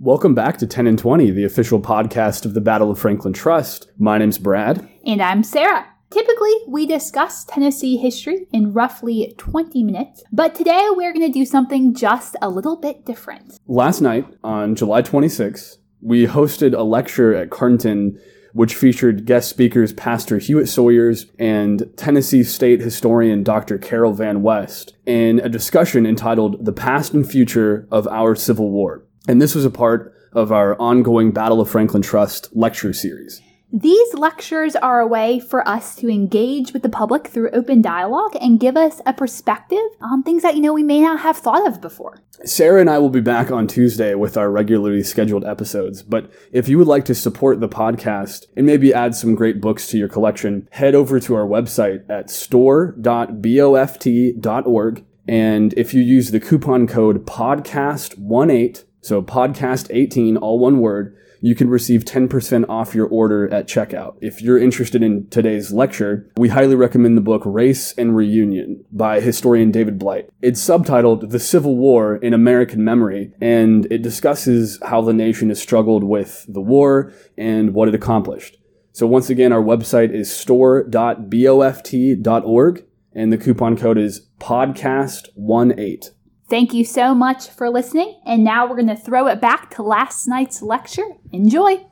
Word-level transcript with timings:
Welcome 0.00 0.32
back 0.32 0.58
to 0.58 0.66
10 0.68 0.86
and 0.86 0.96
20, 0.96 1.32
the 1.32 1.42
official 1.42 1.80
podcast 1.80 2.44
of 2.44 2.54
the 2.54 2.60
Battle 2.60 2.88
of 2.88 3.00
Franklin 3.00 3.32
Trust. 3.32 3.90
My 3.98 4.16
name's 4.16 4.38
Brad. 4.38 4.88
And 5.04 5.20
I'm 5.20 5.42
Sarah. 5.42 5.88
Typically, 6.10 6.54
we 6.68 6.86
discuss 6.86 7.44
Tennessee 7.44 7.96
history 7.96 8.46
in 8.52 8.72
roughly 8.72 9.34
20 9.38 9.82
minutes, 9.82 10.22
but 10.30 10.54
today 10.54 10.86
we're 10.90 11.12
going 11.12 11.26
to 11.26 11.36
do 11.36 11.44
something 11.44 11.96
just 11.96 12.36
a 12.40 12.48
little 12.48 12.76
bit 12.76 13.04
different. 13.06 13.58
Last 13.66 14.00
night, 14.00 14.24
on 14.44 14.76
July 14.76 15.02
26th, 15.02 15.78
we 16.00 16.28
hosted 16.28 16.78
a 16.78 16.82
lecture 16.84 17.34
at 17.34 17.50
Carnton 17.50 18.20
which 18.52 18.74
featured 18.74 19.26
guest 19.26 19.50
speakers 19.50 19.92
Pastor 19.92 20.38
Hewitt 20.38 20.68
Sawyers 20.68 21.26
and 21.38 21.90
Tennessee 21.96 22.42
State 22.42 22.80
historian 22.80 23.42
Dr. 23.42 23.78
Carroll 23.78 24.14
Van 24.14 24.42
West 24.42 24.96
in 25.06 25.38
a 25.40 25.48
discussion 25.48 26.06
entitled 26.06 26.64
The 26.64 26.72
Past 26.72 27.12
and 27.14 27.28
Future 27.28 27.86
of 27.90 28.08
Our 28.08 28.34
Civil 28.34 28.70
War. 28.70 29.04
And 29.28 29.42
this 29.42 29.54
was 29.54 29.66
a 29.66 29.70
part 29.70 30.14
of 30.32 30.50
our 30.50 30.80
ongoing 30.80 31.30
Battle 31.30 31.60
of 31.60 31.68
Franklin 31.68 32.02
Trust 32.02 32.48
lecture 32.56 32.94
series. 32.94 33.42
These 33.70 34.14
lectures 34.14 34.76
are 34.76 35.00
a 35.00 35.06
way 35.06 35.40
for 35.40 35.68
us 35.68 35.94
to 35.96 36.08
engage 36.08 36.72
with 36.72 36.82
the 36.82 36.88
public 36.88 37.26
through 37.26 37.50
open 37.50 37.82
dialogue 37.82 38.34
and 38.40 38.58
give 38.58 38.78
us 38.78 39.02
a 39.04 39.12
perspective 39.12 39.84
on 40.00 40.22
things 40.22 40.42
that 40.42 40.56
you 40.56 40.62
know 40.62 40.72
we 40.72 40.82
may 40.82 41.02
not 41.02 41.20
have 41.20 41.36
thought 41.36 41.66
of 41.66 41.82
before. 41.82 42.22
Sarah 42.46 42.80
and 42.80 42.88
I 42.88 42.96
will 42.96 43.10
be 43.10 43.20
back 43.20 43.50
on 43.50 43.66
Tuesday 43.66 44.14
with 44.14 44.38
our 44.38 44.50
regularly 44.50 45.02
scheduled 45.02 45.44
episodes, 45.44 46.02
but 46.02 46.32
if 46.50 46.66
you 46.66 46.78
would 46.78 46.86
like 46.86 47.04
to 47.04 47.14
support 47.14 47.60
the 47.60 47.68
podcast 47.68 48.46
and 48.56 48.64
maybe 48.64 48.94
add 48.94 49.14
some 49.14 49.34
great 49.34 49.60
books 49.60 49.86
to 49.88 49.98
your 49.98 50.08
collection, 50.08 50.66
head 50.70 50.94
over 50.94 51.20
to 51.20 51.34
our 51.34 51.46
website 51.46 52.08
at 52.08 52.30
store.boft.org 52.30 55.04
and 55.28 55.74
if 55.76 55.92
you 55.92 56.00
use 56.00 56.30
the 56.30 56.40
coupon 56.40 56.86
code 56.86 57.26
podcast18 57.26 58.84
so 59.00 59.22
podcast 59.22 59.86
18, 59.90 60.36
all 60.36 60.58
one 60.58 60.80
word, 60.80 61.16
you 61.40 61.54
can 61.54 61.70
receive 61.70 62.04
10% 62.04 62.68
off 62.68 62.94
your 62.94 63.06
order 63.06 63.50
at 63.52 63.68
checkout. 63.68 64.16
If 64.20 64.42
you're 64.42 64.58
interested 64.58 65.02
in 65.02 65.28
today's 65.28 65.72
lecture, 65.72 66.30
we 66.36 66.48
highly 66.48 66.74
recommend 66.74 67.16
the 67.16 67.22
book 67.22 67.42
Race 67.44 67.94
and 67.96 68.16
Reunion 68.16 68.84
by 68.90 69.20
historian 69.20 69.70
David 69.70 70.00
Blight. 70.00 70.28
It's 70.42 70.60
subtitled 70.60 71.30
The 71.30 71.38
Civil 71.38 71.76
War 71.76 72.16
in 72.16 72.34
American 72.34 72.82
Memory, 72.82 73.32
and 73.40 73.86
it 73.90 74.02
discusses 74.02 74.80
how 74.84 75.00
the 75.00 75.12
nation 75.12 75.50
has 75.50 75.62
struggled 75.62 76.02
with 76.02 76.44
the 76.48 76.60
war 76.60 77.12
and 77.36 77.72
what 77.72 77.86
it 77.88 77.94
accomplished. 77.94 78.56
So 78.92 79.06
once 79.06 79.30
again, 79.30 79.52
our 79.52 79.62
website 79.62 80.12
is 80.12 80.34
store.boft.org, 80.34 82.84
and 83.14 83.32
the 83.32 83.38
coupon 83.38 83.76
code 83.76 83.98
is 83.98 84.26
podcast18. 84.40 86.10
Thank 86.48 86.72
you 86.72 86.82
so 86.82 87.14
much 87.14 87.50
for 87.50 87.68
listening. 87.68 88.18
And 88.24 88.42
now 88.42 88.66
we're 88.66 88.76
going 88.76 88.88
to 88.88 88.96
throw 88.96 89.26
it 89.26 89.38
back 89.38 89.68
to 89.74 89.82
last 89.82 90.26
night's 90.26 90.62
lecture. 90.62 91.04
Enjoy. 91.30 91.84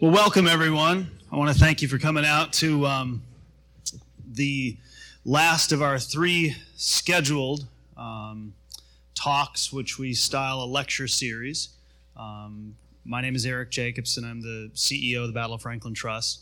Well, 0.00 0.10
welcome 0.10 0.46
everyone. 0.46 1.10
I 1.30 1.36
want 1.36 1.52
to 1.52 1.58
thank 1.58 1.82
you 1.82 1.88
for 1.88 1.98
coming 1.98 2.24
out 2.24 2.54
to 2.54 2.86
um, 2.86 3.22
the 4.26 4.78
last 5.26 5.72
of 5.72 5.82
our 5.82 5.98
three 5.98 6.56
scheduled 6.76 7.66
um, 7.98 8.54
talks, 9.14 9.70
which 9.70 9.98
we 9.98 10.14
style 10.14 10.62
a 10.62 10.64
lecture 10.66 11.06
series. 11.06 11.68
Um, 12.16 12.74
my 13.04 13.20
name 13.20 13.34
is 13.34 13.44
Eric 13.44 13.70
Jacobson. 13.70 14.24
I'm 14.24 14.40
the 14.40 14.70
CEO 14.74 15.20
of 15.20 15.26
the 15.26 15.34
Battle 15.34 15.56
of 15.56 15.60
Franklin 15.60 15.92
Trust. 15.92 16.40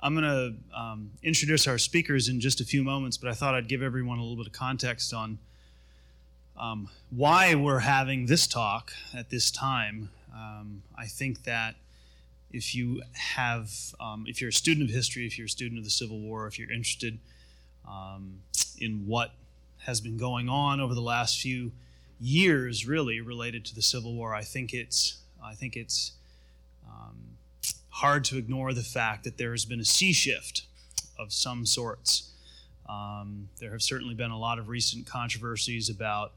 I'm 0.00 0.14
going 0.14 0.24
to 0.24 0.78
um, 0.78 1.12
introduce 1.22 1.66
our 1.66 1.78
speakers 1.78 2.28
in 2.28 2.40
just 2.40 2.60
a 2.60 2.64
few 2.64 2.84
moments, 2.84 3.16
but 3.16 3.30
I 3.30 3.32
thought 3.32 3.54
I'd 3.54 3.68
give 3.68 3.82
everyone 3.82 4.18
a 4.18 4.20
little 4.20 4.36
bit 4.36 4.46
of 4.46 4.52
context 4.52 5.14
on 5.14 5.38
um, 6.58 6.88
why 7.10 7.54
we're 7.54 7.80
having 7.80 8.26
this 8.26 8.46
talk 8.46 8.92
at 9.14 9.30
this 9.30 9.50
time. 9.50 10.10
Um, 10.34 10.82
I 10.96 11.06
think 11.06 11.44
that 11.44 11.76
if 12.50 12.74
you 12.74 13.02
have, 13.12 13.70
um, 14.00 14.24
if 14.26 14.40
you're 14.40 14.50
a 14.50 14.52
student 14.52 14.88
of 14.88 14.94
history, 14.94 15.26
if 15.26 15.38
you're 15.38 15.46
a 15.46 15.50
student 15.50 15.78
of 15.78 15.84
the 15.84 15.90
Civil 15.90 16.20
War, 16.20 16.46
if 16.46 16.58
you're 16.58 16.70
interested 16.70 17.18
um, 17.86 18.40
in 18.78 19.06
what 19.06 19.34
has 19.78 20.00
been 20.00 20.16
going 20.16 20.48
on 20.48 20.80
over 20.80 20.94
the 20.94 21.00
last 21.00 21.40
few 21.40 21.72
years, 22.20 22.86
really 22.86 23.20
related 23.20 23.64
to 23.66 23.74
the 23.74 23.82
Civil 23.82 24.14
War, 24.14 24.34
I 24.34 24.42
think 24.42 24.74
it's, 24.74 25.18
I 25.44 25.54
think 25.54 25.76
it's 25.76 26.12
um, 26.86 27.36
hard 27.90 28.24
to 28.24 28.38
ignore 28.38 28.72
the 28.72 28.82
fact 28.82 29.24
that 29.24 29.38
there 29.38 29.52
has 29.52 29.64
been 29.64 29.80
a 29.80 29.84
sea 29.84 30.12
shift 30.12 30.62
of 31.18 31.32
some 31.32 31.66
sorts. 31.66 32.32
Um, 32.88 33.50
there 33.60 33.72
have 33.72 33.82
certainly 33.82 34.14
been 34.14 34.30
a 34.30 34.38
lot 34.38 34.58
of 34.58 34.68
recent 34.68 35.06
controversies 35.06 35.90
about 35.90 36.32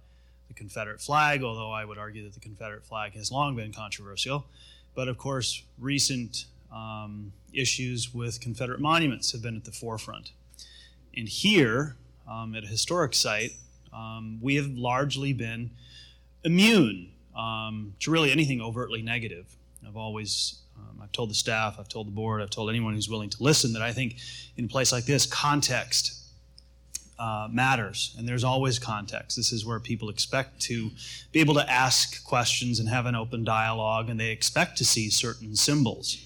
the 0.51 0.59
Confederate 0.59 0.99
flag, 0.99 1.43
although 1.43 1.71
I 1.71 1.85
would 1.85 1.97
argue 1.97 2.23
that 2.25 2.33
the 2.33 2.39
Confederate 2.39 2.85
flag 2.85 3.13
has 3.13 3.31
long 3.31 3.55
been 3.55 3.71
controversial. 3.71 4.45
But 4.93 5.07
of 5.07 5.17
course, 5.17 5.63
recent 5.79 6.45
um, 6.73 7.31
issues 7.53 8.13
with 8.13 8.41
Confederate 8.41 8.81
monuments 8.81 9.31
have 9.31 9.41
been 9.41 9.55
at 9.55 9.63
the 9.63 9.71
forefront. 9.71 10.31
And 11.15 11.27
here, 11.27 11.95
um, 12.29 12.53
at 12.55 12.63
a 12.63 12.67
historic 12.67 13.13
site, 13.13 13.51
um, 13.93 14.39
we 14.41 14.55
have 14.55 14.67
largely 14.67 15.31
been 15.31 15.71
immune 16.43 17.11
um, 17.35 17.93
to 18.01 18.11
really 18.11 18.31
anything 18.31 18.61
overtly 18.61 19.01
negative. 19.01 19.55
I've 19.87 19.97
always 19.97 20.59
um, 20.77 21.01
I've 21.01 21.11
told 21.11 21.29
the 21.29 21.35
staff, 21.35 21.77
I've 21.79 21.89
told 21.89 22.07
the 22.07 22.11
board, 22.11 22.41
I've 22.41 22.49
told 22.49 22.69
anyone 22.69 22.93
who's 22.93 23.09
willing 23.09 23.29
to 23.29 23.43
listen 23.43 23.73
that 23.73 23.81
I 23.81 23.93
think 23.93 24.17
in 24.57 24.65
a 24.65 24.67
place 24.67 24.91
like 24.91 25.05
this, 25.05 25.25
context 25.25 26.20
uh, 27.21 27.47
matters, 27.51 28.15
and 28.17 28.27
there's 28.27 28.43
always 28.43 28.79
context. 28.79 29.37
This 29.37 29.51
is 29.51 29.63
where 29.63 29.79
people 29.79 30.09
expect 30.09 30.59
to 30.61 30.89
be 31.31 31.39
able 31.39 31.53
to 31.53 31.71
ask 31.71 32.23
questions 32.23 32.79
and 32.79 32.89
have 32.89 33.05
an 33.05 33.13
open 33.13 33.43
dialogue, 33.43 34.09
and 34.09 34.19
they 34.19 34.31
expect 34.31 34.75
to 34.79 34.85
see 34.85 35.11
certain 35.11 35.55
symbols. 35.55 36.17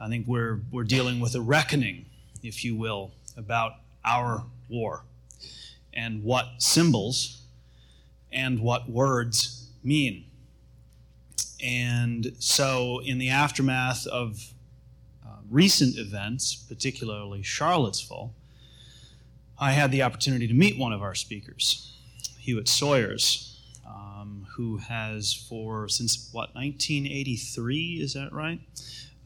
I 0.00 0.08
think 0.08 0.28
we're, 0.28 0.60
we're 0.70 0.84
dealing 0.84 1.18
with 1.18 1.34
a 1.34 1.40
reckoning, 1.40 2.06
if 2.40 2.64
you 2.64 2.76
will, 2.76 3.10
about 3.36 3.72
our 4.04 4.44
war 4.68 5.02
and 5.92 6.22
what 6.22 6.46
symbols 6.58 7.42
and 8.30 8.60
what 8.60 8.88
words 8.88 9.70
mean. 9.82 10.24
And 11.60 12.36
so, 12.38 13.00
in 13.04 13.18
the 13.18 13.30
aftermath 13.30 14.06
of 14.06 14.52
uh, 15.26 15.38
recent 15.50 15.98
events, 15.98 16.54
particularly 16.54 17.42
Charlottesville, 17.42 18.34
I 19.60 19.72
had 19.72 19.90
the 19.90 20.02
opportunity 20.02 20.46
to 20.46 20.54
meet 20.54 20.78
one 20.78 20.92
of 20.92 21.02
our 21.02 21.16
speakers, 21.16 21.92
Hewitt 22.38 22.68
Sawyers, 22.68 23.58
um, 23.84 24.46
who 24.54 24.76
has 24.76 25.34
for 25.34 25.88
since 25.88 26.28
what 26.32 26.54
1983 26.54 27.98
is 28.00 28.14
that 28.14 28.32
right? 28.32 28.60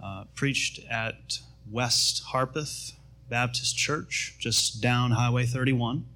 Uh, 0.03 0.25
preached 0.35 0.81
at 0.91 1.39
West 1.71 2.23
Harpeth 2.33 2.93
Baptist 3.29 3.77
Church, 3.77 4.37
just 4.39 4.81
down 4.81 5.11
Highway 5.11 5.45
31, 5.45 6.07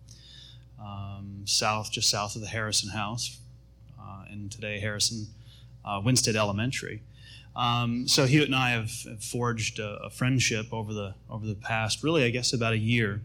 um, 0.81 1.43
south 1.44 1.93
just 1.93 2.09
south 2.09 2.37
of 2.37 2.41
the 2.41 2.48
Harrison 2.48 2.91
House, 2.91 3.38
uh, 4.00 4.25
and 4.31 4.50
today 4.50 4.81
Harrison 4.81 5.27
uh, 5.84 6.00
Winstead 6.03 6.37
Elementary. 6.37 7.03
Um, 7.54 8.09
so 8.09 8.25
Hewitt 8.25 8.47
and 8.47 8.54
I 8.54 8.71
have, 8.71 8.91
forged 9.22 9.78
a, 9.78 10.04
a 10.04 10.10
friendship 10.10 10.72
over 10.72 10.94
the 10.94 11.15
over 11.28 11.47
the 11.47 11.54
past, 11.54 12.03
really, 12.03 12.25
I 12.25 12.31
guess, 12.31 12.54
about 12.54 12.72
a 12.72 12.78
year. 12.78 13.21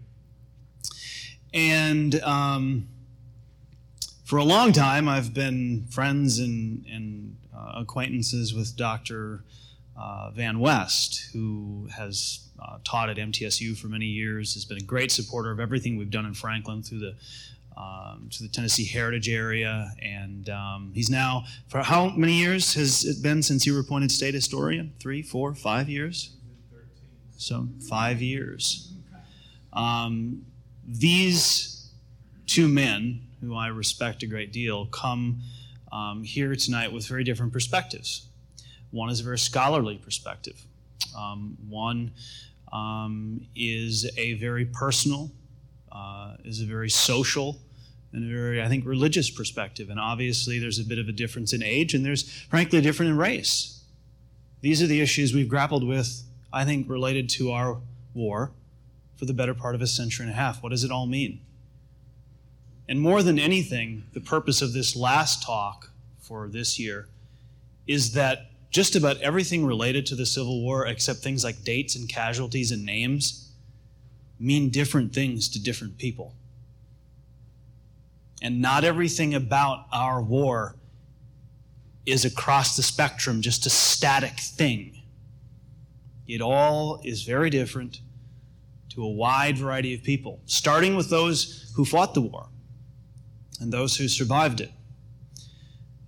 And 1.53 2.21
um, 2.21 2.87
for 4.25 4.37
a 4.37 4.43
long 4.43 4.71
time, 4.71 5.09
I've 5.09 5.33
been 5.33 5.85
friends 5.89 6.39
and, 6.39 6.85
and 6.85 7.35
uh, 7.55 7.73
acquaintances 7.81 8.53
with 8.53 8.75
Dr. 8.77 9.43
Uh, 9.97 10.31
Van 10.31 10.59
West, 10.59 11.29
who 11.33 11.89
has 11.95 12.47
uh, 12.59 12.77
taught 12.83 13.09
at 13.09 13.17
MTSU 13.17 13.77
for 13.77 13.87
many 13.87 14.05
years, 14.05 14.53
has 14.53 14.65
been 14.65 14.77
a 14.77 14.83
great 14.83 15.11
supporter 15.11 15.51
of 15.51 15.59
everything 15.59 15.97
we've 15.97 16.09
done 16.09 16.25
in 16.25 16.33
Franklin 16.33 16.81
through 16.81 16.99
the 16.99 17.15
um, 17.77 18.27
to 18.31 18.43
the 18.43 18.49
Tennessee 18.49 18.85
Heritage 18.85 19.29
area, 19.29 19.93
and 20.01 20.49
um, 20.49 20.91
he's 20.93 21.09
now 21.09 21.45
for 21.67 21.81
how 21.81 22.09
many 22.09 22.33
years 22.33 22.73
has 22.73 23.05
it 23.05 23.23
been 23.23 23.41
since 23.41 23.65
you 23.65 23.73
were 23.73 23.79
appointed 23.79 24.11
state 24.11 24.33
historian? 24.33 24.93
Three, 24.99 25.21
four, 25.21 25.55
five 25.55 25.89
years. 25.89 26.35
So 27.37 27.69
five 27.89 28.21
years. 28.21 28.91
Um, 29.73 30.45
these 30.87 31.89
two 32.47 32.67
men, 32.67 33.21
who 33.41 33.55
I 33.55 33.67
respect 33.67 34.23
a 34.23 34.27
great 34.27 34.51
deal, 34.51 34.85
come 34.87 35.41
um, 35.91 36.23
here 36.23 36.55
tonight 36.55 36.91
with 36.91 37.07
very 37.07 37.23
different 37.23 37.53
perspectives. 37.53 38.27
One 38.91 39.09
is 39.09 39.19
a 39.19 39.23
very 39.23 39.39
scholarly 39.39 39.97
perspective. 39.97 40.61
Um, 41.17 41.57
one 41.67 42.11
um, 42.71 43.47
is 43.55 44.09
a 44.17 44.33
very 44.33 44.65
personal, 44.65 45.31
uh, 45.91 46.35
is 46.43 46.61
a 46.61 46.65
very 46.65 46.89
social, 46.89 47.59
and 48.13 48.29
a 48.29 48.33
very, 48.33 48.61
I 48.61 48.67
think, 48.67 48.85
religious 48.85 49.29
perspective. 49.29 49.89
And 49.89 49.99
obviously, 49.99 50.59
there's 50.59 50.79
a 50.79 50.83
bit 50.83 50.99
of 50.99 51.07
a 51.07 51.13
difference 51.13 51.53
in 51.53 51.63
age, 51.63 51.93
and 51.93 52.05
there's, 52.05 52.29
frankly, 52.49 52.79
a 52.79 52.81
difference 52.81 53.09
in 53.09 53.17
race. 53.17 53.83
These 54.61 54.83
are 54.83 54.87
the 54.87 55.01
issues 55.01 55.33
we've 55.33 55.49
grappled 55.49 55.87
with, 55.87 56.23
I 56.51 56.65
think, 56.65 56.89
related 56.89 57.29
to 57.31 57.51
our 57.51 57.77
war 58.13 58.51
for 59.21 59.25
the 59.25 59.33
better 59.35 59.53
part 59.53 59.75
of 59.75 59.83
a 59.83 59.87
century 59.87 60.25
and 60.25 60.33
a 60.33 60.35
half. 60.35 60.63
What 60.63 60.69
does 60.69 60.83
it 60.83 60.89
all 60.89 61.05
mean? 61.05 61.41
And 62.89 62.99
more 62.99 63.21
than 63.21 63.37
anything, 63.37 64.05
the 64.13 64.19
purpose 64.19 64.63
of 64.63 64.73
this 64.73 64.95
last 64.95 65.43
talk 65.43 65.91
for 66.19 66.47
this 66.47 66.79
year 66.79 67.07
is 67.85 68.13
that 68.13 68.49
just 68.71 68.95
about 68.95 69.21
everything 69.21 69.63
related 69.63 70.07
to 70.07 70.15
the 70.15 70.25
Civil 70.25 70.63
War, 70.63 70.87
except 70.87 71.19
things 71.19 71.43
like 71.43 71.63
dates 71.63 71.95
and 71.95 72.09
casualties 72.09 72.71
and 72.71 72.83
names, 72.83 73.51
mean 74.39 74.71
different 74.71 75.13
things 75.13 75.47
to 75.49 75.61
different 75.61 75.99
people. 75.99 76.33
And 78.41 78.59
not 78.59 78.83
everything 78.83 79.35
about 79.35 79.85
our 79.93 80.19
war 80.19 80.77
is 82.07 82.25
across 82.25 82.75
the 82.75 82.81
spectrum 82.81 83.43
just 83.43 83.67
a 83.67 83.69
static 83.69 84.39
thing. 84.39 85.03
It 86.27 86.41
all 86.41 86.99
is 87.03 87.21
very 87.21 87.51
different 87.51 88.01
to 88.91 89.03
a 89.03 89.09
wide 89.09 89.57
variety 89.57 89.93
of 89.93 90.03
people, 90.03 90.41
starting 90.45 90.95
with 90.95 91.09
those 91.09 91.71
who 91.75 91.85
fought 91.85 92.13
the 92.13 92.21
war 92.21 92.47
and 93.59 93.71
those 93.71 93.95
who 93.97 94.07
survived 94.07 94.59
it. 94.59 94.71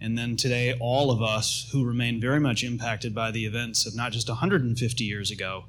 And 0.02 0.18
then 0.18 0.36
today, 0.36 0.76
all 0.82 1.12
of 1.12 1.22
us 1.22 1.70
who 1.72 1.86
remain 1.86 2.20
very 2.20 2.40
much 2.40 2.62
impacted 2.64 3.16
by 3.16 3.32
the 3.32 3.46
events 3.46 3.86
of 3.86 3.96
not 3.96 4.12
just 4.12 4.28
150 4.28 5.04
years 5.04 5.32
ago, 5.32 5.64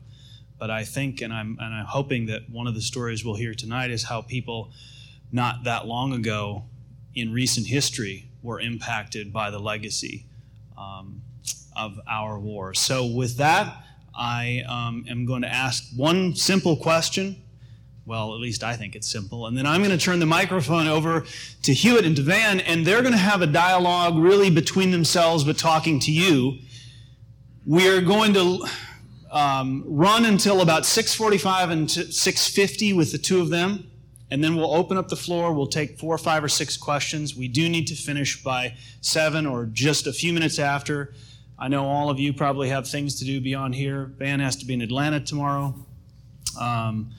but 0.59 0.71
I 0.71 0.83
think 0.83 1.21
and 1.21 1.33
I'm, 1.33 1.57
and 1.61 1.73
I'm 1.75 1.87
hoping 1.87 2.27
that 2.27 2.51
one 2.51 2.67
of 2.67 2.75
the 2.75 2.81
stories 2.81 3.25
we'll 3.25 3.37
hear 3.37 3.55
tonight 3.55 3.91
is 3.91 4.05
how 4.05 4.23
people 4.23 4.73
not 5.31 5.65
that 5.65 5.87
long 5.87 6.13
ago 6.13 6.65
in 7.15 7.33
recent 7.33 7.69
history 7.69 8.29
were 8.43 8.59
impacted 8.59 9.33
by 9.33 9.51
the 9.51 9.61
legacy 9.61 10.27
um, 10.77 11.23
of 11.77 12.01
our 12.09 12.39
war. 12.39 12.75
So, 12.75 13.07
with 13.07 13.37
that, 13.37 13.84
I 14.17 14.63
um, 14.69 15.05
am 15.09 15.27
going 15.27 15.43
to 15.43 15.53
ask 15.53 15.85
one 15.97 16.35
simple 16.35 16.77
question. 16.77 17.43
Well, 18.07 18.35
at 18.35 18.41
least 18.41 18.63
I 18.63 18.77
think 18.77 18.95
it's 18.95 19.11
simple. 19.11 19.47
And 19.47 19.57
then 19.57 19.67
I'm 19.67 19.83
going 19.83 19.97
to 19.97 20.03
turn 20.05 20.19
the 20.19 20.27
microphone 20.27 20.87
over 20.89 21.25
to 21.63 21.73
Hewitt 21.73 22.05
and 22.05 22.15
Devan, 22.15 22.63
and 22.67 22.87
they're 22.87 23.01
going 23.01 23.13
to 23.13 23.19
have 23.19 23.43
a 23.43 23.47
dialogue 23.47 24.17
really 24.17 24.51
between 24.51 24.91
themselves, 24.91 25.45
but 25.45 25.57
talking 25.57 25.99
to 26.01 26.13
you. 26.13 26.59
We're 27.67 28.03
going 28.03 28.35
to 28.35 28.67
um, 29.31 29.85
run 29.87 30.27
until 30.27 30.61
about 30.61 30.83
6:45 30.83 31.71
and 31.71 31.89
6:50 31.89 32.95
with 32.95 33.11
the 33.13 33.19
two 33.19 33.41
of 33.41 33.49
them 33.49 33.91
and 34.35 34.43
then 34.43 34.57
we'll 34.57 34.75
open 34.75 34.97
up 34.97 35.09
the 35.09 35.17
floor. 35.17 35.53
We'll 35.53 35.69
take 35.69 35.97
four, 35.97 36.15
or 36.15 36.19
five, 36.19 36.43
or 36.43 36.49
six 36.49 36.77
questions. 36.77 37.37
We 37.37 37.47
do 37.47 37.69
need 37.69 37.87
to 37.87 37.95
finish 37.95 38.43
by 38.43 38.75
seven 39.01 39.47
or 39.47 39.67
just 39.67 40.09
a 40.09 40.13
few 40.13 40.33
minutes 40.33 40.59
after. 40.59 41.15
I 41.59 41.69
know 41.69 41.87
all 41.87 42.11
of 42.11 42.19
you 42.19 42.33
probably 42.33 42.69
have 42.69 42.89
things 42.89 43.19
to 43.21 43.25
do 43.25 43.41
beyond 43.41 43.75
here. 43.75 44.07
Van 44.19 44.41
has 44.41 44.57
to 44.57 44.67
be 44.67 44.75
in 44.75 44.83
Atlanta 44.83 45.21
tomorrow. 45.21 45.75
Um, 46.61 47.13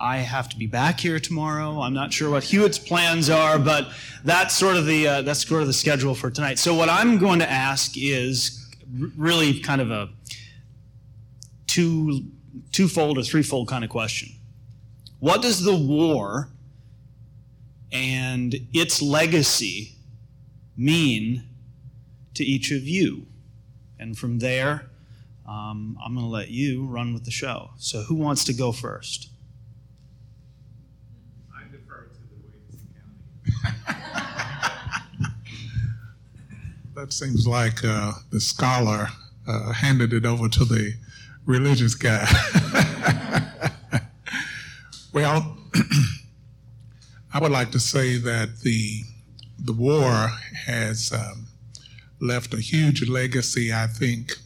I 0.00 0.18
have 0.18 0.48
to 0.50 0.58
be 0.58 0.66
back 0.66 1.00
here 1.00 1.20
tomorrow. 1.20 1.80
I'm 1.80 1.94
not 1.94 2.12
sure 2.12 2.30
what 2.30 2.44
Hewitt's 2.44 2.78
plans 2.78 3.30
are, 3.30 3.58
but 3.58 3.88
that's 4.24 4.54
sort 4.54 4.76
of 4.76 4.86
the 4.86 5.06
uh, 5.06 5.22
that's 5.22 5.46
sort 5.46 5.60
of 5.60 5.66
the 5.66 5.72
schedule 5.72 6.14
for 6.14 6.30
tonight. 6.30 6.58
So 6.58 6.74
what 6.74 6.88
I'm 6.88 7.18
going 7.18 7.38
to 7.38 7.50
ask 7.50 7.92
is 7.96 8.70
really 9.16 9.60
kind 9.60 9.80
of 9.80 9.90
a 9.90 10.10
two 11.66 12.24
twofold 12.72 13.18
or 13.18 13.22
threefold 13.22 13.68
kind 13.68 13.84
of 13.84 13.90
question. 13.90 14.30
What 15.20 15.42
does 15.42 15.62
the 15.64 15.74
war 15.74 16.50
and 17.92 18.54
its 18.72 19.00
legacy 19.00 19.94
mean 20.76 21.44
to 22.34 22.44
each 22.44 22.70
of 22.72 22.86
you? 22.86 23.26
And 23.98 24.16
from 24.18 24.38
there, 24.38 24.90
um, 25.46 25.98
I'm 26.04 26.14
going 26.14 26.26
to 26.26 26.30
let 26.30 26.48
you 26.48 26.86
run 26.86 27.14
with 27.14 27.24
the 27.24 27.30
show. 27.30 27.70
So, 27.76 28.02
who 28.02 28.14
wants 28.14 28.44
to 28.44 28.52
go 28.52 28.72
first? 28.72 29.30
I 31.54 31.64
defer 31.70 32.08
to 32.08 32.20
the 32.20 32.36
Williamson 32.42 32.88
County. 33.86 35.32
that 36.94 37.12
seems 37.12 37.46
like 37.46 37.84
uh, 37.84 38.12
the 38.30 38.40
scholar 38.40 39.08
uh, 39.46 39.72
handed 39.72 40.12
it 40.12 40.24
over 40.24 40.48
to 40.48 40.64
the 40.64 40.94
religious 41.46 41.94
guy. 41.94 42.26
Well, 45.14 45.56
I 47.32 47.38
would 47.38 47.52
like 47.52 47.70
to 47.70 47.78
say 47.78 48.16
that 48.18 48.62
the 48.62 49.02
the 49.60 49.72
war 49.72 50.32
has 50.66 51.12
um, 51.12 51.46
left 52.24 52.54
a 52.54 52.60
huge 52.60 53.08
legacy, 53.08 53.72
I 53.72 53.86
think, 53.86 54.38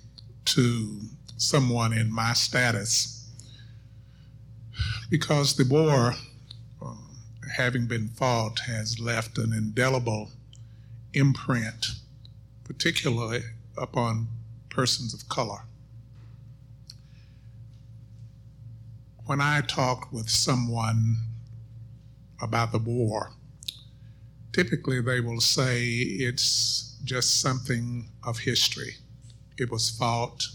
to 0.47 1.01
someone 1.37 1.93
in 1.93 2.13
my 2.13 2.33
status, 2.33 3.31
because 5.09 5.57
the 5.57 5.65
war, 5.65 6.15
uh, 6.83 6.95
having 7.57 7.87
been 7.87 8.09
fought, 8.09 8.61
has 8.67 8.99
left 8.99 9.39
an 9.39 9.53
indelible 9.53 10.31
imprint, 11.15 11.87
particularly 12.65 13.43
upon 13.77 14.29
persons 14.69 15.15
of 15.15 15.29
color. 15.29 15.63
when 19.29 19.43
I 19.43 19.61
talk 19.61 20.11
with 20.11 20.31
someone 20.31 21.19
about 22.41 22.73
the 22.73 22.79
war, 22.79 23.33
typically 24.55 25.03
they 25.03 25.21
will 25.21 25.43
say 25.43 25.85
it's 25.85 26.88
just 27.05 27.41
something 27.41 28.09
of 28.25 28.39
history. 28.39 28.97
It 29.57 29.71
was 29.71 29.91
fought, 29.91 30.47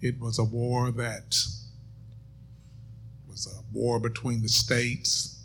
it 0.00 0.18
was 0.18 0.38
a 0.38 0.44
war 0.44 0.90
that 0.90 1.36
was 3.28 3.46
a 3.46 3.62
war 3.76 4.00
between 4.00 4.42
the 4.42 4.48
states. 4.48 5.38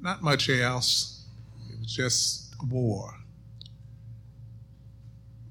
Not 0.00 0.22
much 0.22 0.48
else, 0.48 1.24
it 1.70 1.78
was 1.78 1.94
just 1.94 2.54
a 2.60 2.64
war. 2.66 3.14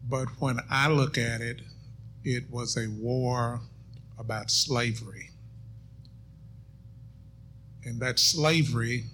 But 0.08 0.28
when 0.40 0.60
I 0.70 0.90
look 0.90 1.18
at 1.18 1.42
it, 1.42 1.62
it 2.24 2.50
was 2.50 2.76
a 2.78 2.88
war 2.90 3.62
about 4.18 4.50
slavery. 4.50 5.30
And 7.84 8.00
that 8.02 8.20
slavery 8.20 9.06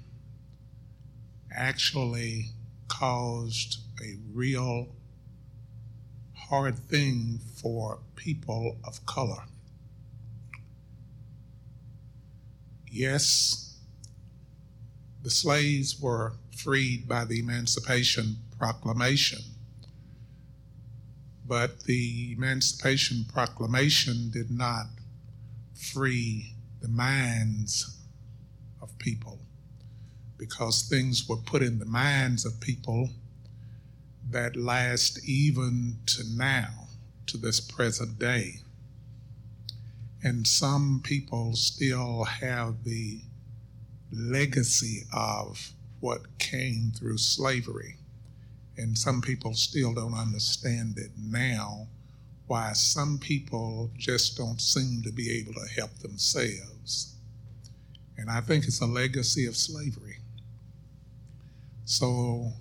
actually 1.51 2.51
caused 2.87 3.79
a 4.01 4.15
real 4.33 4.87
hard 6.49 6.77
thing 6.77 7.39
for 7.55 7.99
people 8.15 8.77
of 8.83 9.05
color. 9.05 9.43
Yes, 12.91 13.77
the 15.23 15.29
slaves 15.29 15.99
were 15.99 16.33
freed 16.55 17.07
by 17.07 17.25
the 17.25 17.39
Emancipation 17.39 18.37
Proclamation, 18.57 19.39
but 21.47 21.81
the 21.81 22.33
Emancipation 22.33 23.25
Proclamation 23.31 24.29
did 24.31 24.49
not 24.49 24.85
free 25.73 26.53
the 26.81 26.87
minds 26.87 27.97
of 28.81 28.97
people 28.97 29.39
because 30.37 30.83
things 30.83 31.27
were 31.27 31.37
put 31.37 31.61
in 31.61 31.79
the 31.79 31.85
minds 31.85 32.45
of 32.45 32.59
people 32.59 33.09
that 34.29 34.55
last 34.55 35.27
even 35.27 35.97
to 36.07 36.23
now, 36.35 36.87
to 37.27 37.37
this 37.37 37.59
present 37.59 38.19
day. 38.19 38.55
And 40.23 40.47
some 40.47 41.01
people 41.03 41.55
still 41.55 42.23
have 42.23 42.83
the 42.83 43.19
legacy 44.11 45.03
of 45.13 45.71
what 45.99 46.37
came 46.39 46.91
through 46.95 47.17
slavery. 47.17 47.97
And 48.77 48.97
some 48.97 49.21
people 49.21 49.53
still 49.53 49.93
don't 49.93 50.15
understand 50.15 50.97
it 50.97 51.11
now 51.17 51.87
why 52.47 52.73
some 52.73 53.17
people 53.17 53.89
just 53.97 54.37
don't 54.37 54.61
seem 54.61 55.01
to 55.03 55.11
be 55.11 55.31
able 55.31 55.53
to 55.53 55.67
help 55.75 55.91
themselves. 55.99 57.15
And 58.17 58.29
I 58.29 58.41
think 58.41 58.65
it's 58.65 58.81
a 58.81 58.85
legacy 58.85 59.45
of 59.45 59.55
slavery. 59.55 60.17
So 61.85 62.51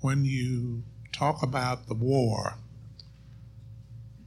when 0.00 0.24
you 0.24 0.82
talk 1.10 1.42
about 1.42 1.88
the 1.88 1.94
war, 1.94 2.54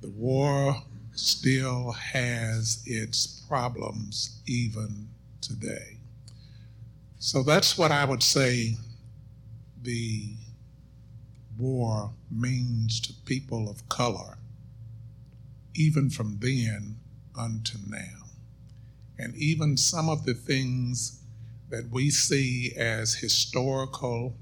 the 0.01 0.09
war 0.09 0.83
still 1.13 1.91
has 1.91 2.81
its 2.85 3.27
problems 3.47 4.41
even 4.47 5.09
today. 5.41 5.97
So 7.19 7.43
that's 7.43 7.77
what 7.77 7.91
I 7.91 8.03
would 8.03 8.23
say 8.23 8.77
the 9.83 10.33
war 11.57 12.11
means 12.31 12.99
to 13.01 13.13
people 13.25 13.69
of 13.69 13.87
color 13.89 14.37
even 15.75 16.09
from 16.09 16.37
then 16.39 16.97
unto 17.37 17.77
now. 17.87 18.25
And 19.17 19.35
even 19.35 19.77
some 19.77 20.09
of 20.09 20.25
the 20.25 20.33
things 20.33 21.20
that 21.71 21.89
we 21.89 22.09
see 22.09 22.73
as 22.77 23.15
historical 23.15 24.35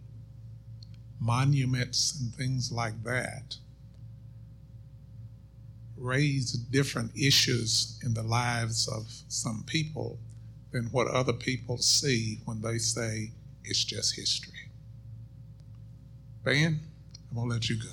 monuments 1.19 2.19
and 2.19 2.33
things 2.33 2.71
like 2.71 3.03
that 3.03 3.57
raise 5.97 6.53
different 6.53 7.11
issues 7.15 7.99
in 8.03 8.13
the 8.13 8.23
lives 8.23 8.87
of 8.87 9.05
some 9.27 9.63
people 9.67 10.17
than 10.71 10.85
what 10.85 11.07
other 11.07 11.33
people 11.33 11.77
see 11.77 12.39
when 12.45 12.61
they 12.61 12.77
say 12.77 13.31
it's 13.63 13.83
just 13.83 14.15
history. 14.15 14.69
Van, 16.43 16.79
I'm 17.29 17.37
gonna 17.37 17.49
let 17.49 17.69
you 17.69 17.77
go. 17.77 17.89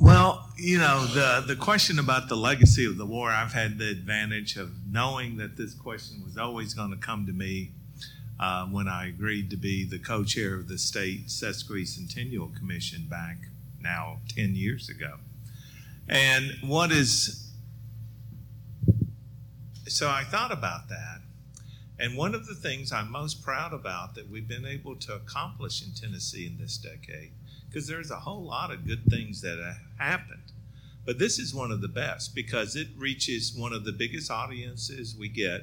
Well, 0.00 0.47
you 0.58 0.76
know, 0.76 1.06
the, 1.06 1.44
the 1.46 1.54
question 1.54 2.00
about 2.00 2.28
the 2.28 2.36
legacy 2.36 2.84
of 2.84 2.96
the 2.96 3.06
war, 3.06 3.30
I've 3.30 3.52
had 3.52 3.78
the 3.78 3.88
advantage 3.90 4.56
of 4.56 4.70
knowing 4.90 5.36
that 5.36 5.56
this 5.56 5.72
question 5.72 6.22
was 6.24 6.36
always 6.36 6.74
going 6.74 6.90
to 6.90 6.96
come 6.96 7.26
to 7.26 7.32
me 7.32 7.70
uh, 8.40 8.66
when 8.66 8.88
I 8.88 9.06
agreed 9.06 9.50
to 9.50 9.56
be 9.56 9.84
the 9.84 10.00
co 10.00 10.24
chair 10.24 10.54
of 10.54 10.66
the 10.66 10.76
state 10.76 11.28
sesquicentennial 11.28 12.56
commission 12.56 13.06
back 13.08 13.36
now 13.80 14.18
10 14.34 14.56
years 14.56 14.88
ago. 14.88 15.14
And 16.08 16.52
what 16.62 16.90
is, 16.90 17.52
so 19.86 20.08
I 20.08 20.24
thought 20.24 20.50
about 20.50 20.88
that. 20.88 21.20
And 22.00 22.16
one 22.16 22.34
of 22.34 22.46
the 22.46 22.54
things 22.54 22.90
I'm 22.92 23.12
most 23.12 23.44
proud 23.44 23.72
about 23.72 24.16
that 24.16 24.28
we've 24.28 24.48
been 24.48 24.66
able 24.66 24.96
to 24.96 25.14
accomplish 25.14 25.84
in 25.84 25.92
Tennessee 25.92 26.46
in 26.46 26.58
this 26.58 26.78
decade 26.78 27.32
because 27.68 27.86
there's 27.86 28.10
a 28.10 28.16
whole 28.16 28.42
lot 28.42 28.72
of 28.72 28.86
good 28.86 29.04
things 29.08 29.40
that 29.42 29.58
have 29.58 29.76
happened. 29.98 30.47
But 31.08 31.18
this 31.18 31.38
is 31.38 31.54
one 31.54 31.72
of 31.72 31.80
the 31.80 31.88
best 31.88 32.34
because 32.34 32.76
it 32.76 32.88
reaches 32.94 33.54
one 33.56 33.72
of 33.72 33.86
the 33.86 33.92
biggest 33.92 34.30
audiences 34.30 35.16
we 35.18 35.30
get. 35.30 35.62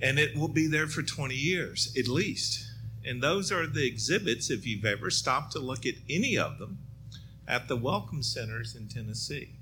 And 0.00 0.16
it 0.16 0.36
will 0.36 0.46
be 0.46 0.68
there 0.68 0.86
for 0.86 1.02
20 1.02 1.34
years 1.34 1.92
at 1.98 2.06
least. 2.06 2.64
And 3.04 3.20
those 3.20 3.50
are 3.50 3.66
the 3.66 3.84
exhibits, 3.84 4.48
if 4.48 4.64
you've 4.64 4.84
ever 4.84 5.10
stopped 5.10 5.50
to 5.54 5.58
look 5.58 5.86
at 5.86 5.96
any 6.08 6.38
of 6.38 6.60
them, 6.60 6.78
at 7.48 7.66
the 7.66 7.74
welcome 7.74 8.22
centers 8.22 8.76
in 8.76 8.86
Tennessee. 8.86 9.56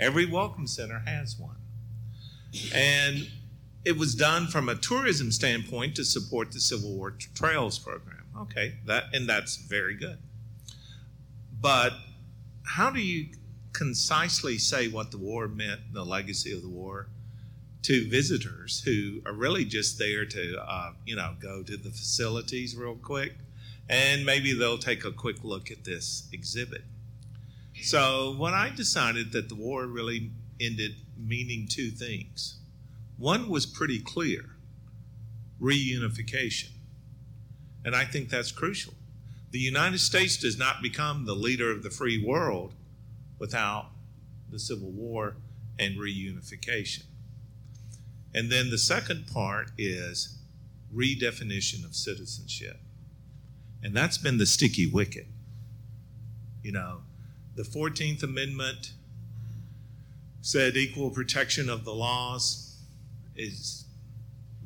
Every 0.00 0.26
welcome 0.26 0.66
center 0.66 1.04
has 1.06 1.38
one. 1.38 1.58
And 2.74 3.28
it 3.84 3.96
was 3.96 4.16
done 4.16 4.48
from 4.48 4.68
a 4.68 4.74
tourism 4.74 5.30
standpoint 5.30 5.94
to 5.94 6.04
support 6.04 6.50
the 6.50 6.58
Civil 6.58 6.96
War 6.96 7.12
Trails 7.12 7.78
program. 7.78 8.24
Okay, 8.40 8.74
that 8.86 9.04
and 9.12 9.28
that's 9.28 9.56
very 9.56 9.94
good. 9.94 10.18
But 11.60 11.92
how 12.64 12.90
do 12.90 13.00
you 13.00 13.28
concisely 13.78 14.58
say 14.58 14.88
what 14.88 15.12
the 15.12 15.16
war 15.16 15.46
meant, 15.46 15.80
the 15.92 16.04
legacy 16.04 16.52
of 16.52 16.62
the 16.62 16.68
war, 16.68 17.06
to 17.82 18.08
visitors 18.08 18.82
who 18.84 19.22
are 19.24 19.32
really 19.32 19.64
just 19.64 19.98
there 20.00 20.24
to, 20.24 20.60
uh, 20.60 20.92
you 21.06 21.14
know, 21.14 21.36
go 21.40 21.62
to 21.62 21.76
the 21.76 21.90
facilities 21.90 22.74
real 22.74 22.96
quick, 22.96 23.34
and 23.88 24.26
maybe 24.26 24.52
they'll 24.52 24.78
take 24.78 25.04
a 25.04 25.12
quick 25.12 25.44
look 25.44 25.70
at 25.70 25.84
this 25.84 26.28
exhibit. 26.32 26.82
So 27.80 28.34
when 28.36 28.52
I 28.52 28.70
decided 28.74 29.30
that 29.30 29.48
the 29.48 29.54
war 29.54 29.86
really 29.86 30.32
ended 30.60 30.96
meaning 31.16 31.68
two 31.70 31.90
things, 31.90 32.58
one 33.16 33.48
was 33.48 33.64
pretty 33.64 34.00
clear: 34.00 34.56
reunification, 35.60 36.70
and 37.84 37.94
I 37.94 38.04
think 38.04 38.28
that's 38.28 38.50
crucial. 38.50 38.94
The 39.52 39.60
United 39.60 40.00
States 40.00 40.36
does 40.36 40.58
not 40.58 40.82
become 40.82 41.26
the 41.26 41.36
leader 41.36 41.70
of 41.70 41.84
the 41.84 41.90
free 41.90 42.22
world 42.22 42.74
without 43.38 43.90
the 44.50 44.58
Civil 44.58 44.90
War 44.90 45.36
and 45.78 45.96
reunification. 45.96 47.04
And 48.34 48.50
then 48.50 48.70
the 48.70 48.78
second 48.78 49.26
part 49.32 49.70
is 49.78 50.38
redefinition 50.94 51.84
of 51.84 51.94
citizenship. 51.94 52.78
And 53.82 53.96
that's 53.96 54.18
been 54.18 54.38
the 54.38 54.46
sticky 54.46 54.86
wicket. 54.86 55.26
You 56.62 56.72
know, 56.72 57.00
the 57.54 57.62
14th 57.62 58.22
Amendment 58.22 58.92
said 60.40 60.76
equal 60.76 61.10
protection 61.10 61.68
of 61.68 61.84
the 61.84 61.92
laws 61.92 62.76
is 63.36 63.84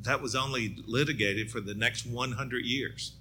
that 0.01 0.21
was 0.21 0.35
only 0.35 0.75
litigated 0.85 1.49
for 1.49 1.61
the 1.61 1.73
next 1.73 2.05
100 2.05 2.65
years. 2.65 3.13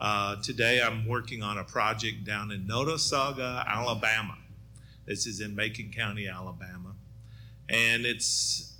Uh, 0.00 0.36
today, 0.42 0.80
I'm 0.80 1.06
working 1.06 1.42
on 1.42 1.58
a 1.58 1.64
project 1.64 2.24
down 2.24 2.50
in 2.50 2.66
Notasulga, 2.66 3.66
Alabama. 3.66 4.38
This 5.08 5.26
is 5.26 5.40
in 5.40 5.56
Macon 5.56 5.90
County, 5.90 6.28
Alabama. 6.28 6.94
And 7.66 8.04
it's 8.04 8.74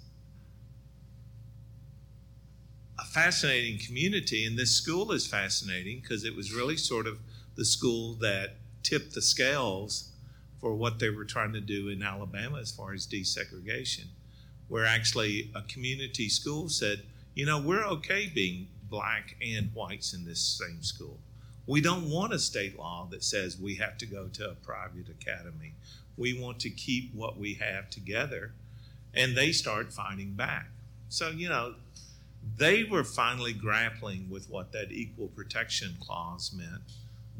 a 2.98 3.04
fascinating 3.04 3.78
community. 3.78 4.44
And 4.44 4.58
this 4.58 4.70
school 4.70 5.10
is 5.12 5.26
fascinating 5.26 6.00
because 6.00 6.24
it 6.24 6.36
was 6.36 6.52
really 6.52 6.76
sort 6.76 7.06
of 7.06 7.18
the 7.56 7.64
school 7.64 8.12
that 8.16 8.56
tipped 8.82 9.14
the 9.14 9.22
scales 9.22 10.10
for 10.60 10.74
what 10.74 10.98
they 10.98 11.08
were 11.08 11.24
trying 11.24 11.54
to 11.54 11.62
do 11.62 11.88
in 11.88 12.02
Alabama 12.02 12.58
as 12.58 12.70
far 12.70 12.92
as 12.92 13.06
desegregation, 13.06 14.08
where 14.68 14.84
actually 14.84 15.50
a 15.54 15.62
community 15.62 16.28
school 16.28 16.68
said, 16.68 17.04
you 17.34 17.46
know, 17.46 17.58
we're 17.58 17.86
okay 17.86 18.30
being 18.34 18.68
black 18.90 19.34
and 19.40 19.70
whites 19.72 20.12
in 20.12 20.26
this 20.26 20.40
same 20.40 20.82
school. 20.82 21.18
We 21.66 21.80
don't 21.80 22.10
want 22.10 22.34
a 22.34 22.38
state 22.38 22.78
law 22.78 23.06
that 23.10 23.24
says 23.24 23.58
we 23.58 23.76
have 23.76 23.96
to 23.98 24.06
go 24.06 24.28
to 24.28 24.50
a 24.50 24.54
private 24.54 25.08
academy. 25.08 25.72
We 26.18 26.38
want 26.38 26.60
to 26.60 26.70
keep 26.70 27.14
what 27.14 27.38
we 27.38 27.54
have 27.54 27.88
together. 27.90 28.52
And 29.14 29.36
they 29.36 29.52
start 29.52 29.92
fighting 29.92 30.32
back. 30.32 30.68
So, 31.08 31.30
you 31.30 31.48
know, 31.48 31.74
they 32.56 32.84
were 32.84 33.04
finally 33.04 33.52
grappling 33.52 34.28
with 34.30 34.50
what 34.50 34.72
that 34.72 34.92
equal 34.92 35.28
protection 35.28 35.96
clause 36.00 36.52
meant 36.52 36.82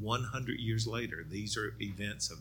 100 0.00 0.58
years 0.58 0.86
later. 0.86 1.24
These 1.28 1.56
are 1.56 1.74
events 1.80 2.30
of 2.30 2.38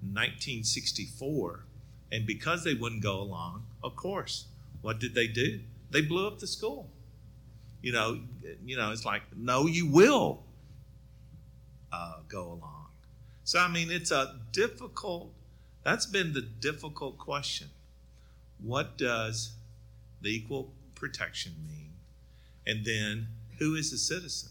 1964. 0.00 1.64
And 2.10 2.26
because 2.26 2.64
they 2.64 2.74
wouldn't 2.74 3.02
go 3.02 3.20
along, 3.20 3.66
of 3.84 3.94
course, 3.94 4.46
what 4.80 4.98
did 4.98 5.14
they 5.14 5.26
do? 5.26 5.60
They 5.90 6.00
blew 6.00 6.26
up 6.26 6.38
the 6.38 6.46
school 6.46 6.88
you 7.82 7.92
know, 7.92 8.18
you 8.64 8.76
know, 8.76 8.90
it's 8.90 9.04
like, 9.04 9.22
no, 9.36 9.66
you 9.66 9.86
will 9.86 10.42
uh, 11.92 12.16
go 12.28 12.42
along. 12.42 12.86
So, 13.44 13.58
I 13.58 13.68
mean, 13.68 13.90
it's 13.90 14.10
a 14.10 14.36
difficult, 14.52 15.30
that's 15.88 16.04
been 16.04 16.34
the 16.34 16.42
difficult 16.42 17.16
question. 17.16 17.68
What 18.62 18.98
does 18.98 19.52
the 20.20 20.28
equal 20.28 20.70
protection 20.94 21.52
mean? 21.66 21.92
And 22.66 22.84
then, 22.84 23.28
who 23.58 23.74
is 23.74 23.90
a 23.94 23.98
citizen? 23.98 24.50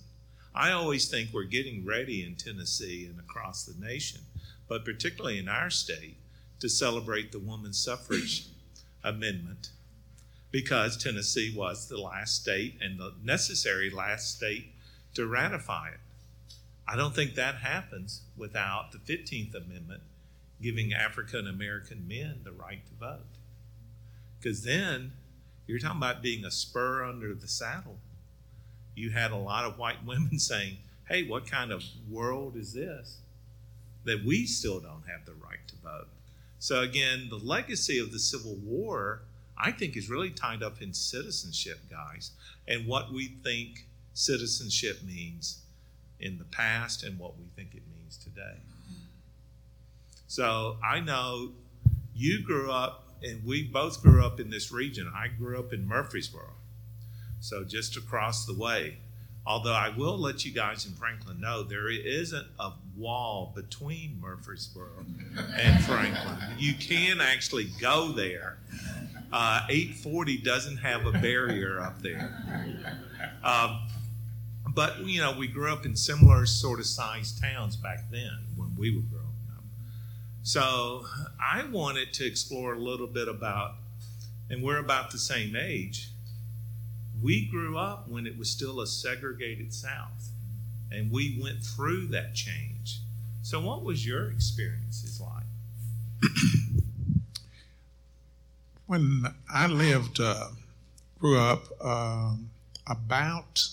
I 0.56 0.72
always 0.72 1.08
think 1.08 1.30
we're 1.32 1.44
getting 1.44 1.86
ready 1.86 2.26
in 2.26 2.36
Tennessee 2.36 3.06
and 3.06 3.20
across 3.20 3.64
the 3.64 3.80
nation, 3.80 4.22
but 4.68 4.84
particularly 4.84 5.38
in 5.38 5.48
our 5.48 5.70
state, 5.70 6.18
to 6.60 6.68
celebrate 6.68 7.32
the 7.32 7.38
woman's 7.38 7.78
suffrage 7.78 8.48
amendment 9.04 9.70
because 10.50 10.98
Tennessee 10.98 11.54
was 11.56 11.88
the 11.88 12.02
last 12.02 12.42
state 12.42 12.80
and 12.82 13.00
the 13.00 13.14
necessary 13.24 13.92
last 13.92 14.36
state 14.36 14.70
to 15.14 15.28
ratify 15.28 15.90
it. 15.90 16.00
I 16.88 16.96
don't 16.96 17.14
think 17.14 17.36
that 17.36 17.56
happens 17.56 18.22
without 18.36 18.92
the 18.92 18.98
15th 18.98 19.54
Amendment 19.54 20.02
giving 20.62 20.94
African 20.94 21.48
American 21.48 22.08
men 22.08 22.42
the 22.44 22.52
right 22.52 22.86
to 22.88 22.94
vote. 22.94 23.26
Because 24.40 24.64
then 24.64 25.14
you're 25.66 25.80
talking 25.80 25.98
about 25.98 26.22
being 26.22 26.46
a 26.46 26.52
spur 26.52 27.04
under 27.04 27.34
the 27.34 27.48
saddle. 27.48 27.98
You 28.96 29.12
had 29.12 29.32
a 29.32 29.38
lot 29.38 29.66
of 29.66 29.78
white 29.78 30.06
women 30.06 30.40
saying, 30.40 30.78
hey, 31.08 31.28
what 31.28 31.50
kind 31.50 31.72
of 31.72 31.84
world 32.10 32.56
is 32.56 32.74
this 32.74 33.18
that 34.06 34.24
we 34.24 34.46
still 34.46 34.80
don't 34.80 35.04
have 35.08 35.26
the 35.26 35.34
right 35.34 35.68
to 35.68 35.76
vote? 35.76 36.08
So, 36.60 36.82
again, 36.82 37.28
the 37.30 37.38
legacy 37.38 38.00
of 38.00 38.12
the 38.12 38.20
Civil 38.20 38.56
War 38.56 39.22
I 39.58 39.72
think 39.72 39.98
is 39.98 40.10
really 40.10 40.30
tied 40.30 40.62
up 40.62 40.82
in 40.82 40.94
citizenship, 40.94 41.80
guys, 41.90 42.32
and 42.68 42.86
what 42.86 43.12
we 43.12 43.28
think 43.44 43.88
citizenship 44.14 45.02
means 45.04 45.60
in 46.20 46.38
the 46.38 46.44
past 46.46 47.04
and 47.04 47.18
what 47.18 47.38
we 47.38 47.46
think 47.56 47.74
it 47.74 47.82
means 47.98 48.18
today. 48.18 48.58
So 50.28 50.78
I 50.84 51.00
know 51.00 51.52
you 52.14 52.44
grew 52.44 52.72
up, 52.72 53.08
and 53.24 53.44
we 53.46 53.64
both 53.64 54.02
grew 54.02 54.24
up 54.24 54.40
in 54.40 54.50
this 54.50 54.72
region. 54.72 55.12
I 55.16 55.28
grew 55.28 55.58
up 55.60 55.74
in 55.74 55.88
Murfreesboro, 55.88 56.50
so 57.40 57.64
just 57.64 57.98
across 57.98 58.46
the 58.46 58.54
way. 58.54 58.98
Although 59.46 59.74
I 59.74 59.90
will 59.90 60.18
let 60.18 60.44
you 60.44 60.52
guys 60.52 60.86
in 60.86 60.92
Franklin 60.92 61.40
know 61.40 61.64
there 61.64 61.90
isn't 61.90 62.48
a 62.60 62.74
wall 62.98 63.54
between 63.56 64.20
Murfreesboro 64.20 65.06
and 65.58 65.84
Franklin. 65.86 66.36
You 66.58 66.74
can 66.74 67.22
actually 67.22 67.70
go 67.80 68.12
there 68.12 68.58
uh, 69.32 69.62
840 69.70 70.38
doesn't 70.38 70.78
have 70.78 71.06
a 71.06 71.12
barrier 71.12 71.82
up 71.82 72.02
there. 72.02 72.32
Um, 73.44 73.82
but, 74.74 75.00
you 75.00 75.20
know, 75.20 75.38
we 75.38 75.48
grew 75.48 75.72
up 75.72 75.86
in 75.86 75.96
similar 75.96 76.46
sort 76.46 76.80
of 76.80 76.86
sized 76.86 77.42
towns 77.42 77.76
back 77.76 78.10
then 78.12 78.38
when 78.56 78.76
we 78.78 78.96
were 78.96 79.02
growing 79.02 79.16
up. 79.16 79.17
So 80.48 81.06
I 81.42 81.66
wanted 81.66 82.14
to 82.14 82.26
explore 82.26 82.74
a 82.74 82.80
little 82.80 83.06
bit 83.06 83.28
about, 83.28 83.74
and 84.50 84.64
we're 84.64 84.78
about 84.78 85.12
the 85.12 85.18
same 85.18 85.58
age. 85.58 86.08
We 87.22 87.46
grew 87.46 87.78
up 87.78 88.08
when 88.08 88.26
it 88.26 88.38
was 88.38 88.50
still 88.50 88.80
a 88.80 88.88
segregated 88.88 89.74
South, 89.74 90.30
and 90.90 91.12
we 91.12 91.38
went 91.44 91.62
through 91.62 92.08
that 92.12 92.34
change. 92.34 93.02
So, 93.42 93.60
what 93.60 93.84
was 93.84 94.08
your 94.08 94.32
experiences 94.32 95.20
like? 95.20 96.32
When 98.86 99.26
I 99.54 99.68
lived, 99.68 100.22
uh, 100.22 100.48
grew 101.20 101.38
up, 101.38 101.66
um, 101.84 102.52
about 102.90 103.68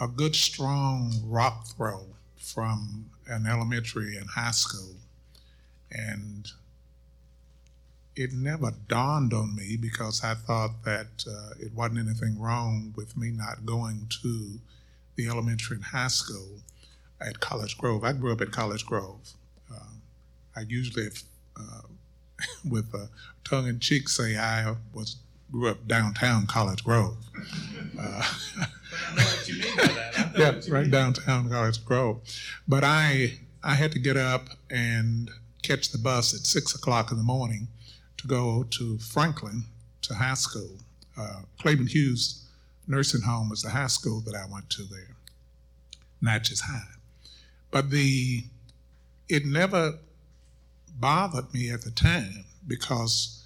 a 0.00 0.08
good 0.08 0.34
strong 0.34 1.12
rock 1.26 1.66
throw 1.66 2.06
from 2.38 3.10
an 3.28 3.46
elementary 3.46 4.16
and 4.16 4.30
high 4.30 4.52
school. 4.52 4.94
And 5.90 6.48
it 8.14 8.32
never 8.32 8.72
dawned 8.88 9.32
on 9.32 9.54
me 9.54 9.76
because 9.76 10.24
I 10.24 10.34
thought 10.34 10.84
that 10.84 11.24
uh, 11.28 11.50
it 11.60 11.74
wasn't 11.74 11.98
anything 11.98 12.40
wrong 12.40 12.94
with 12.96 13.16
me 13.16 13.30
not 13.30 13.66
going 13.66 14.08
to 14.22 14.58
the 15.16 15.28
elementary 15.28 15.76
and 15.76 15.84
high 15.84 16.08
school 16.08 16.60
at 17.20 17.40
College 17.40 17.76
Grove. 17.78 18.04
I 18.04 18.12
grew 18.12 18.32
up 18.32 18.40
at 18.40 18.52
College 18.52 18.86
Grove. 18.86 19.34
Uh, 19.72 19.96
I 20.56 20.60
usually, 20.60 21.08
uh, 21.58 21.82
with 22.68 22.92
a 22.94 23.08
tongue 23.44 23.68
in 23.68 23.80
cheek, 23.80 24.08
say 24.08 24.36
I 24.36 24.74
was 24.92 25.16
grew 25.52 25.68
up 25.68 25.86
downtown 25.86 26.46
College 26.46 26.82
Grove. 26.82 27.16
Uh, 27.98 28.02
I 28.58 29.14
know 29.14 29.22
what 29.22 29.48
you 29.48 29.60
mean 29.60 29.96
yeah, 30.38 30.60
right 30.68 30.90
downtown 30.90 31.48
College 31.48 31.84
Grove. 31.84 32.20
But 32.66 32.84
I 32.84 33.38
I 33.62 33.74
had 33.74 33.92
to 33.92 33.98
get 33.98 34.16
up 34.16 34.48
and 34.70 35.30
catch 35.66 35.90
the 35.90 35.98
bus 35.98 36.34
at 36.34 36.40
six 36.40 36.74
o'clock 36.74 37.10
in 37.10 37.16
the 37.16 37.22
morning 37.22 37.68
to 38.18 38.26
go 38.26 38.64
to 38.70 38.98
Franklin 38.98 39.64
to 40.02 40.14
high 40.14 40.34
school. 40.34 40.78
Uh, 41.18 41.40
Claiborne 41.58 41.88
Hughes 41.88 42.46
Nursing 42.86 43.22
Home 43.22 43.48
was 43.48 43.62
the 43.62 43.70
high 43.70 43.88
school 43.88 44.20
that 44.20 44.34
I 44.34 44.44
went 44.50 44.70
to 44.70 44.84
there, 44.84 45.16
Natchez 46.20 46.60
High. 46.60 46.94
But 47.70 47.90
the 47.90 48.44
it 49.28 49.44
never 49.44 49.94
bothered 51.00 51.52
me 51.52 51.70
at 51.70 51.82
the 51.82 51.90
time 51.90 52.44
because 52.68 53.44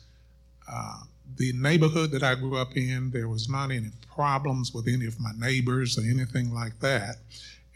uh, 0.71 1.00
the 1.37 1.53
neighborhood 1.55 2.11
that 2.11 2.23
I 2.23 2.35
grew 2.35 2.57
up 2.57 2.77
in, 2.77 3.11
there 3.12 3.29
was 3.29 3.49
not 3.49 3.71
any 3.71 3.91
problems 4.15 4.75
with 4.75 4.87
any 4.87 5.07
of 5.07 5.19
my 5.19 5.33
neighbors 5.39 5.99
or 5.99 6.03
anything 6.03 6.53
like 6.53 6.79
that. 6.81 7.17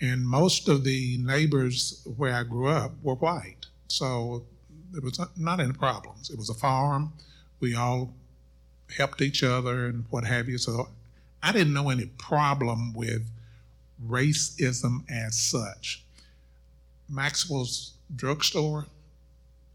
And 0.00 0.28
most 0.28 0.68
of 0.68 0.84
the 0.84 1.16
neighbors 1.18 2.06
where 2.16 2.34
I 2.34 2.42
grew 2.42 2.68
up 2.68 2.92
were 3.02 3.14
white. 3.14 3.66
So 3.88 4.44
there 4.92 5.02
was 5.02 5.20
not 5.36 5.60
any 5.60 5.72
problems. 5.72 6.30
It 6.30 6.38
was 6.38 6.50
a 6.50 6.54
farm. 6.54 7.12
We 7.60 7.74
all 7.74 8.14
helped 8.96 9.20
each 9.20 9.42
other 9.42 9.86
and 9.86 10.04
what 10.10 10.24
have 10.24 10.48
you. 10.48 10.58
So 10.58 10.88
I 11.42 11.52
didn't 11.52 11.72
know 11.72 11.90
any 11.90 12.06
problem 12.06 12.92
with 12.94 13.28
racism 14.04 15.04
as 15.10 15.38
such. 15.38 16.04
Maxwell's 17.08 17.94
drugstore 18.14 18.86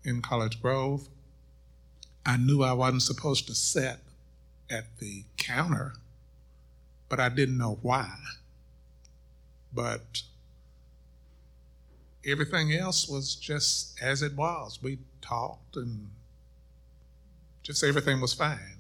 in 0.04 0.22
College 0.22 0.62
Grove, 0.62 1.08
I 2.26 2.38
knew 2.38 2.64
I 2.64 2.74
wasn't 2.74 3.04
supposed 3.04 3.48
to 3.48 3.56
sit 3.56 3.98
at 4.70 4.98
the 5.00 5.24
counter, 5.38 5.94
but 7.08 7.20
I 7.20 7.30
didn't 7.30 7.58
know 7.58 7.80
why. 7.82 8.16
But 9.74 10.24
everything 12.26 12.74
else 12.74 13.08
was 13.08 13.36
just 13.36 14.02
as 14.02 14.22
it 14.22 14.36
was. 14.36 14.80
We 14.82 15.00
talked 15.22 15.76
and 15.76 16.10
just 17.64 17.84
everything 17.84 18.22
was 18.22 18.34
fine. 18.34 18.78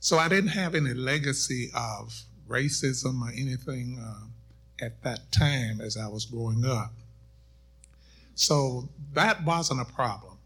So 0.00 0.18
I 0.18 0.28
didn't 0.28 0.50
have 0.50 0.74
any 0.74 0.94
legacy 0.94 1.70
of 1.74 2.22
racism 2.48 3.22
or 3.22 3.30
anything 3.30 3.98
uh, 4.02 4.84
at 4.84 5.02
that 5.02 5.30
time 5.30 5.80
as 5.80 5.96
I 5.96 6.08
was 6.08 6.24
growing 6.24 6.64
up. 6.64 6.92
So 8.34 8.88
that 9.12 9.44
wasn't 9.44 9.82
a 9.82 9.84
problem. 9.84 10.38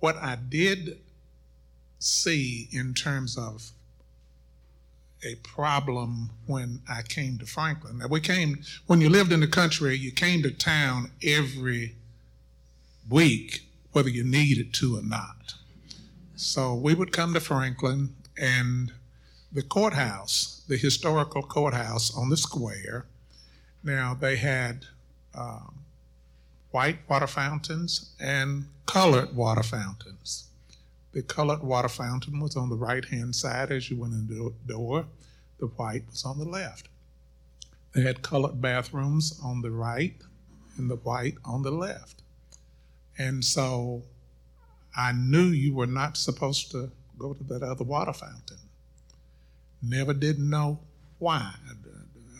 What 0.00 0.16
I 0.16 0.36
did 0.36 0.98
see 1.98 2.68
in 2.72 2.92
terms 2.92 3.38
of 3.38 3.70
a 5.24 5.36
problem 5.36 6.30
when 6.46 6.80
I 6.88 7.02
came 7.02 7.38
to 7.38 7.46
Franklin. 7.46 7.98
Now 7.98 8.08
we 8.08 8.20
came 8.20 8.62
when 8.86 9.00
you 9.00 9.08
lived 9.08 9.32
in 9.32 9.40
the 9.40 9.46
country, 9.46 9.96
you 9.96 10.10
came 10.10 10.42
to 10.42 10.50
town 10.50 11.12
every 11.22 11.96
week, 13.08 13.62
whether 13.92 14.08
you 14.08 14.24
needed 14.24 14.72
to 14.74 14.98
or 14.98 15.02
not. 15.02 15.54
So 16.34 16.74
we 16.74 16.94
would 16.94 17.12
come 17.12 17.34
to 17.34 17.40
Franklin 17.40 18.14
and 18.36 18.92
the 19.52 19.62
courthouse, 19.62 20.62
the 20.66 20.76
historical 20.76 21.42
courthouse 21.42 22.16
on 22.16 22.30
the 22.30 22.36
square. 22.36 23.06
Now 23.84 24.14
they 24.14 24.36
had 24.36 24.86
um, 25.34 25.84
white 26.70 26.98
water 27.08 27.26
fountains 27.26 28.14
and 28.18 28.66
colored 28.86 29.36
water 29.36 29.62
fountains. 29.62 30.48
The 31.12 31.22
colored 31.22 31.62
water 31.62 31.88
fountain 31.88 32.40
was 32.40 32.56
on 32.56 32.70
the 32.70 32.76
right 32.76 33.04
hand 33.04 33.36
side 33.36 33.70
as 33.70 33.90
you 33.90 33.98
went 33.98 34.14
in 34.14 34.26
the 34.26 34.52
door, 34.66 35.06
the 35.58 35.66
white 35.66 36.04
was 36.10 36.24
on 36.24 36.38
the 36.38 36.48
left. 36.48 36.88
They 37.94 38.02
had 38.02 38.22
colored 38.22 38.60
bathrooms 38.60 39.38
on 39.44 39.60
the 39.60 39.70
right 39.70 40.14
and 40.76 40.90
the 40.90 40.96
white 40.96 41.36
on 41.44 41.62
the 41.62 41.70
left. 41.70 42.22
And 43.18 43.44
so 43.44 44.02
I 44.96 45.12
knew 45.12 45.44
you 45.44 45.74
were 45.74 45.86
not 45.86 46.16
supposed 46.16 46.70
to 46.72 46.90
go 47.18 47.34
to 47.34 47.44
that 47.44 47.62
other 47.62 47.84
water 47.84 48.12
fountain. 48.12 48.58
Never 49.82 50.14
did 50.14 50.38
know 50.38 50.80
why. 51.18 51.54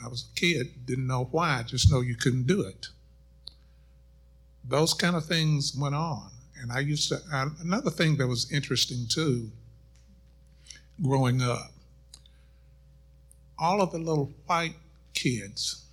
I 0.05 0.09
was 0.09 0.29
a 0.33 0.41
kid, 0.41 0.87
didn't 0.87 1.07
know 1.07 1.29
why, 1.31 1.63
just 1.63 1.91
know 1.91 2.01
you 2.01 2.17
couldn't 2.17 2.47
do 2.47 2.63
it. 2.63 2.89
Those 4.65 4.95
kind 4.95 5.15
of 5.15 5.27
things 5.27 5.77
went 5.77 5.95
on. 5.95 6.32
And 6.63 6.71
I 6.71 6.79
used 6.79 7.09
to, 7.09 7.19
another 7.61 7.91
thing 7.91 8.17
that 8.19 8.29
was 8.29 8.51
interesting 8.53 9.07
too, 9.09 9.51
growing 11.03 11.43
up, 11.43 11.73
all 13.59 13.83
of 13.83 13.91
the 13.91 13.99
little 13.99 14.33
white 14.47 14.77
kids, 15.13 15.85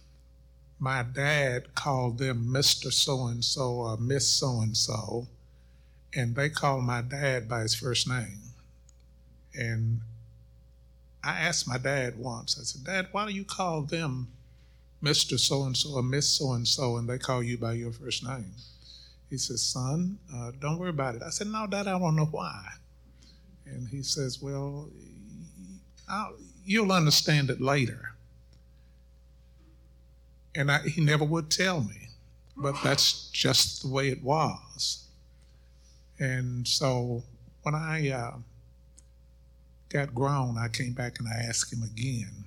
my 0.77 1.01
dad 1.03 1.73
called 1.73 2.19
them 2.19 2.45
Mr. 2.45 2.93
So 2.93 3.25
and 3.27 3.43
so 3.43 3.71
or 3.71 3.97
Miss 3.97 4.29
So 4.29 4.61
and 4.61 4.77
so, 4.77 5.27
and 6.13 6.35
they 6.35 6.49
called 6.49 6.83
my 6.83 7.01
dad 7.01 7.49
by 7.49 7.61
his 7.61 7.73
first 7.73 8.07
name. 8.07 8.39
And 9.55 10.01
I 11.23 11.31
asked 11.39 11.67
my 11.67 11.79
dad 11.79 12.17
once, 12.17 12.59
I 12.59 12.63
said, 12.63 12.83
Dad, 12.85 13.07
why 13.11 13.27
do 13.27 13.33
you 13.33 13.43
call 13.43 13.81
them 13.81 14.27
Mr. 15.03 15.39
So 15.39 15.63
and 15.63 15.75
so 15.75 15.95
or 15.95 16.03
Miss 16.03 16.29
So 16.29 16.53
and 16.53 16.67
so 16.67 16.97
and 16.97 17.09
they 17.09 17.17
call 17.17 17.41
you 17.41 17.57
by 17.57 17.73
your 17.73 17.91
first 17.91 18.23
name? 18.23 18.53
He 19.29 19.37
says, 19.37 19.61
Son, 19.61 20.17
uh, 20.33 20.51
don't 20.59 20.79
worry 20.79 20.89
about 20.89 21.15
it. 21.15 21.21
I 21.25 21.29
said, 21.29 21.47
No, 21.47 21.67
Dad, 21.67 21.87
I 21.87 21.97
don't 21.99 22.15
know 22.15 22.25
why. 22.25 22.67
And 23.65 23.87
he 23.87 24.01
says, 24.01 24.41
Well, 24.41 24.89
I'll, 26.09 26.35
you'll 26.65 26.91
understand 26.91 27.49
it 27.49 27.61
later. 27.61 28.15
And 30.55 30.71
I, 30.71 30.79
he 30.79 31.01
never 31.01 31.23
would 31.23 31.51
tell 31.51 31.81
me, 31.81 32.09
but 32.57 32.75
that's 32.83 33.29
just 33.29 33.83
the 33.83 33.89
way 33.89 34.09
it 34.09 34.23
was. 34.23 35.07
And 36.17 36.67
so 36.67 37.23
when 37.61 37.75
I 37.75 38.09
uh, 38.09 38.37
got 39.89 40.15
grown, 40.15 40.57
I 40.57 40.69
came 40.69 40.93
back 40.93 41.19
and 41.19 41.27
I 41.27 41.47
asked 41.47 41.71
him 41.71 41.83
again. 41.83 42.45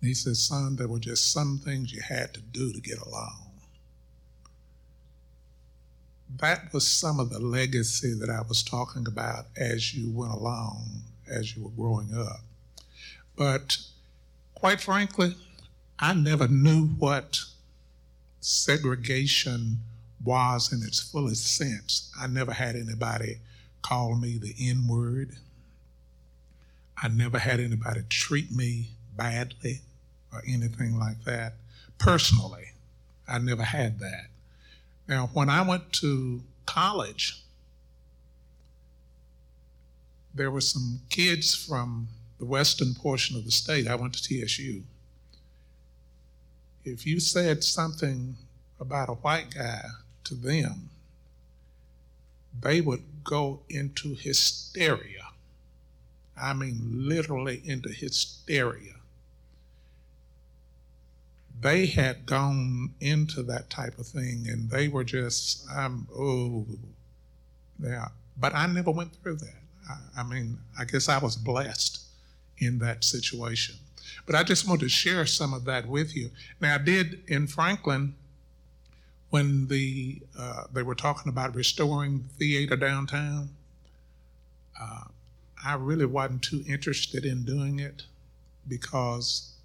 And 0.00 0.08
he 0.08 0.14
said, 0.14 0.36
Son, 0.36 0.76
there 0.76 0.86
were 0.86 1.00
just 1.00 1.32
some 1.32 1.58
things 1.58 1.92
you 1.92 2.02
had 2.02 2.32
to 2.34 2.40
do 2.40 2.72
to 2.72 2.80
get 2.80 2.98
along 2.98 3.45
that 6.38 6.72
was 6.72 6.86
some 6.86 7.20
of 7.20 7.30
the 7.30 7.38
legacy 7.38 8.14
that 8.14 8.30
I 8.30 8.42
was 8.42 8.62
talking 8.62 9.06
about 9.06 9.46
as 9.56 9.94
you 9.94 10.10
went 10.10 10.32
along, 10.32 11.02
as 11.28 11.56
you 11.56 11.64
were 11.64 11.70
growing 11.70 12.14
up. 12.16 12.40
But 13.36 13.78
quite 14.54 14.80
frankly, 14.80 15.36
I 15.98 16.14
never 16.14 16.48
knew 16.48 16.86
what 16.86 17.40
segregation 18.40 19.78
was 20.22 20.72
in 20.72 20.82
its 20.82 21.00
fullest 21.00 21.56
sense. 21.56 22.10
I 22.20 22.26
never 22.26 22.52
had 22.52 22.76
anybody 22.76 23.38
call 23.82 24.16
me 24.16 24.38
the 24.38 24.54
N 24.60 24.88
word. 24.88 25.36
I 27.00 27.08
never 27.08 27.38
had 27.38 27.60
anybody 27.60 28.02
treat 28.08 28.50
me 28.50 28.88
badly 29.16 29.80
or 30.32 30.42
anything 30.46 30.98
like 30.98 31.24
that. 31.24 31.54
Personally, 31.98 32.72
I 33.28 33.38
never 33.38 33.62
had 33.62 33.98
that. 34.00 34.26
Now, 35.08 35.30
when 35.32 35.48
I 35.48 35.62
went 35.62 35.92
to 35.94 36.42
college, 36.64 37.42
there 40.34 40.50
were 40.50 40.60
some 40.60 41.00
kids 41.08 41.54
from 41.54 42.08
the 42.38 42.44
western 42.44 42.94
portion 42.94 43.36
of 43.36 43.44
the 43.44 43.50
state. 43.50 43.86
I 43.86 43.94
went 43.94 44.14
to 44.14 44.22
TSU. 44.22 44.82
If 46.84 47.06
you 47.06 47.20
said 47.20 47.64
something 47.64 48.36
about 48.78 49.08
a 49.08 49.14
white 49.14 49.54
guy 49.54 49.82
to 50.24 50.34
them, 50.34 50.90
they 52.60 52.80
would 52.80 53.02
go 53.24 53.60
into 53.68 54.14
hysteria. 54.14 55.28
I 56.40 56.52
mean, 56.52 56.80
literally 57.08 57.62
into 57.64 57.88
hysteria 57.90 58.95
they 61.60 61.86
had 61.86 62.26
gone 62.26 62.94
into 63.00 63.42
that 63.44 63.70
type 63.70 63.98
of 63.98 64.06
thing 64.06 64.46
and 64.48 64.70
they 64.70 64.88
were 64.88 65.04
just, 65.04 65.66
um, 65.74 66.06
oh, 66.16 66.66
yeah. 67.82 68.08
But 68.38 68.54
I 68.54 68.66
never 68.66 68.90
went 68.90 69.14
through 69.16 69.36
that. 69.36 69.62
I, 69.88 70.20
I 70.20 70.22
mean, 70.22 70.58
I 70.78 70.84
guess 70.84 71.08
I 71.08 71.18
was 71.18 71.36
blessed 71.36 72.00
in 72.58 72.78
that 72.80 73.04
situation. 73.04 73.76
But 74.26 74.34
I 74.34 74.42
just 74.42 74.68
want 74.68 74.80
to 74.80 74.88
share 74.88 75.26
some 75.26 75.54
of 75.54 75.64
that 75.64 75.86
with 75.86 76.16
you. 76.16 76.30
Now, 76.60 76.74
I 76.74 76.78
did 76.78 77.22
in 77.28 77.46
Franklin 77.46 78.14
when 79.30 79.66
the 79.68 80.22
uh, 80.38 80.64
they 80.72 80.82
were 80.82 80.94
talking 80.94 81.30
about 81.30 81.54
restoring 81.54 82.24
theater 82.38 82.76
downtown. 82.76 83.50
Uh, 84.80 85.04
I 85.64 85.74
really 85.74 86.06
wasn't 86.06 86.42
too 86.42 86.64
interested 86.68 87.24
in 87.24 87.44
doing 87.44 87.80
it 87.80 88.04
because 88.68 89.55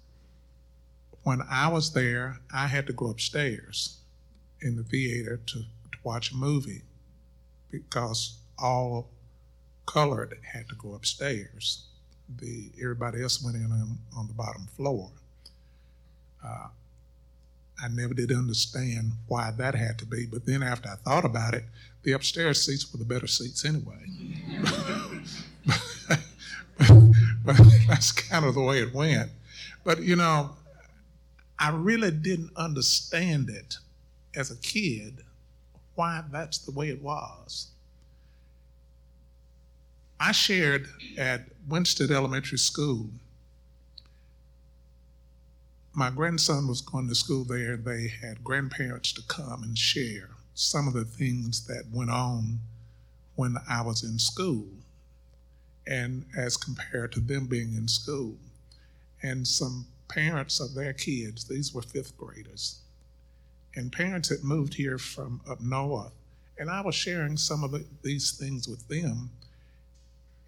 when 1.24 1.42
I 1.50 1.68
was 1.68 1.92
there, 1.92 2.40
I 2.52 2.66
had 2.66 2.86
to 2.88 2.92
go 2.92 3.08
upstairs 3.08 3.98
in 4.60 4.76
the 4.76 4.82
theater 4.82 5.40
to, 5.46 5.58
to 5.60 5.98
watch 6.04 6.32
a 6.32 6.36
movie 6.36 6.82
because 7.70 8.38
all 8.58 9.08
colored 9.86 10.36
had 10.52 10.68
to 10.68 10.74
go 10.74 10.94
upstairs. 10.94 11.86
The 12.38 12.70
everybody 12.80 13.22
else 13.22 13.42
went 13.42 13.56
in 13.56 13.70
on, 13.70 13.98
on 14.16 14.26
the 14.26 14.34
bottom 14.34 14.66
floor. 14.76 15.10
Uh, 16.44 16.68
I 17.82 17.88
never 17.88 18.14
did 18.14 18.32
understand 18.32 19.12
why 19.26 19.50
that 19.58 19.74
had 19.74 19.98
to 19.98 20.06
be, 20.06 20.26
but 20.26 20.46
then 20.46 20.62
after 20.62 20.88
I 20.88 20.94
thought 20.96 21.24
about 21.24 21.54
it, 21.54 21.64
the 22.04 22.12
upstairs 22.12 22.64
seats 22.64 22.92
were 22.92 22.98
the 22.98 23.04
better 23.04 23.26
seats 23.26 23.64
anyway. 23.64 23.96
but, 26.78 27.00
but 27.44 27.56
that's 27.88 28.12
kind 28.12 28.44
of 28.44 28.54
the 28.54 28.62
way 28.62 28.80
it 28.80 28.94
went. 28.94 29.30
But 29.84 30.02
you 30.02 30.16
know, 30.16 30.50
I 31.62 31.70
really 31.70 32.10
didn't 32.10 32.50
understand 32.56 33.48
it 33.48 33.76
as 34.34 34.50
a 34.50 34.56
kid 34.56 35.22
why 35.94 36.24
that's 36.32 36.58
the 36.58 36.72
way 36.72 36.88
it 36.88 37.00
was. 37.00 37.68
I 40.18 40.32
shared 40.32 40.88
at 41.16 41.44
Winstead 41.68 42.10
Elementary 42.10 42.58
School. 42.58 43.10
My 45.92 46.10
grandson 46.10 46.66
was 46.66 46.80
going 46.80 47.06
to 47.08 47.14
school 47.14 47.44
there. 47.44 47.76
They 47.76 48.08
had 48.08 48.42
grandparents 48.42 49.12
to 49.12 49.22
come 49.28 49.62
and 49.62 49.78
share 49.78 50.30
some 50.54 50.88
of 50.88 50.94
the 50.94 51.04
things 51.04 51.68
that 51.68 51.84
went 51.92 52.10
on 52.10 52.58
when 53.36 53.54
I 53.70 53.82
was 53.82 54.02
in 54.02 54.18
school 54.18 54.66
and 55.86 56.24
as 56.36 56.56
compared 56.56 57.12
to 57.12 57.20
them 57.20 57.46
being 57.46 57.74
in 57.74 57.86
school. 57.86 58.34
And 59.22 59.46
some 59.46 59.86
parents 60.14 60.60
of 60.60 60.74
their 60.74 60.92
kids, 60.92 61.44
these 61.44 61.72
were 61.72 61.82
fifth 61.82 62.16
graders, 62.18 62.80
and 63.74 63.90
parents 63.90 64.28
had 64.28 64.44
moved 64.44 64.74
here 64.74 64.98
from 64.98 65.40
up 65.48 65.60
north. 65.60 66.12
And 66.58 66.70
I 66.70 66.82
was 66.82 66.94
sharing 66.94 67.36
some 67.36 67.64
of 67.64 67.70
the, 67.72 67.84
these 68.02 68.32
things 68.32 68.68
with 68.68 68.86
them. 68.88 69.30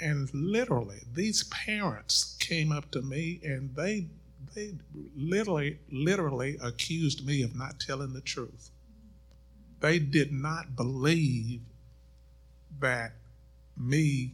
And 0.00 0.28
literally, 0.34 1.00
these 1.14 1.44
parents 1.44 2.36
came 2.40 2.72
up 2.72 2.90
to 2.90 3.00
me 3.00 3.40
and 3.42 3.74
they 3.74 4.06
they 4.54 4.74
literally 5.16 5.78
literally 5.90 6.58
accused 6.62 7.26
me 7.26 7.42
of 7.42 7.56
not 7.56 7.80
telling 7.80 8.12
the 8.12 8.20
truth. 8.20 8.70
They 9.80 9.98
did 9.98 10.32
not 10.32 10.76
believe 10.76 11.62
that 12.80 13.12
me 13.76 14.32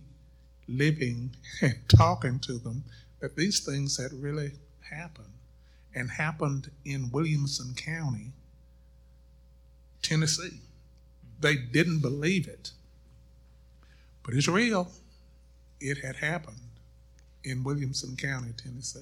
living 0.66 1.31
and 1.62 1.77
talking 1.88 2.40
to 2.40 2.59
them 2.59 2.83
that 3.21 3.37
these 3.37 3.61
things 3.61 3.97
had 3.97 4.12
really 4.12 4.53
happened 4.90 5.35
and 5.94 6.11
happened 6.11 6.70
in 6.85 7.11
Williamson 7.11 7.74
County, 7.74 8.33
Tennessee. 10.03 10.61
They 11.40 11.57
didn't 11.57 12.00
believe 12.00 12.46
it. 12.46 12.72
But 14.22 14.35
it's 14.35 14.48
real. 14.48 14.92
It 15.81 15.98
had 15.98 16.16
happened 16.16 16.57
in 17.42 17.64
Williamson 17.64 18.16
County, 18.16 18.53
Tennessee. 18.57 19.00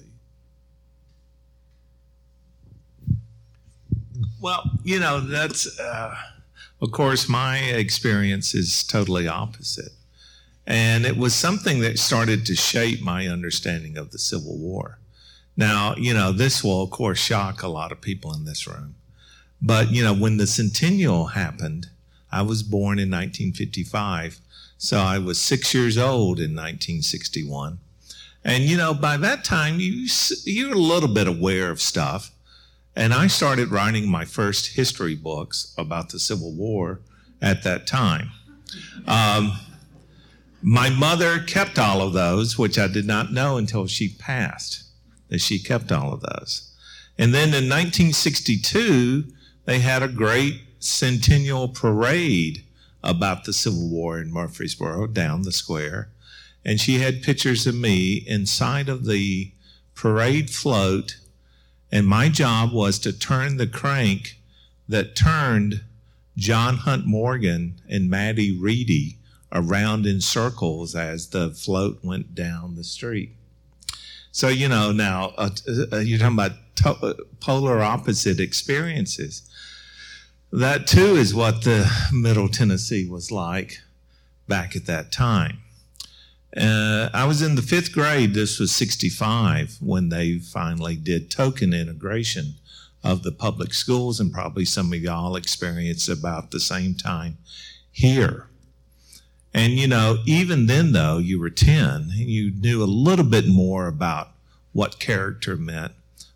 Well, 4.41 4.63
you 4.83 4.99
know, 4.99 5.19
that's, 5.19 5.79
uh, 5.79 6.15
of 6.81 6.91
course, 6.91 7.27
my 7.27 7.57
experience 7.57 8.55
is 8.55 8.83
totally 8.83 9.27
opposite. 9.27 9.91
And 10.65 11.05
it 11.05 11.17
was 11.17 11.35
something 11.35 11.79
that 11.81 11.99
started 11.99 12.45
to 12.45 12.55
shape 12.55 13.01
my 13.01 13.27
understanding 13.27 13.97
of 13.97 14.11
the 14.11 14.19
Civil 14.19 14.57
War. 14.57 14.99
Now, 15.59 15.93
you 15.97 16.13
know, 16.13 16.31
this 16.31 16.63
will, 16.63 16.81
of 16.81 16.89
course, 16.89 17.19
shock 17.19 17.63
a 17.63 17.67
lot 17.67 17.91
of 17.91 17.99
people 17.99 18.33
in 18.33 18.45
this 18.45 18.65
room. 18.65 18.95
But, 19.61 19.91
you 19.91 20.01
know, 20.01 20.13
when 20.13 20.37
the 20.37 20.47
centennial 20.47 21.25
happened, 21.25 21.87
I 22.31 22.43
was 22.43 22.63
born 22.63 22.97
in 22.97 23.11
1955. 23.11 24.39
So 24.77 24.99
I 24.99 25.17
was 25.17 25.37
six 25.37 25.73
years 25.73 25.97
old 25.97 26.39
in 26.39 26.55
1961. 26.55 27.79
And, 28.45 28.63
you 28.63 28.77
know, 28.77 28.93
by 28.93 29.17
that 29.17 29.43
time, 29.43 29.81
you, 29.81 30.07
you're 30.45 30.71
a 30.71 30.75
little 30.75 31.13
bit 31.13 31.27
aware 31.27 31.69
of 31.69 31.81
stuff. 31.81 32.31
And 32.95 33.13
I 33.13 33.27
started 33.27 33.69
writing 33.69 34.09
my 34.09 34.23
first 34.23 34.77
history 34.77 35.15
books 35.15 35.73
about 35.77 36.11
the 36.11 36.19
Civil 36.19 36.53
War 36.53 37.01
at 37.41 37.63
that 37.63 37.85
time. 37.85 38.29
Um, 39.05 39.59
my 40.61 40.89
mother 40.89 41.39
kept 41.39 41.77
all 41.77 42.01
of 42.01 42.13
those, 42.13 42.57
which 42.57 42.79
I 42.79 42.87
did 42.87 43.05
not 43.05 43.33
know 43.33 43.57
until 43.57 43.87
she 43.87 44.07
passed, 44.07 44.88
that 45.29 45.41
she 45.41 45.59
kept 45.59 45.91
all 45.91 46.13
of 46.13 46.21
those. 46.21 46.71
And 47.17 47.33
then 47.33 47.49
in 47.49 47.69
1962, 47.69 49.25
they 49.65 49.79
had 49.79 50.01
a 50.01 50.07
great 50.07 50.61
centennial 50.79 51.67
parade 51.67 52.63
about 53.03 53.43
the 53.43 53.53
Civil 53.53 53.89
War 53.89 54.19
in 54.19 54.31
Murfreesboro 54.31 55.07
down 55.07 55.43
the 55.43 55.51
square. 55.51 56.09
And 56.65 56.79
she 56.79 56.99
had 56.99 57.23
pictures 57.23 57.65
of 57.67 57.75
me 57.75 58.23
inside 58.27 58.89
of 58.89 59.05
the 59.05 59.51
parade 59.95 60.49
float. 60.49 61.17
And 61.91 62.07
my 62.07 62.29
job 62.29 62.71
was 62.73 62.99
to 62.99 63.17
turn 63.17 63.57
the 63.57 63.67
crank 63.67 64.37
that 64.87 65.15
turned 65.15 65.81
John 66.37 66.77
Hunt 66.77 67.05
Morgan 67.05 67.81
and 67.89 68.09
Mattie 68.09 68.57
Ready 68.57 69.17
around 69.51 70.05
in 70.05 70.21
circles 70.21 70.95
as 70.95 71.29
the 71.29 71.49
float 71.49 71.99
went 72.03 72.35
down 72.35 72.75
the 72.75 72.83
street. 72.83 73.35
So, 74.31 74.47
you 74.47 74.67
know, 74.67 74.91
now 74.91 75.33
uh, 75.37 75.49
uh, 75.91 75.97
you're 75.97 76.19
talking 76.19 76.35
about 76.35 76.51
to- 76.77 77.05
uh, 77.05 77.13
polar 77.39 77.81
opposite 77.81 78.39
experiences. 78.39 79.41
That 80.51 80.87
too 80.87 81.15
is 81.15 81.33
what 81.33 81.63
the 81.63 81.89
Middle 82.11 82.49
Tennessee 82.49 83.07
was 83.07 83.31
like 83.31 83.79
back 84.47 84.75
at 84.75 84.85
that 84.87 85.11
time. 85.11 85.59
Uh, 86.55 87.09
I 87.13 87.25
was 87.25 87.41
in 87.43 87.55
the 87.55 87.61
fifth 87.61 87.93
grade. 87.93 88.33
This 88.33 88.59
was 88.59 88.71
65 88.71 89.77
when 89.79 90.09
they 90.09 90.39
finally 90.39 90.95
did 90.95 91.29
token 91.29 91.73
integration 91.73 92.55
of 93.03 93.21
the 93.23 93.31
public 93.31 93.73
schools, 93.73 94.19
and 94.19 94.33
probably 94.33 94.65
some 94.65 94.91
of 94.91 94.99
y'all 94.99 95.35
experienced 95.35 96.09
about 96.09 96.51
the 96.51 96.59
same 96.59 96.95
time 96.95 97.37
here. 97.91 98.47
And, 99.53 99.73
you 99.73 99.87
know, 99.87 100.19
even 100.25 100.67
then, 100.67 100.91
though, 100.91 101.17
you 101.17 101.39
were 101.39 101.49
10, 101.49 101.85
and 101.85 102.11
you 102.11 102.51
knew 102.51 102.83
a 102.83 102.85
little 102.85 103.25
bit 103.25 103.47
more 103.47 103.87
about 103.87 104.29
what 104.73 104.99
character 104.99 105.55
meant. 105.55 105.93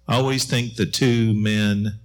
I 0.07 0.15
always 0.15 0.45
think 0.45 0.75
the 0.75 0.87
two 0.87 1.33
men 1.33 1.99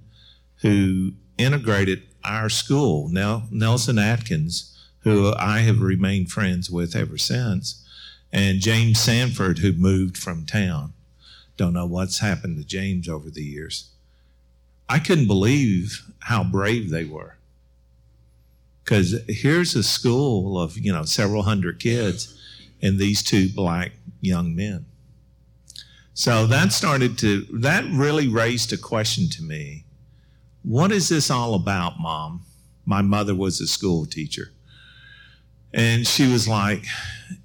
who 0.61 1.13
integrated 1.39 2.03
our 2.25 2.51
school, 2.51 3.09
Nelson 3.09 3.99
Atkins, 3.99 4.79
who 5.01 5.33
I 5.39 5.61
have 5.61 5.81
remained 5.81 6.31
friends 6.31 6.71
with 6.71 6.95
ever 6.95 7.17
since, 7.17 7.83
and 8.31 8.61
James 8.61 9.01
Sanford, 9.01 9.61
who 9.61 9.73
moved 9.73 10.19
from 10.19 10.45
town. 10.45 10.93
Don't 11.57 11.73
know 11.73 11.87
what's 11.87 12.19
happened 12.19 12.59
to 12.59 12.65
James 12.65 13.09
over 13.09 13.31
the 13.31 13.43
years. 13.43 13.89
I 14.91 14.99
couldn't 14.99 15.27
believe 15.27 16.03
how 16.21 16.45
brave 16.45 16.91
they 16.91 17.05
were 17.05 17.38
because 18.89 19.21
here's 19.29 19.75
a 19.75 19.83
school 19.83 20.59
of 20.59 20.79
you 20.79 20.91
know 20.91 21.03
several 21.03 21.43
hundred 21.43 21.79
kids 21.79 22.41
and 22.81 22.99
these 22.99 23.23
two 23.23 23.51
black 23.51 23.93
young 24.23 24.57
men. 24.57 24.87
So 26.15 26.47
that 26.47 26.73
started 26.73 27.19
to 27.19 27.43
that 27.53 27.85
really 27.91 28.29
raised 28.29 28.73
a 28.73 28.79
question 28.79 29.29
to 29.31 29.43
me. 29.43 29.85
What 30.63 30.91
is 30.91 31.11
this 31.11 31.31
all 31.31 31.55
about 31.55 32.01
mom? 32.01 32.47
My 32.87 33.03
mother 33.03 33.35
was 33.35 33.61
a 33.61 33.67
school 33.67 34.07
teacher. 34.07 34.53
And 35.75 36.07
she 36.07 36.33
was 36.33 36.49
like 36.49 36.87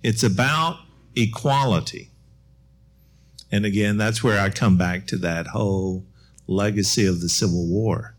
it's 0.02 0.24
about 0.24 0.78
equality. 1.14 2.10
And 3.52 3.66
again 3.66 3.98
that's 3.98 4.24
where 4.24 4.40
i 4.40 4.50
come 4.50 4.78
back 4.78 5.08
to 5.08 5.18
that 5.18 5.48
whole 5.48 6.06
legacy 6.48 7.06
of 7.06 7.20
the 7.20 7.28
civil 7.28 7.68
war. 7.68 8.16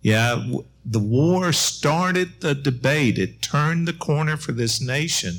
Yeah 0.00 0.44
the 0.90 0.98
war 0.98 1.52
started 1.52 2.40
the 2.40 2.54
debate. 2.54 3.18
It 3.18 3.42
turned 3.42 3.86
the 3.86 3.92
corner 3.92 4.38
for 4.38 4.52
this 4.52 4.80
nation 4.80 5.36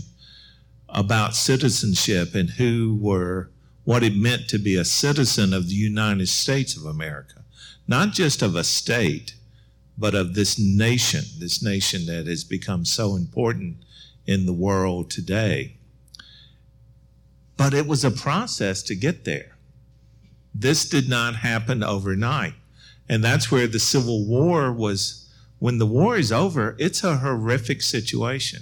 about 0.88 1.36
citizenship 1.36 2.36
and 2.36 2.52
who 2.52 2.98
were, 3.02 3.50
what 3.84 4.04
it 4.04 4.16
meant 4.16 4.48
to 4.50 4.60
be 4.60 4.76
a 4.76 4.86
citizen 4.86 5.54
of 5.54 5.68
the 5.68 5.76
United 5.76 6.30
States 6.30 6.78
of 6.78 6.86
America. 6.86 7.44
Not 7.88 8.12
just 8.12 8.44
of 8.44 8.56
a 8.56 8.64
state, 8.64 9.34
but 9.98 10.14
of 10.14 10.36
this 10.36 10.60
nation, 10.60 11.24
this 11.40 11.64
nation 11.64 12.06
that 12.06 12.28
has 12.28 12.44
become 12.44 12.86
so 12.86 13.16
important 13.16 13.78
in 14.28 14.46
the 14.46 14.54
world 14.54 15.10
today. 15.10 15.78
But 17.58 17.74
it 17.74 17.88
was 17.88 18.06
a 18.06 18.12
process 18.12 18.84
to 18.84 18.96
get 18.96 19.26
there. 19.26 19.58
This 20.54 20.88
did 20.88 21.10
not 21.10 21.38
happen 21.38 21.84
overnight. 21.84 22.54
And 23.10 23.24
that's 23.24 23.52
where 23.52 23.66
the 23.66 23.80
Civil 23.80 24.28
War 24.28 24.72
was. 24.72 25.19
When 25.60 25.78
the 25.78 25.86
war 25.86 26.18
is 26.18 26.32
over, 26.32 26.76
it's 26.80 27.04
a 27.04 27.18
horrific 27.18 27.82
situation. 27.82 28.62